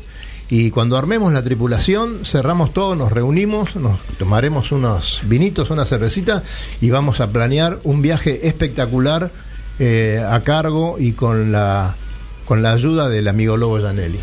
Y 0.51 0.71
cuando 0.71 0.99
armemos 0.99 1.33
la 1.33 1.43
tripulación, 1.43 2.27
cerramos 2.27 2.75
todo, 2.75 2.95
nos 2.95 3.11
reunimos, 3.11 3.75
nos 3.77 3.99
tomaremos 4.19 4.71
unos 4.73 5.23
vinitos, 5.25 5.71
una 5.71 5.87
cervecita 5.87 6.43
y 6.83 6.91
vamos 6.91 7.21
a 7.23 7.31
planear 7.31 7.79
un 7.85 8.03
viaje 8.03 8.47
espectacular 8.47 9.31
eh, 9.79 10.23
a 10.29 10.41
cargo 10.43 10.97
y 10.99 11.13
con 11.13 11.51
la, 11.51 11.97
con 12.45 12.63
la 12.63 12.73
ayuda 12.73 13.09
del 13.09 13.29
amigo 13.29 13.57
Lobo 13.57 13.81
Janelli. 13.81 14.21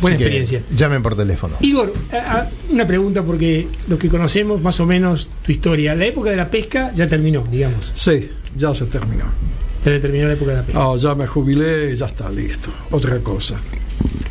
Buena 0.00 0.16
Así 0.16 0.24
experiencia. 0.24 0.62
Llamen 0.76 1.02
por 1.02 1.16
teléfono. 1.16 1.56
Igor, 1.60 1.92
una 2.70 2.86
pregunta 2.86 3.22
porque 3.22 3.66
los 3.88 3.98
que 3.98 4.08
conocemos 4.08 4.60
más 4.60 4.78
o 4.80 4.86
menos 4.86 5.28
tu 5.44 5.52
historia, 5.52 5.94
la 5.94 6.06
época 6.06 6.30
de 6.30 6.36
la 6.36 6.48
pesca 6.48 6.92
ya 6.94 7.06
terminó, 7.06 7.44
digamos. 7.50 7.90
Sí, 7.94 8.30
ya 8.56 8.72
se 8.74 8.86
terminó. 8.86 9.24
Ya 9.84 9.98
terminó 10.00 10.26
la 10.28 10.34
época 10.34 10.52
de 10.52 10.56
la 10.58 10.62
pesca. 10.62 10.78
No, 10.78 10.96
ya 10.96 11.14
me 11.14 11.26
jubilé 11.26 11.92
y 11.92 11.96
ya 11.96 12.06
está 12.06 12.30
listo. 12.30 12.70
Otra 12.90 13.18
cosa. 13.20 13.56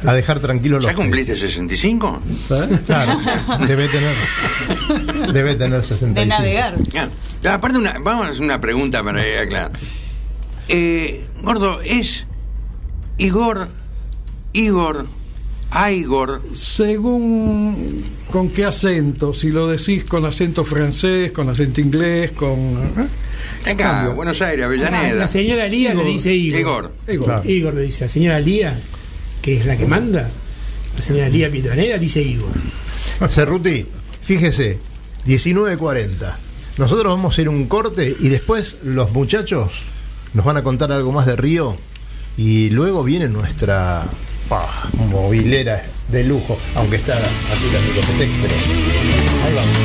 A 0.05 0.13
dejar 0.13 0.39
tranquilos 0.39 0.84
los 0.84 0.91
¿Ya 0.91 0.95
cumpliste 0.95 1.36
65? 1.36 2.24
¿Eh? 2.51 2.80
Claro, 2.86 3.20
debe 3.68 3.88
tener, 3.88 4.15
debe 5.34 5.55
tener 5.55 5.82
65. 5.82 6.13
De 6.13 6.26
navegar. 6.26 6.76
Ya. 6.91 7.09
Ya, 7.41 7.55
Aparte, 7.55 7.78
una, 7.78 7.97
vamos 7.99 8.28
a 8.28 8.30
hacer 8.30 8.43
una 8.43 8.61
pregunta 8.61 9.03
para 9.03 9.22
aclarar. 9.41 9.72
Eh, 10.70 11.28
Gordo, 11.41 11.82
¿es 11.82 12.26
Igor, 13.18 13.68
Igor, 14.53 15.07
Igor? 15.89 16.41
Según 16.53 17.76
con 18.32 18.49
qué 18.49 18.65
acento, 18.65 19.34
si 19.34 19.49
lo 19.49 19.68
decís 19.68 20.03
con 20.03 20.26
acento 20.26 20.63
francés, 20.63 21.32
con 21.32 21.49
acento 21.49 21.82
inglés, 21.82 22.32
con... 22.32 22.49
¿eh? 22.49 23.07
Acá, 23.72 23.76
Cambio. 23.76 24.15
Buenos 24.15 24.41
Aires, 24.41 24.59
La 24.59 24.65
Avellaneda. 24.68 25.28
señora 25.28 25.68
Lía 25.68 25.91
Igor. 25.93 26.05
le 26.05 26.11
dice 26.11 26.34
Igor. 26.34 26.59
Igor. 26.59 26.91
Igor. 27.07 27.26
Claro. 27.26 27.49
Igor 27.49 27.74
le 27.74 27.82
dice, 27.82 28.03
la 28.05 28.09
señora 28.09 28.39
Lía, 28.39 28.80
que 29.41 29.53
es 29.57 29.65
la 29.65 29.76
que 29.78 29.86
manda, 29.88 30.30
la 30.95 31.01
señora 31.03 31.28
Lía 31.30 31.49
Pietranera, 31.49 31.97
dice 31.97 32.22
Igor. 32.22 32.51
Cerruti, 33.30 33.86
fíjese, 34.22 34.78
19.40. 35.26 36.36
Nosotros 36.78 37.15
vamos 37.15 37.36
a 37.38 37.41
ir 37.41 37.47
a 37.47 37.49
un 37.49 37.65
corte 37.68 38.15
y 38.20 38.30
después 38.30 38.78
los 38.84 39.11
muchachos 39.11 39.82
nos 40.36 40.45
van 40.45 40.57
a 40.57 40.63
contar 40.63 40.91
algo 40.91 41.11
más 41.11 41.26
de 41.26 41.36
Río 41.36 41.78
y 42.38 42.69
luego 42.69 43.03
viene 43.03 43.27
nuestra 43.27 44.05
pa, 44.47 44.89
movilera 45.09 45.83
de 46.09 46.23
lujo, 46.23 46.57
aunque 46.75 46.97
está 46.97 47.17
aquí 47.17 47.69
la 47.73 47.81
Micotec, 47.81 48.29
pero 48.41 48.53
ahí 49.43 49.53
vamos. 49.55 49.77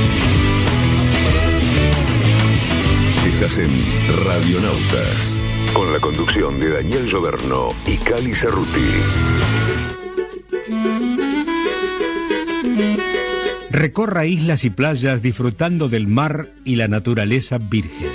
Estás 3.27 3.59
en 3.59 3.71
Radionautas, 4.25 5.41
con 5.73 5.93
la 5.93 5.99
conducción 5.99 6.61
de 6.61 6.71
Daniel 6.71 7.07
Lloberno 7.07 7.71
y 7.87 7.97
Cali 7.97 8.35
Cerruti. 8.35 8.69
Recorra 13.71 14.27
islas 14.27 14.65
y 14.65 14.71
playas 14.71 15.23
disfrutando 15.23 15.89
del 15.89 16.07
mar 16.07 16.51
y 16.65 16.77
la 16.77 16.87
naturaleza 16.87 17.57
virgen. 17.59 18.11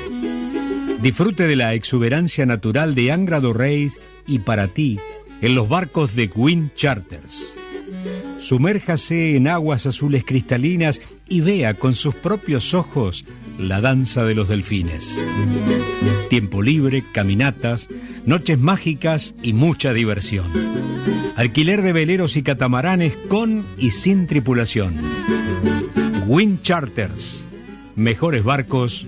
Disfrute 1.01 1.47
de 1.47 1.55
la 1.55 1.73
exuberancia 1.73 2.45
natural 2.45 2.95
de 2.95 3.11
Angra 3.11 3.39
do 3.39 3.53
Reis 3.53 3.99
y 4.28 4.39
para 4.39 4.67
ti 4.67 4.99
en 5.41 5.55
los 5.55 5.69
barcos 5.69 6.15
de 6.15 6.30
Wind 6.36 6.73
Charters. 6.75 7.53
Sumérjase 8.39 9.36
en 9.36 9.47
aguas 9.47 9.86
azules 9.86 10.23
cristalinas 10.25 11.01
y 11.28 11.41
vea 11.41 11.73
con 11.73 11.95
sus 11.95 12.15
propios 12.15 12.73
ojos 12.73 13.25
la 13.57 13.82
danza 13.82 14.23
de 14.23 14.36
los 14.36 14.47
delfines. 14.47 15.19
Tiempo 16.30 16.61
libre, 16.61 17.03
caminatas, 17.11 17.88
noches 18.25 18.59
mágicas 18.59 19.34
y 19.41 19.53
mucha 19.53 19.93
diversión. 19.93 20.45
Alquiler 21.36 21.82
de 21.82 21.93
veleros 21.93 22.38
y 22.38 22.43
catamaranes 22.43 23.15
con 23.28 23.65
y 23.78 23.91
sin 23.91 24.28
tripulación. 24.28 24.95
Wind 26.28 26.61
Charters. 26.61 27.45
Mejores 27.95 28.43
barcos, 28.43 29.07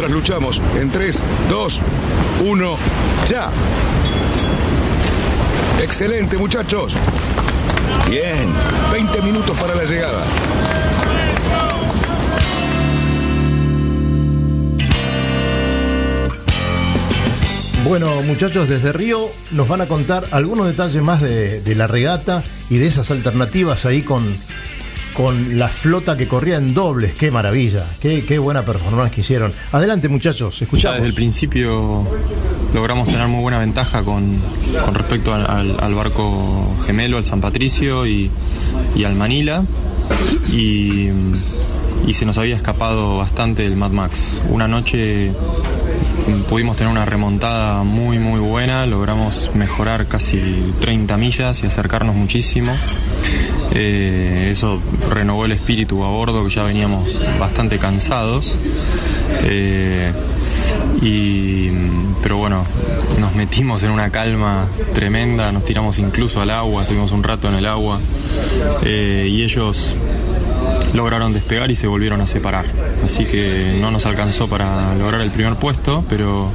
Trasluchamos 0.00 0.62
en 0.80 0.88
3, 0.88 1.20
2, 1.50 1.80
1, 2.46 2.76
ya. 3.28 3.50
Excelente, 5.82 6.38
muchachos. 6.38 6.96
Bien, 8.08 8.48
20 8.92 9.20
minutos 9.20 9.54
para 9.58 9.74
la 9.74 9.84
llegada. 9.84 10.24
Bueno, 17.84 18.22
muchachos, 18.22 18.70
desde 18.70 18.94
Río 18.94 19.28
nos 19.50 19.68
van 19.68 19.82
a 19.82 19.86
contar 19.86 20.28
algunos 20.30 20.66
detalles 20.66 21.02
más 21.02 21.20
de, 21.20 21.60
de 21.60 21.74
la 21.74 21.86
regata 21.86 22.42
y 22.70 22.78
de 22.78 22.86
esas 22.86 23.10
alternativas 23.10 23.84
ahí 23.84 24.00
con, 24.00 24.34
con 25.14 25.58
la 25.58 25.68
flota 25.68 26.16
que 26.16 26.26
corría 26.28 26.56
en 26.56 26.72
dobles. 26.74 27.14
Qué 27.14 27.30
maravilla, 27.30 27.84
qué, 28.00 28.24
qué 28.24 28.38
buena 28.38 28.64
performance 28.64 29.12
que 29.12 29.20
hicieron. 29.22 29.52
Adelante, 29.72 30.08
muchachos, 30.08 30.58
Ya 30.58 30.64
escuchamos. 30.64 30.96
desde 30.96 31.08
el 31.08 31.14
principio 31.14 32.06
logramos 32.74 33.08
tener 33.08 33.26
muy 33.28 33.42
buena 33.42 33.58
ventaja 33.58 34.02
con, 34.02 34.38
con 34.84 34.94
respecto 34.94 35.34
al, 35.34 35.76
al- 35.80 35.94
barco 35.94 36.76
gemelo, 36.86 37.16
al 37.16 37.24
San 37.24 37.40
Patricio 37.40 38.06
y, 38.06 38.30
y 38.96 39.04
al 39.04 39.14
Manila. 39.16 39.64
Y, 40.52 41.08
y 42.06 42.12
se 42.14 42.24
nos 42.24 42.38
había 42.38 42.56
escapado 42.56 43.18
bastante 43.18 43.64
el 43.66 43.76
Mad 43.76 43.90
Max. 43.90 44.40
Una 44.48 44.66
noche 44.66 45.32
pudimos 46.48 46.76
tener 46.76 46.90
una 46.90 47.04
remontada 47.04 47.82
muy 47.82 48.18
muy 48.18 48.40
buena, 48.40 48.86
logramos 48.86 49.50
mejorar 49.54 50.06
casi 50.06 50.72
30 50.80 51.16
millas 51.16 51.62
y 51.62 51.66
acercarnos 51.66 52.14
muchísimo. 52.14 52.72
Eh, 53.72 54.48
eso 54.50 54.80
renovó 55.10 55.44
el 55.44 55.52
espíritu 55.52 56.04
a 56.04 56.08
bordo, 56.08 56.44
que 56.44 56.50
ya 56.50 56.62
veníamos 56.62 57.08
bastante 57.38 57.78
cansados. 57.78 58.56
Eh, 59.44 60.12
Y, 61.02 61.70
pero 62.22 62.36
bueno, 62.36 62.64
nos 63.18 63.34
metimos 63.34 63.82
en 63.82 63.90
una 63.90 64.10
calma 64.10 64.66
tremenda, 64.92 65.50
nos 65.50 65.64
tiramos 65.64 65.98
incluso 65.98 66.42
al 66.42 66.50
agua, 66.50 66.82
estuvimos 66.82 67.12
un 67.12 67.22
rato 67.22 67.48
en 67.48 67.54
el 67.54 67.66
agua 67.66 68.00
eh, 68.84 69.26
y 69.30 69.42
ellos 69.42 69.94
lograron 70.94 71.32
despegar 71.32 71.70
y 71.70 71.74
se 71.74 71.86
volvieron 71.86 72.20
a 72.20 72.26
separar. 72.26 72.66
Así 73.04 73.24
que 73.24 73.76
no 73.80 73.90
nos 73.90 74.06
alcanzó 74.06 74.48
para 74.48 74.94
lograr 74.94 75.20
el 75.20 75.30
primer 75.30 75.56
puesto, 75.56 76.04
pero 76.08 76.50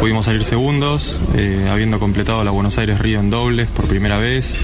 pudimos 0.00 0.26
salir 0.26 0.44
segundos, 0.44 1.18
eh, 1.36 1.68
habiendo 1.70 1.98
completado 1.98 2.44
la 2.44 2.50
Buenos 2.50 2.78
Aires 2.78 2.98
Río 2.98 3.20
en 3.20 3.30
dobles 3.30 3.68
por 3.68 3.86
primera 3.86 4.18
vez, 4.18 4.60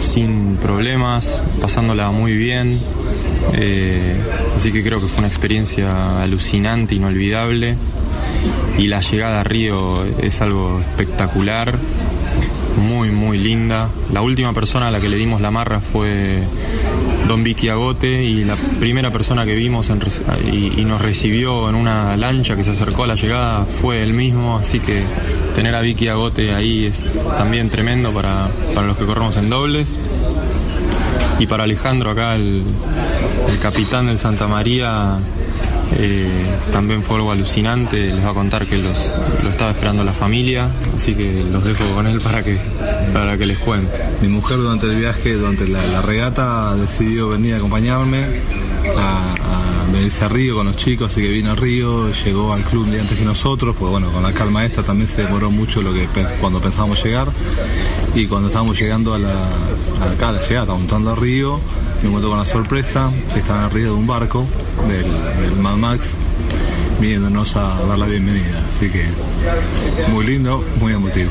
sin 0.00 0.56
problemas, 0.56 1.40
pasándola 1.60 2.10
muy 2.10 2.34
bien. 2.36 2.78
Eh, 3.54 4.16
así 4.56 4.72
que 4.72 4.82
creo 4.82 5.00
que 5.00 5.08
fue 5.08 5.18
una 5.18 5.28
experiencia 5.28 6.22
alucinante, 6.22 6.94
inolvidable. 6.94 7.76
Y 8.78 8.88
la 8.88 9.00
llegada 9.00 9.40
a 9.40 9.44
Río 9.44 10.04
es 10.20 10.40
algo 10.42 10.80
espectacular, 10.80 11.76
muy, 12.76 13.10
muy 13.10 13.38
linda. 13.38 13.88
La 14.12 14.20
última 14.20 14.52
persona 14.52 14.88
a 14.88 14.90
la 14.90 15.00
que 15.00 15.08
le 15.08 15.16
dimos 15.16 15.40
la 15.40 15.50
marra 15.50 15.80
fue 15.80 16.42
Don 17.26 17.42
Vicky 17.42 17.68
Agote 17.68 18.22
y 18.22 18.44
la 18.44 18.56
primera 18.56 19.10
persona 19.10 19.44
que 19.44 19.54
vimos 19.54 19.90
y 20.52 20.84
nos 20.84 21.00
recibió 21.00 21.68
en 21.68 21.74
una 21.74 22.16
lancha 22.16 22.56
que 22.56 22.64
se 22.64 22.70
acercó 22.70 23.04
a 23.04 23.06
la 23.06 23.14
llegada 23.16 23.64
fue 23.64 24.02
él 24.02 24.14
mismo, 24.14 24.56
así 24.56 24.78
que 24.80 25.02
tener 25.54 25.74
a 25.74 25.80
Vicky 25.80 26.08
Agote 26.08 26.54
ahí 26.54 26.86
es 26.86 27.04
también 27.36 27.70
tremendo 27.70 28.12
para, 28.12 28.48
para 28.74 28.86
los 28.86 28.96
que 28.96 29.04
corremos 29.04 29.36
en 29.36 29.50
dobles. 29.50 29.98
Y 31.38 31.46
para 31.46 31.64
Alejandro 31.64 32.10
acá, 32.10 32.34
el, 32.36 32.62
el 33.48 33.58
capitán 33.58 34.06
del 34.06 34.18
Santa 34.18 34.46
María, 34.46 35.18
eh, 35.98 36.28
también 36.72 37.02
fue 37.02 37.16
algo 37.16 37.32
alucinante. 37.32 38.12
Les 38.12 38.24
va 38.24 38.30
a 38.30 38.34
contar 38.34 38.66
que 38.66 38.78
los, 38.78 39.14
lo 39.42 39.50
estaba 39.50 39.70
esperando 39.70 40.04
la 40.04 40.12
familia, 40.12 40.68
así 40.94 41.14
que 41.14 41.44
los 41.44 41.64
dejo 41.64 41.84
con 41.94 42.06
él 42.06 42.20
para 42.20 42.42
que, 42.42 42.58
para 43.12 43.38
que 43.38 43.46
les 43.46 43.58
cuente. 43.58 43.88
Mi 44.20 44.28
mujer 44.28 44.58
durante 44.58 44.86
el 44.86 44.96
viaje, 44.96 45.34
durante 45.34 45.66
la, 45.66 46.02
regata, 46.02 46.76
decidió 46.76 47.28
venir 47.28 47.54
a 47.54 47.56
acompañarme 47.56 48.24
a, 48.96 49.34
venirse 49.92 50.24
a 50.24 50.28
Río 50.28 50.56
con 50.56 50.66
los 50.66 50.76
chicos, 50.76 51.10
así 51.10 51.22
que 51.22 51.28
vino 51.28 51.52
a 51.52 51.54
Río, 51.54 52.12
llegó 52.12 52.52
al 52.52 52.62
club 52.64 52.90
día 52.90 53.00
antes 53.00 53.16
que 53.16 53.24
nosotros, 53.24 53.74
pues 53.78 53.90
bueno, 53.90 54.12
con 54.12 54.22
la 54.22 54.32
calma 54.32 54.64
esta 54.64 54.82
también 54.82 55.08
se 55.08 55.22
demoró 55.22 55.50
mucho 55.50 55.80
lo 55.80 55.94
que 55.94 56.06
cuando 56.40 56.60
pensábamos 56.60 57.02
llegar. 57.02 57.28
Y 58.14 58.26
cuando 58.26 58.48
estábamos 58.48 58.78
llegando 58.78 59.14
a 59.14 59.18
la, 59.18 59.32
a 60.00 60.10
acá 60.12 60.28
a 60.28 60.32
la 60.32 60.40
llegada, 60.40 60.76
entrando 60.76 61.12
a 61.12 61.14
Río, 61.14 61.60
me 62.02 62.08
encontré 62.08 62.28
con 62.28 62.38
la 62.38 62.44
sorpresa 62.44 63.10
que 63.32 63.40
estaban 63.40 63.64
arriba 63.64 63.86
de 63.86 63.94
un 63.94 64.06
barco 64.06 64.46
del, 64.88 65.04
del 65.40 65.56
Mad 65.56 65.76
Max 65.76 66.16
viniéndonos 67.00 67.56
a 67.56 67.80
dar 67.86 67.98
la 67.98 68.06
bienvenida. 68.06 68.62
Así 68.68 68.90
que 68.90 69.04
muy 70.10 70.26
lindo, 70.26 70.64
muy 70.80 70.92
emotivo. 70.92 71.30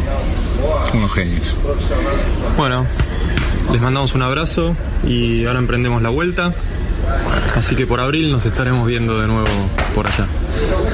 Unos 0.94 1.12
genios. 1.14 1.58
Bueno, 2.58 2.86
les 3.72 3.82
mandamos 3.82 4.16
un 4.16 4.22
abrazo 4.22 4.76
y 5.06 5.46
ahora 5.46 5.60
emprendemos 5.60 6.02
la 6.02 6.10
vuelta. 6.10 6.54
Así 7.56 7.76
que 7.76 7.86
por 7.86 8.00
abril 8.00 8.32
nos 8.32 8.46
estaremos 8.46 8.88
viendo 8.88 9.20
de 9.20 9.28
nuevo 9.28 9.48
por 9.94 10.08
allá. 10.08 10.28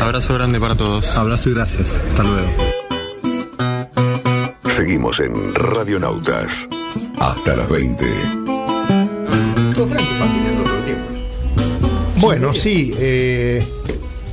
Abrazo 0.01 0.33
grande 0.33 0.59
para 0.59 0.75
todos. 0.75 1.15
Abrazo 1.17 1.49
y 1.49 1.53
gracias. 1.53 2.01
Hasta 2.09 2.23
luego. 2.23 2.49
Seguimos 4.75 5.19
en 5.19 5.53
Radionautas. 5.53 6.67
Hasta 7.19 7.55
las 7.55 7.69
20. 7.69 8.05
Bueno, 12.21 12.53
sí, 12.53 12.93
eh, 12.97 13.63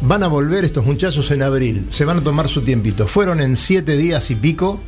van 0.03 0.22
a 0.22 0.28
volver 0.28 0.64
estos 0.64 0.84
muchachos 0.84 1.30
en 1.30 1.43
abril. 1.43 1.86
Se 1.91 2.05
van 2.05 2.18
a 2.18 2.20
tomar 2.20 2.49
su 2.49 2.61
tiempito. 2.61 3.07
Fueron 3.09 3.41
en 3.41 3.57
siete 3.57 3.97
días 3.97 4.30
y 4.30 4.34
pico, 4.34 4.80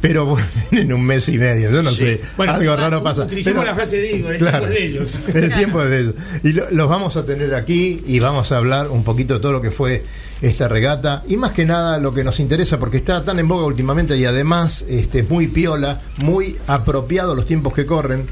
pero 0.00 0.24
vuelven 0.26 0.48
en 0.72 0.92
un 0.92 1.02
mes 1.04 1.28
y 1.28 1.38
medio. 1.38 1.70
Yo 1.70 1.82
no 1.82 1.90
Sí. 1.90 1.96
sé. 1.96 2.20
Bueno, 2.36 2.52
algo 2.54 2.76
raro 2.76 3.02
pasa. 3.02 3.22
utilicemos 3.22 3.60
Pero- 3.62 3.70
la 3.70 3.74
frase 3.74 3.96
de 3.98 4.16
Igor, 4.16 4.32
el 4.34 4.38
Claro, 4.38 4.66
tiempo 4.68 4.74
es 4.74 4.80
de 4.80 4.86
ellos. 4.86 5.18
El 5.34 5.52
tiempo 5.54 5.82
es 5.82 5.90
de 5.90 6.00
ellos. 6.00 6.14
Y 6.44 6.52
lo- 6.52 6.70
los 6.70 6.88
vamos 6.88 7.16
a 7.16 7.24
tener 7.24 7.54
aquí 7.54 8.02
y 8.06 8.18
vamos 8.20 8.52
a 8.52 8.58
hablar 8.58 8.88
un 8.88 9.02
poquito 9.02 9.34
de 9.34 9.40
todo 9.40 9.52
lo 9.52 9.62
que 9.62 9.70
fue 9.70 10.04
esta 10.42 10.68
regata 10.68 11.22
y 11.28 11.36
más 11.36 11.50
que 11.52 11.66
nada 11.66 11.98
lo 11.98 12.14
que 12.14 12.24
nos 12.24 12.40
interesa 12.40 12.78
porque 12.78 12.96
está 12.96 13.22
tan 13.26 13.38
en 13.38 13.46
boga 13.46 13.66
últimamente 13.66 14.16
y 14.16 14.24
además 14.24 14.86
este, 14.88 15.22
muy 15.22 15.48
piola, 15.48 16.00
muy 16.16 16.56
apropiado 16.66 17.34
los 17.34 17.44
tiempos 17.46 17.74
que 17.74 17.84
corren, 17.84 18.24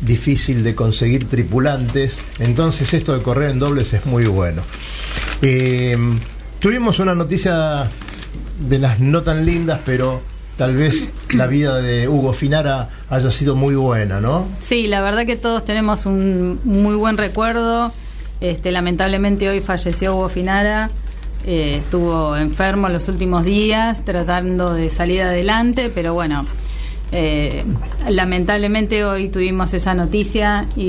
difícil 0.00 0.62
de 0.62 0.74
conseguir 0.74 1.28
tripulantes, 1.28 2.18
entonces 2.38 2.92
esto 2.94 3.16
de 3.16 3.22
correr 3.22 3.50
en 3.50 3.58
dobles 3.58 3.92
es 3.92 4.06
muy 4.06 4.26
bueno. 4.26 4.62
Eh, 5.42 5.96
tuvimos 6.58 6.98
una 6.98 7.14
noticia 7.14 7.88
de 8.68 8.78
las 8.78 9.00
no 9.00 9.22
tan 9.22 9.44
lindas, 9.46 9.80
pero 9.84 10.22
tal 10.56 10.76
vez 10.76 11.10
la 11.34 11.46
vida 11.46 11.76
de 11.76 12.08
Hugo 12.08 12.32
Finara 12.32 12.88
haya 13.10 13.30
sido 13.30 13.54
muy 13.54 13.74
buena, 13.74 14.20
¿no? 14.20 14.46
Sí, 14.60 14.86
la 14.86 15.00
verdad 15.00 15.26
que 15.26 15.36
todos 15.36 15.64
tenemos 15.64 16.06
un 16.06 16.60
muy 16.64 16.94
buen 16.94 17.16
recuerdo. 17.16 17.92
Este, 18.40 18.70
lamentablemente 18.70 19.48
hoy 19.48 19.60
falleció 19.60 20.14
Hugo 20.16 20.28
Finara. 20.28 20.88
Eh, 21.46 21.76
estuvo 21.84 22.36
enfermo 22.36 22.88
los 22.88 23.08
últimos 23.08 23.44
días 23.44 24.04
tratando 24.04 24.74
de 24.74 24.90
salir 24.90 25.22
adelante, 25.22 25.92
pero 25.94 26.12
bueno, 26.12 26.44
eh, 27.12 27.64
lamentablemente 28.08 29.04
hoy 29.04 29.28
tuvimos 29.28 29.72
esa 29.74 29.94
noticia 29.94 30.66
y, 30.76 30.82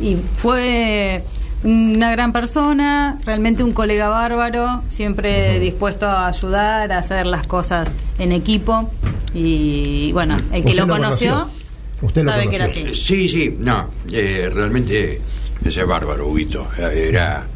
y 0.00 0.18
fue 0.36 1.22
una 1.64 2.10
gran 2.10 2.32
persona, 2.32 3.18
realmente 3.24 3.62
un 3.62 3.72
colega 3.72 4.08
bárbaro, 4.08 4.82
siempre 4.90 5.60
dispuesto 5.60 6.06
a 6.06 6.26
ayudar, 6.28 6.90
a 6.92 6.98
hacer 6.98 7.26
las 7.26 7.46
cosas 7.46 7.92
en 8.18 8.32
equipo 8.32 8.90
y 9.34 10.10
bueno, 10.12 10.36
el 10.52 10.62
que 10.64 10.70
¿Usted 10.70 10.74
lo 10.76 10.86
lo 10.86 10.94
conoció, 10.94 11.30
conoció? 11.32 11.62
Usted 12.02 12.24
sabe 12.24 12.48
que 12.50 12.56
era 12.56 12.64
así. 12.64 12.94
Sí, 12.94 13.28
sí, 13.28 13.56
no, 13.60 13.88
eh, 14.12 14.50
realmente 14.52 15.20
ese 15.64 15.84
bárbaro, 15.84 16.26
Huguito. 16.26 16.68
Era 16.76 17.46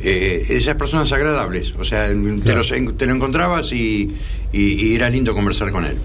eh, 0.00 0.44
esas 0.50 0.74
personas 0.74 1.10
agradables, 1.12 1.72
o 1.78 1.84
sea, 1.84 2.08
te, 2.08 2.54
los 2.54 2.72
en- 2.72 2.96
te 2.96 3.06
lo 3.06 3.14
encontrabas 3.14 3.72
y, 3.72 4.10
y- 4.52 4.86
y 4.88 4.94
era 4.96 5.08
lindo 5.08 5.32
conversar 5.34 5.70
con 5.70 5.84
él. 5.84 5.96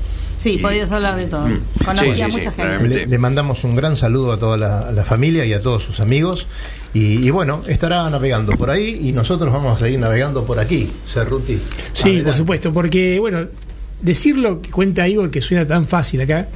Sí, 0.42 0.58
podías 0.58 0.92
hablar 0.92 1.18
de 1.18 1.28
todo. 1.28 1.46
Conocía 1.86 2.16
sí, 2.16 2.22
a 2.22 2.26
sí, 2.28 2.32
mucha 2.32 2.50
sí, 2.52 2.56
gente. 2.62 2.88
Le, 2.90 3.06
le 3.06 3.18
mandamos 3.20 3.64
un 3.64 3.76
gran 3.76 3.96
saludo 3.96 4.32
a 4.32 4.40
toda 4.40 4.58
la, 4.58 4.80
a 4.90 4.92
la 4.92 5.06
familia 5.06 5.46
y 5.46 5.54
a 5.54 5.62
todos 5.62 5.84
sus 5.84 6.00
amigos. 6.00 6.48
Y, 6.94 7.26
y 7.26 7.30
bueno, 7.30 7.62
estará 7.68 8.10
navegando 8.10 8.54
por 8.54 8.70
ahí 8.70 9.00
y 9.04 9.12
nosotros 9.12 9.54
vamos 9.54 9.76
a 9.78 9.84
seguir 9.86 10.00
navegando 10.00 10.44
por 10.44 10.60
aquí, 10.60 10.90
Cerruti. 11.08 11.58
Sí, 11.94 12.02
Adelante. 12.04 12.24
por 12.26 12.34
supuesto, 12.34 12.74
porque, 12.74 13.20
bueno, 13.20 13.46
decir 14.02 14.36
lo 14.38 14.62
que 14.62 14.72
cuenta 14.72 15.08
Igor, 15.08 15.30
que 15.30 15.42
suena 15.42 15.66
tan 15.68 15.88
fácil 15.88 16.22
acá, 16.22 16.48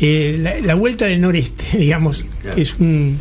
eh, 0.00 0.36
la, 0.40 0.60
la 0.60 0.74
vuelta 0.74 1.06
del 1.06 1.20
noreste, 1.20 1.78
digamos, 1.78 2.26
Claro. 2.42 2.60
es 2.60 2.74
un. 2.78 3.18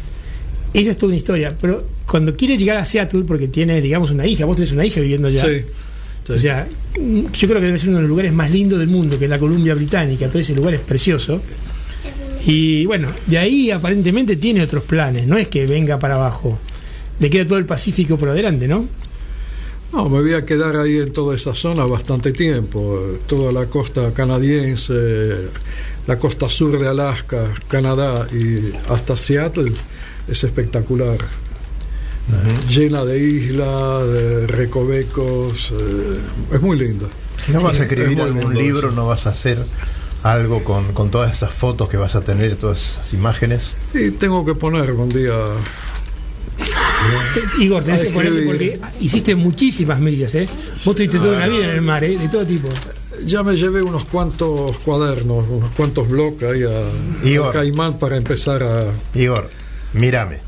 Esa 0.74 0.92
es 0.92 0.98
toda 0.98 1.08
una 1.12 1.18
historia, 1.18 1.50
pero 1.62 1.88
cuando 2.06 2.36
quiere 2.36 2.58
llegar 2.58 2.76
a 2.78 2.84
Seattle, 2.84 3.24
porque 3.26 3.48
tiene, 3.48 3.80
digamos, 3.80 4.12
una 4.12 4.28
hija, 4.28 4.44
vos 4.44 4.58
tenés 4.58 4.74
una 4.74 4.86
hija 4.86 5.00
viviendo 5.00 5.30
allá. 5.30 5.46
Sí, 5.46 5.62
O 6.30 6.38
sea, 6.38 6.68
mm, 7.00 7.32
yo 7.32 7.48
creo 7.48 7.60
que 7.60 7.68
debe 7.68 7.80
ser 7.80 7.90
uno 7.90 7.98
de 7.98 8.04
los 8.04 8.10
lugares 8.10 8.34
más 8.34 8.52
lindos 8.52 8.80
del 8.80 8.88
mundo, 8.88 9.18
que 9.20 9.26
es 9.26 9.30
la 9.30 9.40
Columbia 9.40 9.76
Británica, 9.76 10.28
todo 10.28 10.40
ese 10.40 10.56
lugar 10.56 10.74
es 10.74 10.82
precioso. 10.82 11.42
Y 12.46 12.86
bueno, 12.86 13.10
de 13.26 13.38
ahí 13.38 13.72
aparentemente 13.72 14.36
tiene 14.36 14.62
otros 14.62 14.84
planes, 14.84 15.28
no 15.28 15.38
es 15.38 15.48
que 15.48 15.66
venga 15.66 15.98
para 15.98 16.16
abajo. 16.16 16.60
Le 17.20 17.30
queda 17.30 17.48
todo 17.48 17.58
el 17.58 17.66
Pacífico 17.66 18.18
por 18.18 18.30
adelante, 18.30 18.68
¿no? 18.68 18.88
No, 19.94 20.10
me 20.10 20.22
voy 20.22 20.34
a 20.34 20.46
quedar 20.46 20.76
ahí 20.76 20.98
en 20.98 21.14
toda 21.14 21.36
esa 21.36 21.54
zona 21.54 21.86
bastante 21.86 22.34
tiempo. 22.34 23.18
Toda 23.28 23.52
la 23.52 23.68
costa 23.68 24.12
canadiense, 24.14 24.94
la 26.06 26.20
costa 26.20 26.50
sur 26.50 26.78
de 26.78 26.88
Alaska, 26.88 27.54
Canadá 27.68 28.28
y 28.32 28.74
hasta 28.92 29.16
Seattle 29.16 29.72
es 30.28 30.44
espectacular. 30.44 31.20
Eh, 32.32 32.68
Llena 32.70 33.06
de 33.06 33.20
islas, 33.20 34.08
de 34.08 34.48
recovecos, 34.48 35.72
eh, 35.80 36.20
es 36.54 36.62
muy 36.62 36.78
lindo. 36.78 37.10
¿No 37.52 37.62
vas 37.62 37.80
a 37.80 37.84
escribir 37.84 38.18
es 38.18 38.24
algún 38.26 38.42
lindo 38.56 38.62
libro? 38.62 38.92
¿No 38.92 39.06
vas 39.08 39.28
a 39.28 39.30
hacer 39.30 39.60
algo 40.24 40.64
con, 40.64 40.94
con 40.94 41.12
todas 41.12 41.32
esas 41.32 41.54
fotos 41.54 41.88
que 41.88 41.98
vas 41.98 42.16
a 42.16 42.22
tener, 42.22 42.56
todas 42.56 42.94
esas 42.94 43.14
imágenes? 43.14 43.76
Y 43.94 44.10
tengo 44.12 44.44
que 44.44 44.56
poner 44.56 44.92
un 44.92 45.10
día. 45.10 45.34
Igor, 47.60 47.84
tenés 47.84 48.06
que 48.08 48.10
ponerte 48.10 48.42
porque 48.44 48.80
hiciste 49.02 49.36
muchísimas 49.36 50.00
millas, 50.00 50.34
¿eh? 50.36 50.48
Vos 50.84 50.96
tuviste 50.96 51.20
toda 51.20 51.38
una 51.38 51.48
vida 51.48 51.66
en 51.66 51.72
el 51.72 51.82
mar, 51.82 52.04
¿eh? 52.04 52.18
De 52.18 52.28
todo 52.30 52.46
tipo. 52.46 52.70
Ya 53.26 53.44
me 53.44 53.56
llevé 53.56 53.82
unos 53.82 54.06
cuantos 54.06 54.78
cuadernos, 54.80 55.46
unos 55.50 55.72
cuantos 55.72 56.10
bloques 56.10 56.50
ahí 56.50 56.64
a, 56.64 57.28
Igor. 57.28 57.50
a 57.50 57.52
Caimán 57.52 58.00
para 58.00 58.18
empezar 58.18 58.64
a. 58.64 58.92
Igor, 59.14 59.50
mírame. 59.94 60.45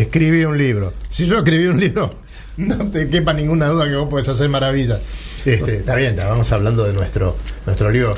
Escribí 0.00 0.44
un 0.44 0.56
libro. 0.56 0.92
Si 1.10 1.26
yo 1.26 1.38
escribí 1.38 1.66
un 1.66 1.80
libro, 1.80 2.14
no 2.56 2.90
te 2.90 3.08
quepa 3.08 3.32
ninguna 3.32 3.68
duda 3.68 3.88
que 3.88 3.96
vos 3.96 4.08
podés 4.08 4.28
hacer 4.28 4.48
maravillas. 4.48 5.00
Este, 5.44 5.76
está 5.76 5.94
bien, 5.96 6.16
vamos 6.16 6.50
hablando 6.52 6.84
de 6.84 6.92
nuestro, 6.92 7.36
nuestro 7.66 7.90
libro. 7.90 8.14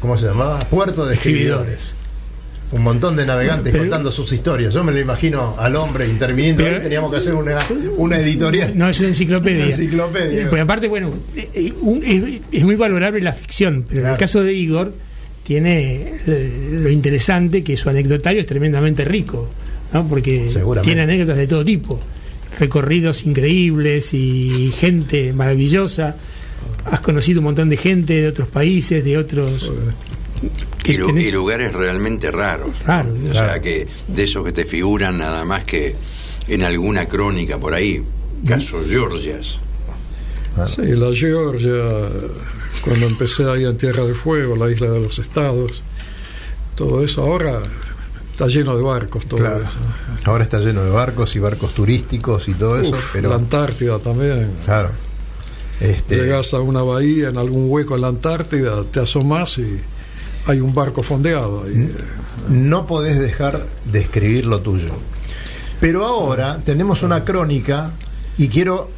¿Cómo 0.00 0.18
se 0.18 0.26
llamaba? 0.26 0.58
Puerto 0.60 1.06
de 1.06 1.14
Escribidores. 1.14 1.94
un 2.72 2.82
montón 2.82 3.14
de 3.16 3.24
navegantes 3.24 3.70
Pero- 3.72 3.84
contando 3.84 4.10
sus 4.12 4.30
historias. 4.32 4.74
Yo 4.74 4.82
me 4.84 4.92
lo 4.92 4.98
imagino 5.00 5.54
al 5.58 5.76
hombre 5.76 6.06
interviniendo. 6.08 6.62
Pero- 6.62 6.76
ahí 6.76 6.82
teníamos 6.82 7.10
que 7.10 7.18
hacer 7.18 7.34
una, 7.34 7.58
una 7.96 8.18
editorial. 8.18 8.76
No, 8.76 8.88
es 8.88 8.98
una 8.98 9.08
enciclopedia. 9.08 9.64
Una 9.64 9.74
enciclopedia. 9.74 10.48
Porque 10.48 10.60
aparte, 10.60 10.88
bueno, 10.88 11.10
eh, 11.36 11.48
eh, 11.54 12.40
es 12.52 12.64
muy 12.64 12.74
valorable 12.76 13.20
la 13.20 13.32
ficción, 13.32 13.84
pero 13.88 14.02
en 14.02 14.08
el 14.08 14.16
caso 14.16 14.42
de 14.42 14.52
Igor 14.52 14.92
tiene 15.44 16.14
eh, 16.26 16.78
lo 16.80 16.88
interesante 16.90 17.62
que 17.62 17.76
su 17.76 17.88
anecdotario 17.88 18.40
es 18.40 18.46
tremendamente 18.46 19.04
rico, 19.04 19.48
¿no? 19.94 20.06
porque 20.08 20.50
tiene 20.82 21.02
anécdotas 21.02 21.36
de 21.36 21.46
todo 21.46 21.64
tipo, 21.64 21.98
recorridos 22.58 23.24
increíbles 23.24 24.12
y 24.12 24.70
gente 24.76 25.32
maravillosa. 25.32 26.16
Has 26.86 27.00
conocido 27.00 27.40
un 27.40 27.44
montón 27.44 27.68
de 27.70 27.76
gente 27.78 28.14
de 28.20 28.28
otros 28.28 28.48
países, 28.48 29.02
de 29.04 29.16
otros... 29.16 29.70
Y, 30.84 30.96
lu- 30.98 31.08
tenés- 31.08 31.22
y 31.28 31.30
lugares 31.32 31.72
realmente 31.72 32.30
raros. 32.30 32.70
Raro, 32.84 33.14
o 33.30 33.32
sea, 33.32 33.58
que 33.60 33.86
de 34.08 34.22
esos 34.24 34.44
que 34.44 34.52
te 34.52 34.64
figuran 34.66 35.16
nada 35.16 35.44
más 35.46 35.64
que 35.64 35.94
en 36.48 36.62
alguna 36.62 37.06
crónica 37.06 37.56
por 37.58 37.72
ahí. 37.72 38.02
Caso 38.46 38.82
Georgias. 38.86 39.58
Sí, 40.68 40.82
la 40.82 41.12
Georgia, 41.14 41.72
cuando 42.84 43.06
empecé 43.06 43.44
ahí 43.50 43.64
en 43.64 43.76
Tierra 43.78 44.04
del 44.04 44.14
Fuego, 44.14 44.54
la 44.56 44.70
isla 44.70 44.90
de 44.90 45.00
los 45.00 45.18
estados, 45.18 45.82
todo 46.76 47.02
eso 47.02 47.22
ahora 47.22 47.60
está 48.34 48.46
lleno 48.48 48.76
de 48.76 48.82
barcos, 48.82 49.26
todo 49.26 49.38
Claro. 49.38 49.62
eso. 49.64 50.28
Ahora 50.30 50.42
está 50.44 50.58
lleno 50.58 50.82
de 50.84 50.90
barcos 50.90 51.36
y 51.36 51.38
barcos 51.38 51.72
turísticos 51.72 52.48
y 52.48 52.54
todo 52.54 52.80
eso, 52.80 52.96
pero 53.12 53.28
La 53.30 53.36
Antártida 53.36 53.98
también. 54.00 54.50
claro. 54.64 54.90
Este, 55.80 56.16
Llegas 56.16 56.52
a 56.54 56.60
una 56.60 56.82
bahía, 56.82 57.28
en 57.28 57.36
algún 57.38 57.64
hueco 57.68 57.94
en 57.96 58.00
la 58.02 58.08
Antártida, 58.08 58.82
te 58.90 59.00
asomas 59.00 59.58
y 59.58 59.80
hay 60.46 60.60
un 60.60 60.74
barco 60.74 61.02
fondeado 61.02 61.64
ahí. 61.64 61.90
no 62.48 62.86
podés 62.86 63.18
dejar 63.20 63.64
de 63.84 64.00
escribir 64.00 64.46
lo 64.46 64.60
tuyo. 64.60 64.90
Pero 65.80 66.04
ahora 66.06 66.58
tenemos 66.64 67.02
una 67.02 67.24
crónica 67.24 67.90
y 68.38 68.48
quiero 68.48 68.88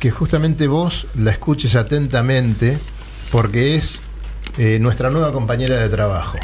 que 0.00 0.10
justamente 0.10 0.66
vos 0.68 1.06
la 1.16 1.32
escuches 1.32 1.74
atentamente 1.74 2.78
porque 3.32 3.76
es 3.76 4.00
eh, 4.58 4.78
nuestra 4.80 5.10
nueva 5.10 5.32
compañera 5.32 5.78
de 5.80 5.88
trabajo. 5.88 6.38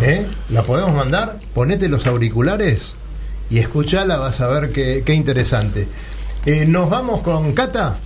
¿Eh? 0.00 0.26
¿La 0.50 0.62
podemos 0.62 0.94
mandar? 0.94 1.38
Ponete 1.54 1.88
los 1.88 2.06
auriculares 2.06 2.94
y 3.50 3.58
escuchala, 3.58 4.16
vas 4.16 4.40
a 4.40 4.46
ver 4.48 4.72
qué, 4.72 5.02
qué 5.04 5.14
interesante. 5.14 5.88
Eh, 6.44 6.64
Nos 6.66 6.90
vamos 6.90 7.22
con 7.22 7.52
Cata. 7.52 7.98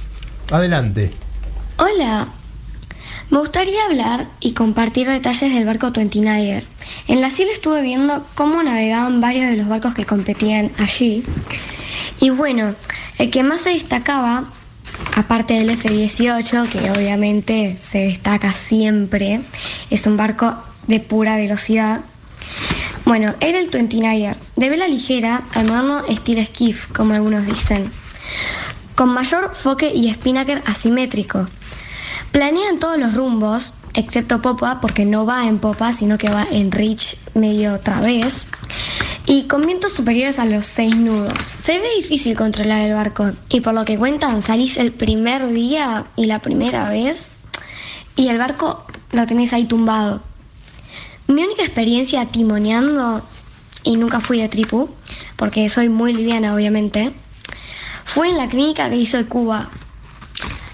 Adelante. 0.51 1.13
Hola, 1.77 2.29
me 3.31 3.39
gustaría 3.39 3.85
hablar 3.85 4.29
y 4.41 4.53
compartir 4.53 5.07
detalles 5.09 5.55
del 5.55 5.65
barco 5.65 5.93
29er. 5.93 6.65
En 7.07 7.21
la 7.21 7.31
SIL 7.31 7.49
estuve 7.49 7.83
viendo 7.83 8.27
cómo 8.35 8.63
navegaban 8.63 9.21
varios 9.21 9.49
de 9.51 9.57
los 9.57 9.69
barcos 9.69 9.95
que 9.95 10.05
competían 10.05 10.73
allí. 10.79 11.23
Y 12.21 12.31
bueno, 12.31 12.75
el 13.19 13.31
que 13.31 13.43
más 13.43 13.63
se 13.63 13.71
destacaba, 13.71 14.45
aparte 15.17 15.55
del 15.55 15.71
F-18, 15.71 16.69
que 16.69 16.91
obviamente 16.91 17.77
se 17.79 17.99
destaca 17.99 18.51
siempre, 18.53 19.41
es 19.91 20.07
un 20.07 20.17
barco 20.17 20.57
de 20.91 21.01
pura 21.01 21.37
velocidad. 21.37 22.01
Bueno, 23.07 23.35
era 23.41 23.59
el 23.59 23.71
29er, 23.71 24.37
de 24.57 24.69
vela 24.69 24.87
ligera, 24.87 25.43
al 25.55 25.67
moderno 25.67 26.05
estilo 26.07 26.45
skiff, 26.45 26.87
como 26.93 27.15
algunos 27.15 27.47
dicen 27.47 27.91
con 29.01 29.15
mayor 29.15 29.55
foque 29.55 29.91
y 29.95 30.13
spinnaker 30.13 30.63
asimétrico. 30.67 31.49
Planea 32.33 32.69
en 32.69 32.79
todos 32.79 32.99
los 32.99 33.15
rumbos, 33.15 33.73
excepto 33.95 34.43
popa, 34.43 34.79
porque 34.79 35.07
no 35.07 35.25
va 35.25 35.47
en 35.47 35.59
popa, 35.59 35.95
sino 35.95 36.19
que 36.19 36.29
va 36.29 36.47
en 36.51 36.71
reach 36.71 37.17
medio 37.33 37.81
través, 37.81 38.47
y 39.25 39.45
con 39.45 39.65
vientos 39.65 39.93
superiores 39.93 40.39
a 40.39 40.45
los 40.45 40.67
6 40.67 40.97
nudos. 40.97 41.57
Se 41.65 41.79
ve 41.79 41.87
difícil 41.97 42.37
controlar 42.37 42.83
el 42.83 42.93
barco, 42.93 43.31
y 43.49 43.61
por 43.63 43.73
lo 43.73 43.87
que 43.87 43.97
cuentan, 43.97 44.43
salís 44.43 44.77
el 44.77 44.93
primer 44.93 45.51
día 45.51 46.05
y 46.15 46.27
la 46.27 46.41
primera 46.41 46.91
vez, 46.91 47.31
y 48.17 48.29
el 48.29 48.37
barco 48.37 48.85
lo 49.13 49.27
tenés 49.27 49.55
ahí 49.55 49.65
tumbado. 49.65 50.23
Mi 51.31 51.45
única 51.45 51.63
experiencia 51.63 52.27
timoneando, 52.27 53.25
y 53.85 53.97
nunca 53.97 54.19
fui 54.19 54.41
de 54.41 54.49
tripu, 54.49 54.91
porque 55.37 55.69
soy 55.69 55.89
muy 55.89 56.13
liviana 56.13 56.53
obviamente, 56.53 57.13
fue 58.05 58.31
en 58.31 58.37
la 58.37 58.49
clínica 58.49 58.91
que 58.91 58.97
hizo 58.97 59.17
el 59.17 59.29
Cuba. 59.29 59.71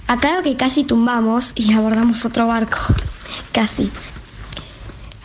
Aclaro 0.06 0.42
que 0.42 0.56
casi 0.56 0.84
tumbamos 0.84 1.52
y 1.56 1.74
abordamos 1.74 2.24
otro 2.24 2.46
barco. 2.46 2.78
Casi. 3.52 3.90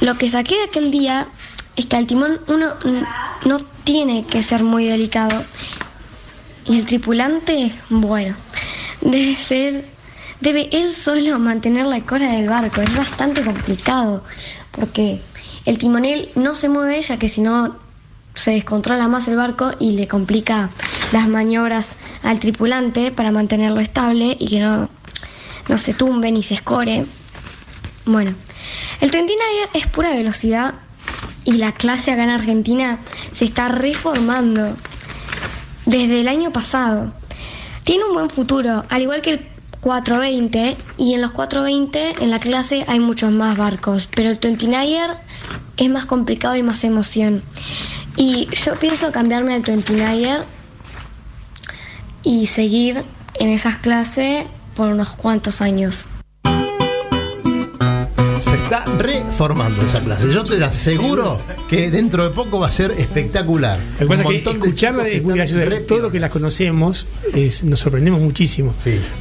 Lo 0.01 0.17
que 0.17 0.29
saqué 0.29 0.55
de 0.55 0.63
aquel 0.63 0.91
día 0.91 1.29
es 1.77 1.85
que 1.85 1.95
al 1.95 2.07
timón 2.07 2.41
uno 2.47 2.73
no 3.45 3.59
tiene 3.85 4.25
que 4.25 4.43
ser 4.43 4.63
muy 4.63 4.85
delicado. 4.85 5.45
Y 6.65 6.77
el 6.77 6.85
tripulante, 6.85 7.71
bueno, 7.89 8.35
debe 8.99 9.37
ser, 9.37 9.85
debe 10.41 10.67
él 10.73 10.91
solo 10.91 11.39
mantener 11.39 11.85
la 11.85 12.01
cora 12.01 12.33
del 12.33 12.49
barco. 12.49 12.81
Es 12.81 12.93
bastante 12.93 13.43
complicado 13.43 14.23
porque 14.71 15.21
el 15.65 15.77
timonel 15.77 16.29
no 16.35 16.55
se 16.55 16.69
mueve 16.69 17.01
ya 17.01 17.17
que 17.17 17.29
si 17.29 17.41
no 17.41 17.75
se 18.33 18.51
descontrola 18.51 19.07
más 19.07 19.27
el 19.27 19.35
barco 19.35 19.71
y 19.79 19.91
le 19.91 20.07
complica 20.07 20.69
las 21.11 21.27
maniobras 21.27 21.97
al 22.23 22.39
tripulante 22.39 23.11
para 23.11 23.31
mantenerlo 23.31 23.81
estable 23.81 24.35
y 24.39 24.47
que 24.47 24.59
no, 24.59 24.89
no 25.67 25.77
se 25.77 25.93
tumbe 25.93 26.31
ni 26.31 26.41
se 26.41 26.55
escore. 26.55 27.05
Bueno, 28.05 28.33
el 29.01 29.11
29 29.11 29.69
es 29.73 29.87
pura 29.87 30.11
velocidad 30.11 30.75
y 31.43 31.53
la 31.53 31.73
clase 31.73 32.11
acá 32.11 32.23
en 32.23 32.29
Argentina 32.29 32.99
se 33.31 33.45
está 33.45 33.67
reformando 33.67 34.75
desde 35.85 36.21
el 36.21 36.27
año 36.27 36.51
pasado. 36.51 37.11
Tiene 37.83 38.05
un 38.05 38.13
buen 38.13 38.29
futuro, 38.29 38.85
al 38.89 39.01
igual 39.01 39.21
que 39.21 39.31
el 39.31 39.50
420 39.81 40.77
y 40.97 41.13
en 41.13 41.21
los 41.21 41.31
420 41.31 42.23
en 42.23 42.29
la 42.29 42.39
clase 42.39 42.85
hay 42.87 42.99
muchos 42.99 43.31
más 43.31 43.57
barcos, 43.57 44.07
pero 44.15 44.29
el 44.29 44.37
29 44.37 45.15
es 45.77 45.89
más 45.89 46.05
complicado 46.05 46.55
y 46.55 46.63
más 46.63 46.83
emoción. 46.83 47.43
Y 48.15 48.47
yo 48.51 48.77
pienso 48.79 49.11
cambiarme 49.11 49.55
al 49.55 49.61
29 49.61 50.43
y 52.23 52.45
seguir 52.45 53.03
en 53.35 53.49
esas 53.49 53.77
clases 53.77 54.45
por 54.75 54.89
unos 54.89 55.15
cuantos 55.15 55.61
años. 55.61 56.05
Está 58.71 58.85
reformando 58.99 59.85
esa 59.85 59.99
clase. 59.99 60.31
Yo 60.33 60.45
te 60.45 60.63
aseguro 60.63 61.37
que 61.69 61.91
dentro 61.91 62.23
de 62.23 62.29
poco 62.29 62.57
va 62.57 62.67
a 62.67 62.71
ser 62.71 62.91
espectacular. 62.91 63.77
Lo 63.99 64.07
que 64.07 64.15
pasa 64.15 64.23
es 64.29 64.43
que 64.43 64.49
escucharla 64.51 65.07
es 65.09 65.21
muy 65.23 65.33
gracioso. 65.33 65.65
Todo 65.85 65.99
lo 65.99 66.09
que 66.09 66.21
la 66.21 66.29
conocemos 66.29 67.05
es- 67.35 67.65
nos 67.65 67.79
sorprendemos 67.81 68.21
muchísimo. 68.21 68.73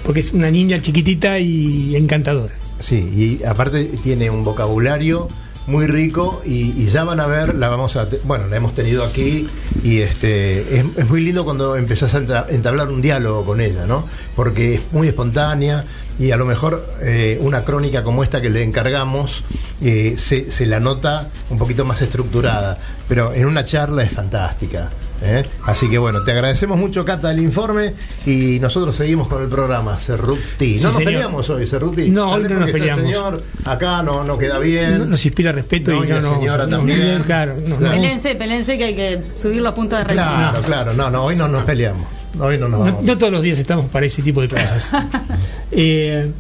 Porque 0.05 0.21
es 0.21 0.33
una 0.33 0.53
niña 0.53 0.81
chiquitita 0.81 1.41
y 1.41 1.97
encantadora. 1.97 2.55
Sí, 2.79 3.39
y 3.41 3.45
aparte 3.45 3.87
tiene 4.05 4.31
un 4.31 4.45
vocabulario 4.45 5.27
muy 5.67 5.87
rico 5.89 6.43
y, 6.47 6.73
y 6.81 6.87
ya 6.87 7.03
van 7.05 7.19
a 7.21 7.27
ver, 7.27 7.57
la 7.57 7.69
vamos 7.69 7.97
a, 7.97 8.09
bueno, 8.25 8.47
la 8.47 8.57
hemos 8.57 8.75
tenido 8.75 9.05
aquí 9.05 9.47
y 9.85 9.99
este 9.99 10.79
es, 10.79 10.85
es 10.97 11.09
muy 11.09 11.23
lindo 11.23 11.45
cuando 11.45 11.77
empezás 11.77 12.15
a 12.15 12.47
entablar 12.49 12.89
un 12.89 13.03
diálogo 13.03 13.45
con 13.45 13.61
ella, 13.61 13.85
¿no? 13.87 14.05
Porque 14.35 14.75
es 14.77 14.81
muy 14.93 15.09
espontánea 15.09 15.85
y 16.19 16.31
a 16.33 16.37
lo 16.37 16.45
mejor 16.45 16.85
eh, 17.01 17.39
una 17.41 17.65
crónica 17.65 18.03
como 18.03 18.23
esta 18.23 18.41
que 18.41 18.51
le 18.51 18.63
encargamos 18.63 19.45
eh, 19.83 20.15
se, 20.19 20.51
se 20.53 20.67
la 20.67 20.81
nota 20.81 21.29
un 21.51 21.59
poquito 21.59 21.85
más 21.85 22.03
estructurada, 22.03 22.79
pero 23.09 23.33
en 23.33 23.47
una 23.47 23.65
charla 23.65 24.03
es 24.03 24.13
fantástica. 24.13 24.91
¿eh? 25.23 25.45
Así 25.67 25.89
que 25.89 25.97
bueno, 25.99 26.23
te 26.25 26.33
agradecemos 26.33 26.79
mucho, 26.79 27.05
Cata, 27.05 27.31
el 27.31 27.41
informe 27.41 27.95
y 28.27 28.59
nosotros 28.61 28.97
seguimos 28.97 29.29
con 29.29 29.43
el 29.43 29.49
programa 29.49 29.99
Cerruti. 29.99 30.41
Sí, 30.59 30.77
no 30.79 30.85
nos 30.85 30.93
señor. 30.95 31.05
peleamos 31.13 31.51
hoy, 31.51 31.67
Cerruti. 31.67 32.11
No, 32.11 32.33
hoy 32.33 32.43
no 32.45 32.49
nos 32.59 32.69
el 32.69 32.73
peleamos. 32.73 33.05
señor 33.05 33.43
acá 33.65 34.03
no, 34.03 34.25
no 34.25 34.37
queda 34.39 34.59
bien. 34.59 34.99
No- 34.99 35.05
Nos 35.07 35.25
inspira 35.25 35.53
respeto 35.53 35.91
No, 35.93 36.05
y 36.05 36.09
y 36.09 36.11
la 36.11 36.21
no, 36.21 36.35
señora 36.35 36.65
no, 36.67 36.77
también. 36.77 37.23
Claro, 37.25 37.55
no, 37.67 37.77
Claro. 37.77 37.95
Pelense, 38.01 38.35
pelense 38.35 38.77
que 38.79 38.85
hay 38.85 38.95
que 38.97 39.23
subir 39.37 39.63
los 39.63 39.73
puntos 39.73 39.99
de 39.99 40.05
récord. 40.05 40.25
Claro, 40.27 40.63
claro, 40.63 40.93
no, 40.95 41.11
no, 41.11 41.25
hoy 41.25 41.37
no 41.37 41.49
nos 41.49 41.63
peleamos. 41.65 42.07
Hoy 42.39 42.59
no 42.59 42.69
nos 42.69 42.81
No, 42.81 42.85
vamos. 42.87 43.03
no 43.05 43.19
todos 43.19 43.33
los 43.33 43.43
días 43.43 43.59
estamos 43.59 43.91
para 43.91 44.07
ese 44.07 44.23
tipo 44.23 44.41
de 44.41 44.49
cosas. 44.49 44.91
Eh, 45.73 46.31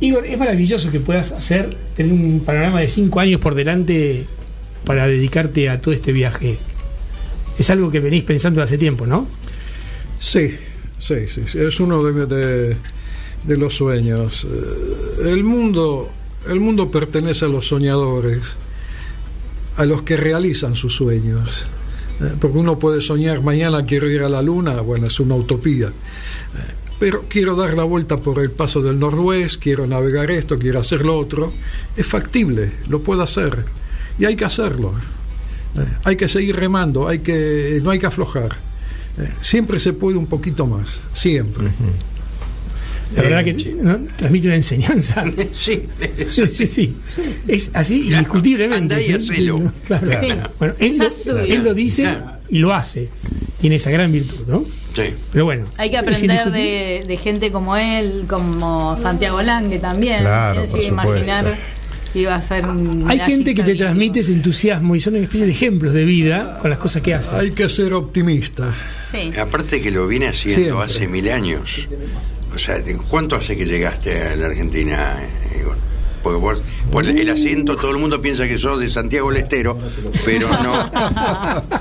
Igor, 0.00 0.24
es 0.26 0.38
maravilloso 0.38 0.90
que 0.90 0.98
puedas 0.98 1.30
hacer, 1.32 1.76
tener 1.94 2.12
un 2.12 2.40
panorama 2.40 2.80
de 2.80 2.88
cinco 2.88 3.20
años 3.20 3.40
por 3.40 3.54
delante 3.54 4.26
para 4.84 5.06
dedicarte 5.06 5.68
a 5.68 5.80
todo 5.80 5.94
este 5.94 6.10
viaje. 6.12 6.58
Es 7.58 7.68
algo 7.70 7.90
que 7.90 8.00
venís 8.00 8.24
pensando 8.24 8.62
hace 8.62 8.78
tiempo, 8.78 9.06
¿no? 9.06 9.28
Sí, 10.18 10.56
sí, 10.98 11.14
sí, 11.28 11.42
sí, 11.46 11.58
es 11.58 11.78
uno 11.80 12.02
de, 12.02 12.26
de- 12.26 12.76
de 13.44 13.56
los 13.56 13.74
sueños. 13.76 14.46
Eh, 14.50 15.30
El 15.30 15.44
mundo, 15.44 16.10
el 16.48 16.60
mundo 16.60 16.90
pertenece 16.90 17.44
a 17.44 17.48
los 17.48 17.68
soñadores, 17.68 18.56
a 19.76 19.84
los 19.84 20.02
que 20.02 20.16
realizan 20.16 20.74
sus 20.74 20.94
sueños. 20.96 21.66
Eh, 22.20 22.34
Porque 22.40 22.58
uno 22.58 22.78
puede 22.78 23.00
soñar, 23.00 23.42
mañana 23.42 23.84
quiero 23.84 24.08
ir 24.10 24.22
a 24.22 24.28
la 24.28 24.42
luna, 24.42 24.80
bueno, 24.80 25.06
es 25.06 25.18
una 25.20 25.34
utopía. 25.34 25.88
Eh, 25.88 25.92
Pero 26.98 27.24
quiero 27.28 27.56
dar 27.56 27.74
la 27.74 27.84
vuelta 27.84 28.18
por 28.18 28.40
el 28.40 28.50
paso 28.50 28.82
del 28.82 28.98
Nordwest, 28.98 29.60
quiero 29.60 29.86
navegar 29.86 30.30
esto, 30.30 30.58
quiero 30.58 30.80
hacer 30.80 31.04
lo 31.04 31.18
otro. 31.18 31.52
Es 31.96 32.06
factible, 32.06 32.72
lo 32.88 33.02
puedo 33.02 33.22
hacer. 33.22 33.64
Y 34.18 34.26
hay 34.26 34.36
que 34.36 34.44
hacerlo. 34.44 34.92
Eh, 35.76 35.86
hay 36.04 36.16
que 36.16 36.28
seguir 36.28 36.56
remando, 36.56 37.08
hay 37.08 37.20
que, 37.20 37.80
no 37.82 37.90
hay 37.90 37.98
que 37.98 38.06
aflojar. 38.06 38.56
Siempre 39.42 39.78
se 39.80 39.92
puede 39.92 40.16
un 40.16 40.26
poquito 40.26 40.66
más, 40.66 41.00
siempre. 41.12 41.68
La 43.14 43.22
verdad 43.22 43.44
que 43.44 43.54
¿no? 43.82 43.98
transmite 44.16 44.46
una 44.46 44.56
enseñanza. 44.56 45.22
Sí, 45.52 45.82
Sí, 46.30 46.48
sí, 46.48 46.66
sí. 46.66 46.96
Es 47.48 47.70
así 47.74 48.08
indiscutiblemente. 48.08 48.94
andá 48.94 49.00
y 49.00 49.06
¿sí? 49.06 49.12
hacelo. 49.14 49.72
Claro. 49.86 50.06
Sí. 50.20 50.28
Bueno, 50.58 50.74
él, 50.78 50.98
lo, 51.26 51.38
él 51.38 51.74
dice 51.74 52.18
y 52.48 52.58
lo 52.58 52.72
hace. 52.72 53.08
Tiene 53.60 53.76
esa 53.76 53.90
gran 53.90 54.10
virtud, 54.12 54.46
¿no? 54.46 54.64
Sí. 54.94 55.14
Pero 55.32 55.44
bueno. 55.44 55.66
Hay 55.76 55.90
que 55.90 55.98
aprender 55.98 56.50
de, 56.50 57.04
de 57.06 57.16
gente 57.16 57.52
como 57.52 57.76
él, 57.76 58.24
como 58.28 58.96
Santiago 58.96 59.42
Lange 59.42 59.78
también. 59.78 60.20
Claro, 60.20 60.60
¿Quién 60.62 60.66
se 60.66 60.72
por 60.72 60.80
iba 60.80 60.88
a 60.88 61.04
imaginar 61.04 61.58
iba 62.14 62.34
a 62.34 62.42
ser 62.42 62.66
un 62.66 63.08
Hay 63.08 63.20
gente 63.20 63.54
que 63.54 63.62
te 63.62 63.74
transmite 63.74 64.20
ese 64.20 64.32
entusiasmo 64.32 64.96
y 64.96 65.00
son 65.00 65.14
una 65.14 65.22
especie 65.22 65.46
de 65.46 65.52
ejemplos 65.52 65.94
de 65.94 66.04
vida 66.04 66.58
con 66.60 66.70
las 66.70 66.78
cosas 66.78 67.02
que 67.02 67.14
hace. 67.14 67.28
Hay 67.32 67.52
que 67.52 67.68
ser 67.68 67.92
optimista. 67.92 68.74
Sí. 69.10 69.30
Aparte 69.38 69.80
que 69.80 69.90
lo 69.90 70.06
viene 70.06 70.26
haciendo 70.28 70.62
Siempre. 70.62 70.84
hace 70.84 71.06
mil 71.06 71.28
años. 71.30 71.88
O 72.54 72.58
sea, 72.58 72.82
¿cuánto 73.08 73.36
hace 73.36 73.56
que 73.56 73.64
llegaste 73.64 74.22
a 74.28 74.36
la 74.36 74.46
Argentina, 74.48 75.16
Igor? 75.60 75.76
Porque 76.22 76.38
vos, 76.38 76.62
por 76.92 77.06
el 77.06 77.30
acento 77.30 77.76
todo 77.76 77.92
el 77.92 77.98
mundo 77.98 78.20
piensa 78.20 78.46
que 78.46 78.58
sos 78.58 78.78
de 78.78 78.88
Santiago 78.88 79.32
del 79.32 79.42
Estero, 79.42 79.78
pero 80.24 80.48
no, 80.50 80.90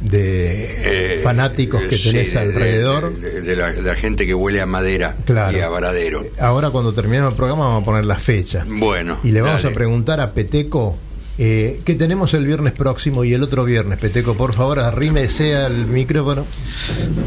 de 0.00 1.16
Eh, 1.16 1.20
fanáticos 1.22 1.82
que 1.82 1.96
sí, 1.96 2.10
tenés 2.10 2.32
de- 2.32 2.38
alrededor. 2.40 3.14
De, 3.14 3.30
de- 3.30 3.40
de 3.42 3.56
la, 3.56 3.70
de 3.72 3.82
la 3.82 3.94
gente 3.96 4.26
que 4.26 4.34
huele 4.34 4.60
a 4.60 4.66
madera 4.66 5.16
Claro. 5.24 5.56
y 5.56 5.60
a 5.60 5.68
varadero. 5.68 6.24
Ahora 6.38 6.70
cuando 6.70 6.92
terminemos 6.92 7.30
el 7.30 7.36
programa 7.36 7.66
vamos 7.66 7.82
a 7.82 7.84
poner 7.84 8.04
la 8.04 8.18
fecha. 8.18 8.64
Bueno. 8.66 9.18
Y 9.24 9.30
le 9.30 9.40
vamos 9.40 9.62
dale. 9.62 9.72
a 9.72 9.76
preguntar 9.76 10.20
a 10.20 10.32
Peteco 10.32 10.96
eh, 11.38 11.80
qué 11.84 11.94
tenemos 11.94 12.32
el 12.34 12.46
viernes 12.46 12.72
próximo 12.72 13.24
y 13.24 13.34
el 13.34 13.42
otro 13.42 13.64
viernes. 13.64 13.98
Peteco, 13.98 14.34
por 14.34 14.54
favor, 14.54 14.78
arrímese 14.78 15.56
al 15.56 15.86
micrófono. 15.86 16.44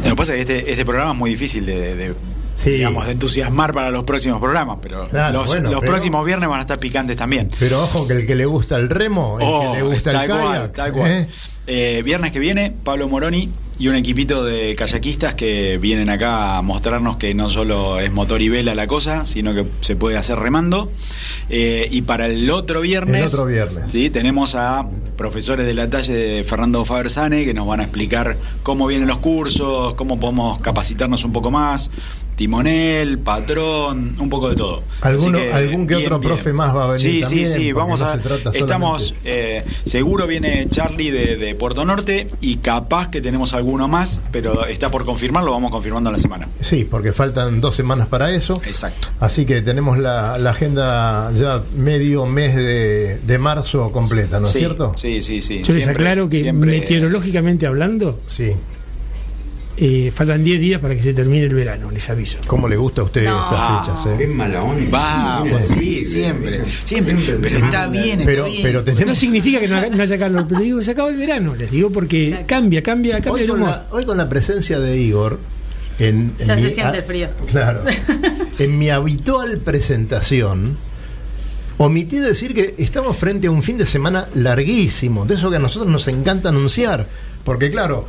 Lo 0.03 0.09
que 0.11 0.15
pasa 0.15 0.33
es 0.35 0.45
que 0.45 0.55
este, 0.59 0.71
este 0.71 0.85
programa 0.85 1.11
es 1.11 1.17
muy 1.17 1.31
difícil 1.31 1.65
de, 1.65 1.95
de, 1.95 2.13
Sí. 2.55 2.71
digamos, 2.71 3.05
de 3.05 3.11
entusiasmar 3.11 3.71
para 3.73 3.91
los 3.91 4.03
próximos 4.03 4.39
programas, 4.39 4.79
pero 4.81 5.07
Claro, 5.09 5.39
los, 5.41 5.47
bueno, 5.47 5.69
los 5.71 5.79
pero- 5.81 5.91
próximos 5.91 6.25
viernes 6.25 6.47
van 6.49 6.59
a 6.59 6.61
estar 6.61 6.79
picantes 6.79 7.15
también. 7.17 7.51
Pero 7.59 7.83
ojo 7.83 8.07
que 8.07 8.13
el 8.13 8.25
que 8.25 8.33
le 8.35 8.45
gusta 8.45 8.77
el 8.77 8.89
remo, 8.89 9.37
el 9.39 9.45
Oh, 9.47 9.71
que 9.73 9.77
le 9.77 9.83
gusta 9.83 10.23
el 10.23 10.29
cual, 10.29 10.41
kayak, 10.41 10.73
tal 10.73 10.91
cual. 10.93 11.11
¿eh? 11.11 11.27
Eh, 11.67 12.01
viernes 12.03 12.31
que 12.31 12.39
viene, 12.39 12.73
Pablo 12.83 13.09
Moroni 13.09 13.49
y 13.79 13.89
un 13.89 13.95
equipito 13.95 14.43
de 14.43 14.75
kayakistas 14.75 15.35
que 15.35 15.77
vienen 15.77 16.09
acá 16.09 16.57
a 16.57 16.61
mostrarnos 16.61 17.17
que 17.17 17.33
no 17.33 17.49
solo 17.49 17.99
es 17.99 18.11
motor 18.11 18.41
y 18.41 18.49
vela 18.49 18.73
la 18.73 18.87
cosa, 18.87 19.25
sino 19.25 19.53
que 19.53 19.67
se 19.81 19.95
puede 19.95 20.17
hacer 20.17 20.39
remando. 20.39 20.91
Eh, 21.49 21.87
y 21.91 22.01
para 22.03 22.25
el 22.27 22.49
otro 22.49 22.81
viernes, 22.81 23.33
El 23.33 23.39
otro 23.39 23.45
viernes. 23.45 23.91
¿sí? 23.91 24.09
tenemos 24.09 24.55
a 24.55 24.87
profesores 25.15 25.67
de 25.67 25.73
la 25.73 25.89
talla 25.89 26.13
de 26.13 26.43
Fernando 26.43 26.85
Fabersane 26.85 27.45
que 27.45 27.53
nos 27.53 27.67
van 27.67 27.81
a 27.81 27.83
explicar 27.83 28.37
cómo 28.63 28.87
vienen 28.87 29.07
los 29.07 29.19
cursos, 29.19 29.93
cómo 29.95 30.19
podemos 30.19 30.59
capacitarnos 30.61 31.23
un 31.23 31.33
poco 31.33 31.51
más. 31.51 31.91
Timonel, 32.37 33.17
patrón, 33.17 34.15
un 34.19 34.29
poco 34.29 34.49
de 34.51 34.55
todo. 34.55 34.83
Alguno- 35.01 35.39
algún 35.51 35.87
que 35.87 35.95
otro 35.95 36.21
profe 36.21 36.53
más 36.53 36.73
va 36.75 36.85
a 36.85 36.87
venir 36.89 36.99
Sí, 37.15 37.21
también, 37.21 37.47
sí, 37.47 37.53
sí, 37.53 37.71
vamos 37.73 37.99
no 37.99 38.05
a. 38.05 38.19
se 38.53 38.59
Estamos 38.59 39.15
eh, 39.25 39.65
seguro 39.83 40.27
viene 40.27 40.67
Charlie 40.69 41.09
de, 41.09 41.35
de 41.35 41.55
Puerto 41.55 41.83
Norte 41.83 42.27
y 42.39 42.57
capaz 42.57 43.09
que 43.09 43.21
tenemos 43.21 43.53
alguno 43.53 43.87
más, 43.87 44.21
pero 44.31 44.67
está 44.67 44.91
por 44.91 45.03
confirmar, 45.03 45.43
lo 45.45 45.51
vamos 45.51 45.71
confirmando 45.71 46.11
en 46.11 46.13
la 46.13 46.19
semana. 46.19 46.47
Sí, 46.61 46.87
porque 46.89 47.11
faltan 47.11 47.59
dos 47.59 47.75
semanas 47.75 48.05
para 48.07 48.31
eso. 48.31 48.61
Exacto. 48.65 49.07
Así 49.19 49.45
que 49.47 49.63
tenemos 49.63 49.97
la, 49.97 50.37
la 50.37 50.51
agenda 50.51 51.31
ya 51.31 51.63
medio 51.75 52.27
mes 52.27 52.55
de, 52.55 53.17
de 53.17 53.37
marzo 53.39 53.91
completa, 53.91 54.39
¿no 54.39 54.45
es 54.45 54.53
sí, 54.53 54.59
cierto? 54.59 54.93
Sí, 54.95 55.23
sí, 55.23 55.41
sí. 55.41 55.63
Yo 55.63 55.73
les 55.73 55.85
Siempre- 55.85 56.03
aclaro 56.03 56.29
que 56.29 56.41
siempre- 56.41 56.69
meteorológicamente 56.79 57.65
hablando, 57.65 58.19
Sí. 58.27 58.51
Eh, 59.79 60.11
faltan 60.13 60.43
10 60.43 60.59
días 60.59 60.81
para 60.81 60.95
que 60.95 61.03
se 61.03 61.13
termine 61.13 61.45
el 61.45 61.53
verano, 61.53 61.91
les 61.91 62.09
aviso. 62.09 62.39
¿Cómo 62.47 62.67
le 62.67 62.75
gusta 62.77 63.01
a 63.01 63.03
usted 63.05 63.25
No. 63.25 63.43
estas 63.43 63.85
fechas? 63.85 64.19
eh? 64.19 64.23
Es 64.23 64.29
mala 64.29 64.63
onda. 64.63 64.87
Vamos, 64.89 65.63
sí, 65.63 66.03
siempre. 66.03 66.63
Siempre. 66.83 67.15
Pero 67.41 67.57
está 67.65 67.87
bien, 67.87 68.21
está 68.21 68.25
Pero, 68.25 68.45
bien. 68.45 68.61
pero 68.63 69.05
No 69.05 69.15
significa 69.15 69.59
que 69.59 69.67
no, 69.67 69.77
haya- 69.77 69.89
no 69.95 70.01
haya 70.01 70.17
calor, 70.17 70.45
pero 70.49 70.61
digo 70.61 70.81
se 70.83 70.91
acaba 70.91 71.09
el 71.09 71.17
verano, 71.17 71.55
les 71.55 71.69
digo 71.69 71.91
porque 71.91 72.43
cambia, 72.47 72.81
cambia, 72.81 73.13
cambia 73.21 73.31
Hoy 73.33 73.41
el 73.41 73.47
con, 73.49 73.57
humor. 73.61 73.69
la, 73.71 73.85
hoy 73.91 74.05
con 74.05 74.17
la 74.17 74.27
presencia 74.27 74.79
de 74.79 74.97
Igor. 74.97 75.39
En, 75.99 76.31
en 76.39 76.47
Ya 76.47 76.55
mi- 76.55 76.61
se 76.63 76.69
siente 76.71 76.97
ah, 76.97 76.99
el 76.99 77.03
frío. 77.03 77.27
Claro. 77.51 77.81
en 78.59 78.77
mi 78.79 78.89
habitual 78.89 79.57
presentación, 79.59 80.75
omití 81.77 82.17
decir 82.19 82.53
que 82.53 82.75
estamos 82.77 83.15
frente 83.17 83.47
a 83.47 83.51
un 83.51 83.61
fin 83.63 83.77
de 83.77 83.85
semana 83.85 84.27
larguísimo, 84.35 85.25
de 85.25 85.35
eso 85.35 85.49
que 85.49 85.55
a 85.57 85.59
nosotros 85.59 85.91
nos 85.91 86.07
encanta 86.07 86.49
anunciar. 86.49 87.07
Porque, 87.43 87.69
claro, 87.71 88.07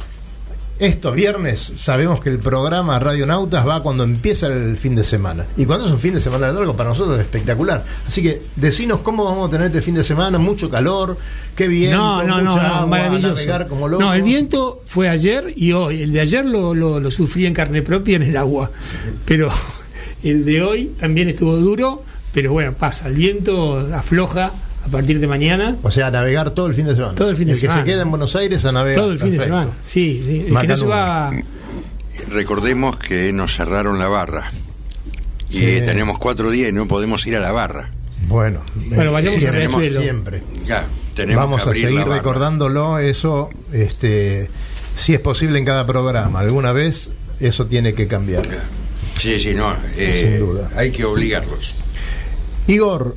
esto 0.79 1.11
viernes 1.11 1.73
sabemos 1.77 2.21
que 2.21 2.31
el 2.31 2.39
programa 2.39 2.99
Radionautas 2.99 3.67
va 3.67 3.83
cuando 3.83 4.05
empieza 4.05 4.47
el 4.47 4.79
fin 4.79 4.95
de 4.95 5.03
semana. 5.03 5.45
Y 5.57 5.65
cuando 5.65 5.87
es 5.87 5.93
un 5.93 5.99
fin 5.99 6.15
de 6.15 6.21
semana 6.21 6.53
largo, 6.53 6.77
para 6.77 6.91
nosotros 6.91 7.17
es 7.17 7.23
espectacular. 7.23 7.85
Así 8.07 8.23
que 8.23 8.43
decinos 8.55 9.01
cómo 9.01 9.25
vamos 9.25 9.49
a 9.49 9.51
tener 9.51 9.67
este 9.69 9.83
fin 9.83 9.95
de 9.95 10.05
semana, 10.05 10.39
mucho 10.39 10.71
calor, 10.71 11.19
qué 11.57 11.67
viento, 11.67 11.97
no, 11.97 12.23
no, 12.23 12.41
no, 12.41 12.63
no, 12.63 12.87
maravilloso. 12.87 13.69
como. 13.69 13.89
No, 13.89 14.15
el 14.15 14.23
viento 14.23 14.81
fue 14.87 15.09
ayer 15.09 15.53
y 15.57 15.73
hoy. 15.73 16.03
El 16.03 16.13
de 16.13 16.21
ayer 16.21 16.45
lo, 16.45 16.75
lo, 16.75 17.01
lo 17.01 17.11
sufrí 17.11 17.47
en 17.47 17.55
carne 17.55 17.83
propia 17.83 18.17
en 18.17 18.23
el 18.23 18.37
agua. 18.37 18.71
Pero 19.25 19.51
el 20.23 20.45
de 20.45 20.63
hoy 20.63 20.93
también 21.01 21.29
estuvo 21.29 21.57
duro, 21.57 22.05
pero 22.33 22.53
bueno, 22.53 22.73
pasa. 22.75 23.09
El 23.09 23.15
viento 23.15 23.79
afloja 23.95 24.53
a 24.89 24.91
partir 24.91 25.21
de 25.21 25.27
mañana. 25.27 25.77
O 25.83 25.91
sea, 25.91 26.09
a 26.09 26.11
navegar 26.11 26.51
todo 26.51 26.67
el 26.67 26.75
fin 26.75 26.87
de 26.87 26.95
semana. 26.95 27.15
Todo 27.15 27.31
el 27.31 27.37
fin 27.37 27.49
de 27.49 27.55
que 27.55 27.61
semana. 27.61 27.81
se 27.83 27.87
queda 27.87 28.03
en 28.03 28.11
Buenos 28.11 28.35
Aires 28.37 28.65
a 28.65 28.73
navegar. 28.73 29.01
Todo 29.01 29.13
el 29.13 29.19
fin 29.19 29.31
de 29.33 29.39
semana. 29.41 29.71
Sí, 29.87 30.23
sí. 30.27 30.45
El 30.49 30.59
que 30.59 30.67
no 30.67 30.77
se 30.77 30.87
va. 30.87 31.33
Recordemos 32.31 32.97
que 32.97 33.33
nos 33.33 33.55
cerraron 33.55 33.99
la 33.99 34.09
barra. 34.09 34.51
Y 35.51 35.59
Sí. 35.61 35.81
tenemos 35.85 36.19
cuatro 36.19 36.51
días 36.51 36.71
y 36.71 36.73
no 36.73 36.87
podemos 36.89 37.27
ir 37.27 37.37
a 37.37 37.41
la 37.41 37.53
barra. 37.53 37.91
Bueno, 38.27 38.61
Bueno, 38.75 39.13
vayamos 39.13 39.39
siempre, 39.39 39.65
a 39.65 39.69
Riachuelo. 39.69 40.01
siempre. 40.03 40.43
Ya, 40.67 40.87
tenemos 41.15 41.45
Vamos 41.45 41.57
que 41.59 41.63
a 41.63 41.67
abrir 41.69 41.83
seguir 41.85 41.99
la 42.01 42.05
barra. 42.05 42.17
recordándolo, 42.19 42.99
eso, 42.99 43.49
este, 43.73 44.51
si 44.97 45.15
es 45.15 45.21
posible 45.21 45.59
en 45.59 45.65
cada 45.65 45.87
programa. 45.87 46.41
Alguna 46.41 46.73
vez 46.73 47.11
eso 47.41 47.67
tiene 47.67 47.95
que 47.95 48.07
cambiar. 48.09 48.43
Sí, 49.19 49.39
sí, 49.39 49.55
no. 49.55 49.75
eh, 49.97 50.29
Sin 50.39 50.39
duda. 50.47 50.71
Hay 50.77 50.91
que 50.91 51.05
obligarlos. 51.05 51.75
Igor, 52.67 53.17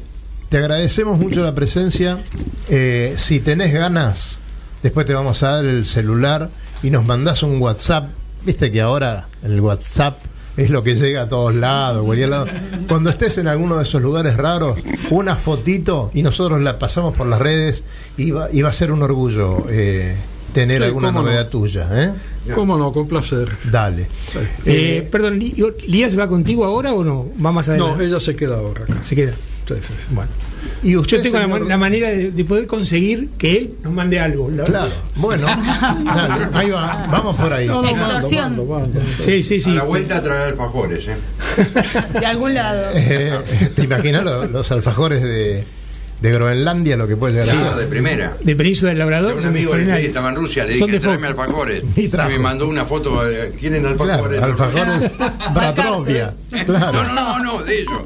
te 0.52 0.58
agradecemos 0.58 1.18
mucho 1.18 1.42
la 1.44 1.56
presencia. 1.56 2.20
Eh, 2.68 3.16
si 3.18 3.40
tenés 3.40 3.74
ganas, 3.74 4.38
después 4.84 5.06
te 5.06 5.14
vamos 5.14 5.42
a 5.44 5.52
dar 5.56 5.66
el 5.66 5.86
celular 5.86 6.50
y 6.84 6.90
nos 6.90 7.06
mandás 7.06 7.42
un 7.42 7.62
WhatsApp. 7.62 8.10
Viste 8.46 8.70
que 8.70 8.82
ahora 8.82 9.30
el 9.44 9.62
WhatsApp 9.62 10.18
es 10.58 10.70
lo 10.70 10.84
que 10.84 10.96
llega 10.96 11.22
a 11.22 11.30
todos 11.30 11.56
lados, 11.56 12.04
cualquier 12.04 12.28
lado. 12.28 12.48
Cuando 12.90 13.10
estés 13.10 13.38
en 13.38 13.48
alguno 13.48 13.78
de 13.78 13.84
esos 13.84 14.02
lugares 14.02 14.36
raros, 14.36 14.78
una 15.10 15.38
fotito 15.38 16.12
y 16.14 16.22
nosotros 16.22 16.60
la 16.62 16.78
pasamos 16.78 17.16
por 17.18 17.28
las 17.28 17.40
redes 17.40 17.86
y 18.18 18.32
va, 18.32 18.50
y 18.52 18.62
va 18.62 18.70
a 18.70 18.74
ser 18.74 18.92
un 18.92 19.02
orgullo 19.04 19.66
eh, 19.70 20.18
tener 20.54 20.80
Sí, 20.80 20.84
alguna 20.84 21.14
no. 21.14 21.22
novedad 21.22 21.48
tuya. 21.48 21.88
¿eh? 21.94 22.12
¿Cómo 22.54 22.78
no? 22.78 22.92
Con 22.92 23.08
placer. 23.08 23.48
Dale. 23.72 24.08
Eh, 24.66 25.08
perdón, 25.10 25.40
¿Lías 25.88 26.20
va 26.20 26.28
contigo 26.28 26.66
ahora 26.66 26.94
o 26.94 27.06
no? 27.06 27.28
Va 27.42 27.54
más 27.54 27.70
adelante. 27.70 27.96
No, 27.98 28.04
ella 28.04 28.20
se 28.20 28.36
queda 28.36 28.56
ahora 28.58 28.84
acá. 28.84 29.02
Se 29.02 29.16
queda. 29.16 29.34
Sí, 29.76 29.82
sí, 29.88 29.94
sí. 30.08 30.16
Bueno. 30.16 30.30
Y 30.84 30.96
usted, 30.96 31.18
Yo 31.18 31.24
tengo 31.24 31.38
la, 31.40 31.46
señor- 31.46 31.60
ma- 31.62 31.68
la 31.68 31.78
manera 31.78 32.10
de, 32.10 32.32
de 32.32 32.44
poder 32.46 32.68
conseguir 32.68 33.30
que 33.38 33.58
él 33.58 33.74
nos 33.84 33.94
mande 33.94 34.20
algo. 34.20 34.50
La- 34.52 34.64
Claro, 34.64 34.92
bueno, 35.16 35.48
ahí 36.54 36.70
va, 36.70 37.08
vamos 37.12 37.36
por 37.36 37.52
ahí. 37.54 37.68
No, 37.68 37.82
no, 37.82 37.92
mando, 37.92 38.06
Extorsión. 38.14 38.44
mando, 38.58 38.66
mando. 38.66 39.02
Sí, 39.24 39.44
sí, 39.44 39.58
A 39.58 39.62
sí. 39.62 39.72
la 39.72 39.84
vuelta 39.84 40.18
a 40.18 40.22
traer 40.24 40.50
alfajores, 40.54 41.08
¿eh? 41.08 41.16
De 42.20 42.26
algún 42.26 42.54
lado. 42.54 42.90
Eh, 42.94 43.40
¿Te 43.76 43.84
imaginas 43.84 44.24
lo- 44.24 44.46
los 44.48 44.72
alfajores 44.72 45.22
de, 45.24 45.64
de 46.22 46.32
Groenlandia, 46.32 46.96
lo 46.98 47.08
que 47.08 47.16
puede 47.18 47.34
llegar 47.42 47.50
a 47.50 47.60
Sí, 47.60 47.68
ser? 47.68 47.76
de 47.78 47.86
primera. 47.88 48.38
De 48.44 48.56
Península 48.56 48.90
del 48.90 49.00
Labrador. 49.00 49.30
Tengo 49.34 49.42
un 49.42 49.48
amigo 49.48 49.72
que 49.72 49.78
extraordinarios. 49.78 50.08
estaba 50.08 50.30
en 50.30 50.36
Rusia, 50.36 50.66
le 50.66 50.74
dije, 50.74 51.00
tráeme 51.00 51.28
alfajores. 51.28 51.84
Y 51.96 52.10
me 52.10 52.40
mandó 52.40 52.68
una 52.68 52.86
foto, 52.86 53.28
eh, 53.28 53.52
¿tienen 53.58 53.86
alfajores? 53.86 54.38
Claro, 54.38 54.54
alfajores 54.54 55.12
Bratrovia. 55.54 56.34
Claro. 56.66 56.92
No, 57.04 57.14
no, 57.14 57.14
no, 57.40 57.40
no, 57.58 57.64
de 57.64 57.80
ellos. 57.80 58.04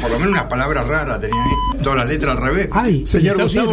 Por 0.00 0.10
lo 0.10 0.18
menos 0.18 0.32
unas 0.32 0.44
palabras 0.44 0.86
raras 0.86 1.18
tenían 1.20 1.38
ahí, 1.40 1.82
todas 1.82 1.98
las 1.98 2.08
letras 2.08 2.36
al 2.36 2.42
revés. 2.46 2.68
Ay, 2.72 3.06
Señor 3.06 3.40
Gustavo, 3.42 3.72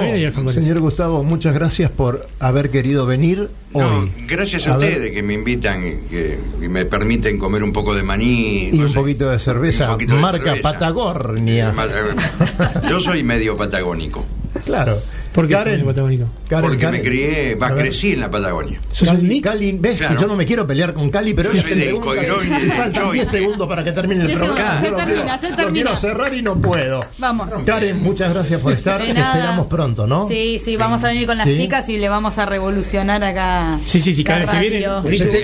señor 0.52 0.80
Gustavo, 0.80 1.24
muchas 1.24 1.54
gracias 1.54 1.92
por 1.92 2.28
haber 2.40 2.70
querido 2.72 3.06
venir 3.06 3.50
No, 3.74 4.10
gracias 4.28 4.68
a, 4.68 4.74
A 4.74 4.78
ver. 4.78 4.90
ustedes 4.92 5.12
que 5.12 5.24
me 5.24 5.34
invitan 5.34 5.86
y 5.86 5.94
que 6.10 6.40
y 6.62 6.68
me 6.70 6.86
permiten 6.86 7.38
comer 7.38 7.64
un 7.64 7.72
poco 7.74 7.94
de 7.96 8.04
maní. 8.04 8.70
Y 8.70 8.78
no 8.78 8.84
un 8.84 8.90
sé, 8.90 8.96
poquito 8.96 9.30
de 9.30 9.40
cerveza, 9.40 9.88
poquito 9.92 10.16
de 10.16 10.22
marca 10.22 10.44
cerveza. 10.56 10.72
Patagonia. 10.74 11.70
Eh, 11.70 12.16
eh, 12.60 12.80
Yo 12.90 13.00
soy 13.00 13.24
medio 13.24 13.58
patagónico. 13.58 14.26
Claro. 14.66 15.00
¿Por 15.34 15.48
qué 15.48 15.54
Karen, 15.54 15.74
Karen, 15.74 15.86
patagónico? 15.88 16.26
Karen, 16.48 16.66
porque 16.66 16.78
Karen. 16.84 17.02
me 17.02 17.08
crié, 17.08 17.56
ver. 17.56 17.76
crecí 17.76 18.12
en 18.14 18.20
la 18.20 18.30
Patagonia. 18.32 18.80
¿Sos 18.92 19.08
un 19.10 19.16
Cali, 19.16 19.28
Nick? 19.28 19.44
Cali, 19.44 19.72
ves 19.80 19.98
Claro. 19.98 20.16
que 20.16 20.22
yo 20.22 20.28
no 20.28 20.36
me 20.36 20.46
quiero 20.46 20.68
pelear 20.68 20.94
con 20.94 21.10
Cali, 21.10 21.34
pero 21.34 21.52
Yo 21.54 21.62
soy 21.62 21.74
del 21.74 22.00
Coirón 22.00 22.48
y 22.48 22.50
y 22.50 22.60
del 22.62 22.72
faltan 22.72 22.92
10 22.92 23.04
Joyce. 23.04 23.26
segundos 23.40 23.68
para 23.68 23.84
que 23.84 23.92
termine 23.92 24.22
el 24.22 24.28
10 24.28 24.40
programa. 24.40 24.80
se 24.82 24.90
lo 24.92 24.98
termina, 24.98 25.24
quiero- 25.24 25.38
se 25.40 25.50
Lo 25.50 25.56
termina. 25.58 25.74
quiero 25.86 25.98
cerrar 25.98 26.34
y 26.34 26.42
no 26.42 26.62
puedo. 26.62 27.00
Vamos. 27.18 27.48
Karen, 27.66 28.02
muchas 28.04 28.34
gracias 28.34 28.62
por 28.62 28.74
estar. 28.74 29.02
Te 29.02 29.10
esperamos 29.10 29.68
pronto, 29.68 30.06
¿no? 30.08 30.28
Sí, 30.28 30.62
sí, 30.64 30.78
vamos 30.78 31.04
a 31.04 31.08
venir 31.08 31.26
con 31.28 31.38
las 31.38 31.48
Sí. 31.48 31.56
chicas 31.56 31.90
y 31.90 31.98
le 31.98 32.10
vamos 32.10 32.38
a 32.38 32.46
revolucionar 32.46 33.24
acá. 33.24 33.80
Sí, 33.86 34.00
sí, 34.00 34.14
sí, 34.14 34.24
vez 34.24 34.50
que 34.50 34.60
viene. 34.60 34.86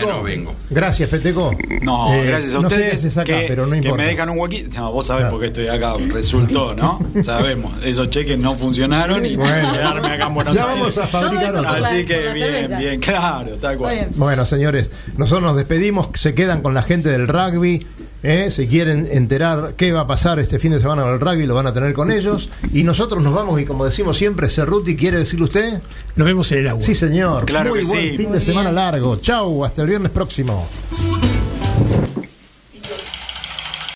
no 0.08 0.24
vengo. 0.24 0.54
Gracias, 0.70 1.10
Peteco. 1.10 1.56
No, 1.82 2.14
Eh, 2.14 2.26
gracias 2.26 2.54
a 2.56 2.60
no 2.60 2.70
sé 2.70 2.76
ustedes 2.76 3.18
acá, 3.18 3.24
que, 3.24 3.46
pero 3.48 3.66
no 3.66 3.82
que 3.82 3.92
me 3.94 4.06
dejan 4.06 4.30
un 4.30 4.40
huequito. 4.40 4.80
No, 4.80 4.92
vos 4.94 5.06
sabés 5.06 5.22
Claro. 5.24 5.32
por 5.36 5.42
qué 5.42 5.48
estoy 5.48 5.68
acá. 5.68 5.94
Resultó, 6.12 6.74
¿no? 6.76 7.00
Sabemos. 7.24 7.74
Esos 7.84 8.10
cheques 8.10 8.38
no 8.38 8.54
funcionaron 8.56 9.26
y 9.26 9.36
Bueno. 9.36 9.79
Quedarme 9.80 10.08
acá 10.14 10.28
en 10.28 10.34
Buenos 10.34 10.56
Ya 10.56 10.62
Aires. 10.72 10.80
vamos 10.80 10.98
a 10.98 11.08
fabricar 11.08 11.54
la- 11.62 11.70
Así 11.72 12.06
que 12.06 12.18
bien, 12.34 12.52
cerveza. 12.52 12.78
bien, 12.80 13.00
claro, 13.00 13.56
tal 13.58 13.78
cual. 13.78 13.96
bien. 13.96 14.10
Bueno, 14.16 14.46
señores, 14.46 14.90
nosotros 15.18 15.44
nos 15.44 15.56
despedimos. 15.58 16.10
Se 16.14 16.34
quedan 16.34 16.62
con 16.62 16.74
la 16.74 16.82
gente 16.84 17.10
del 17.10 17.28
rugby. 17.28 17.86
¿eh? 18.22 18.50
Si 18.52 18.68
quieren 18.68 19.08
enterar 19.12 19.76
qué 19.78 19.94
va 19.94 20.02
a 20.02 20.08
pasar 20.08 20.40
este 20.40 20.60
fin 20.60 20.74
de 20.74 20.82
semana 20.82 21.04
con 21.04 21.14
el 21.14 21.20
rugby, 21.22 21.46
lo 21.46 21.56
van 21.56 21.68
a 21.68 21.74
tener 21.74 21.94
con 21.94 22.12
ellos. 22.12 22.50
Y 22.74 22.84
nosotros 22.84 23.24
nos 23.24 23.34
vamos, 23.34 23.62
y 23.62 23.66
como 23.66 23.86
decimos 23.86 24.18
siempre, 24.18 24.50
Cerruti, 24.50 24.96
¿quiere 24.98 25.18
decirle 25.20 25.46
usted? 25.46 25.80
Nos 26.18 26.26
vemos 26.28 26.52
en 26.52 26.58
el 26.58 26.68
agua. 26.68 26.84
Sí, 26.84 26.94
señor. 26.96 27.46
Claro 27.46 27.70
Muy 27.70 27.80
que 27.80 27.86
buen 27.86 28.02
sí. 28.12 28.18
fin 28.18 28.32
de 28.34 28.42
semana 28.42 28.72
largo. 28.74 29.16
Chau, 29.22 29.64
hasta 29.64 29.84
el 29.84 29.88
viernes 29.88 30.12
próximo. 30.12 30.68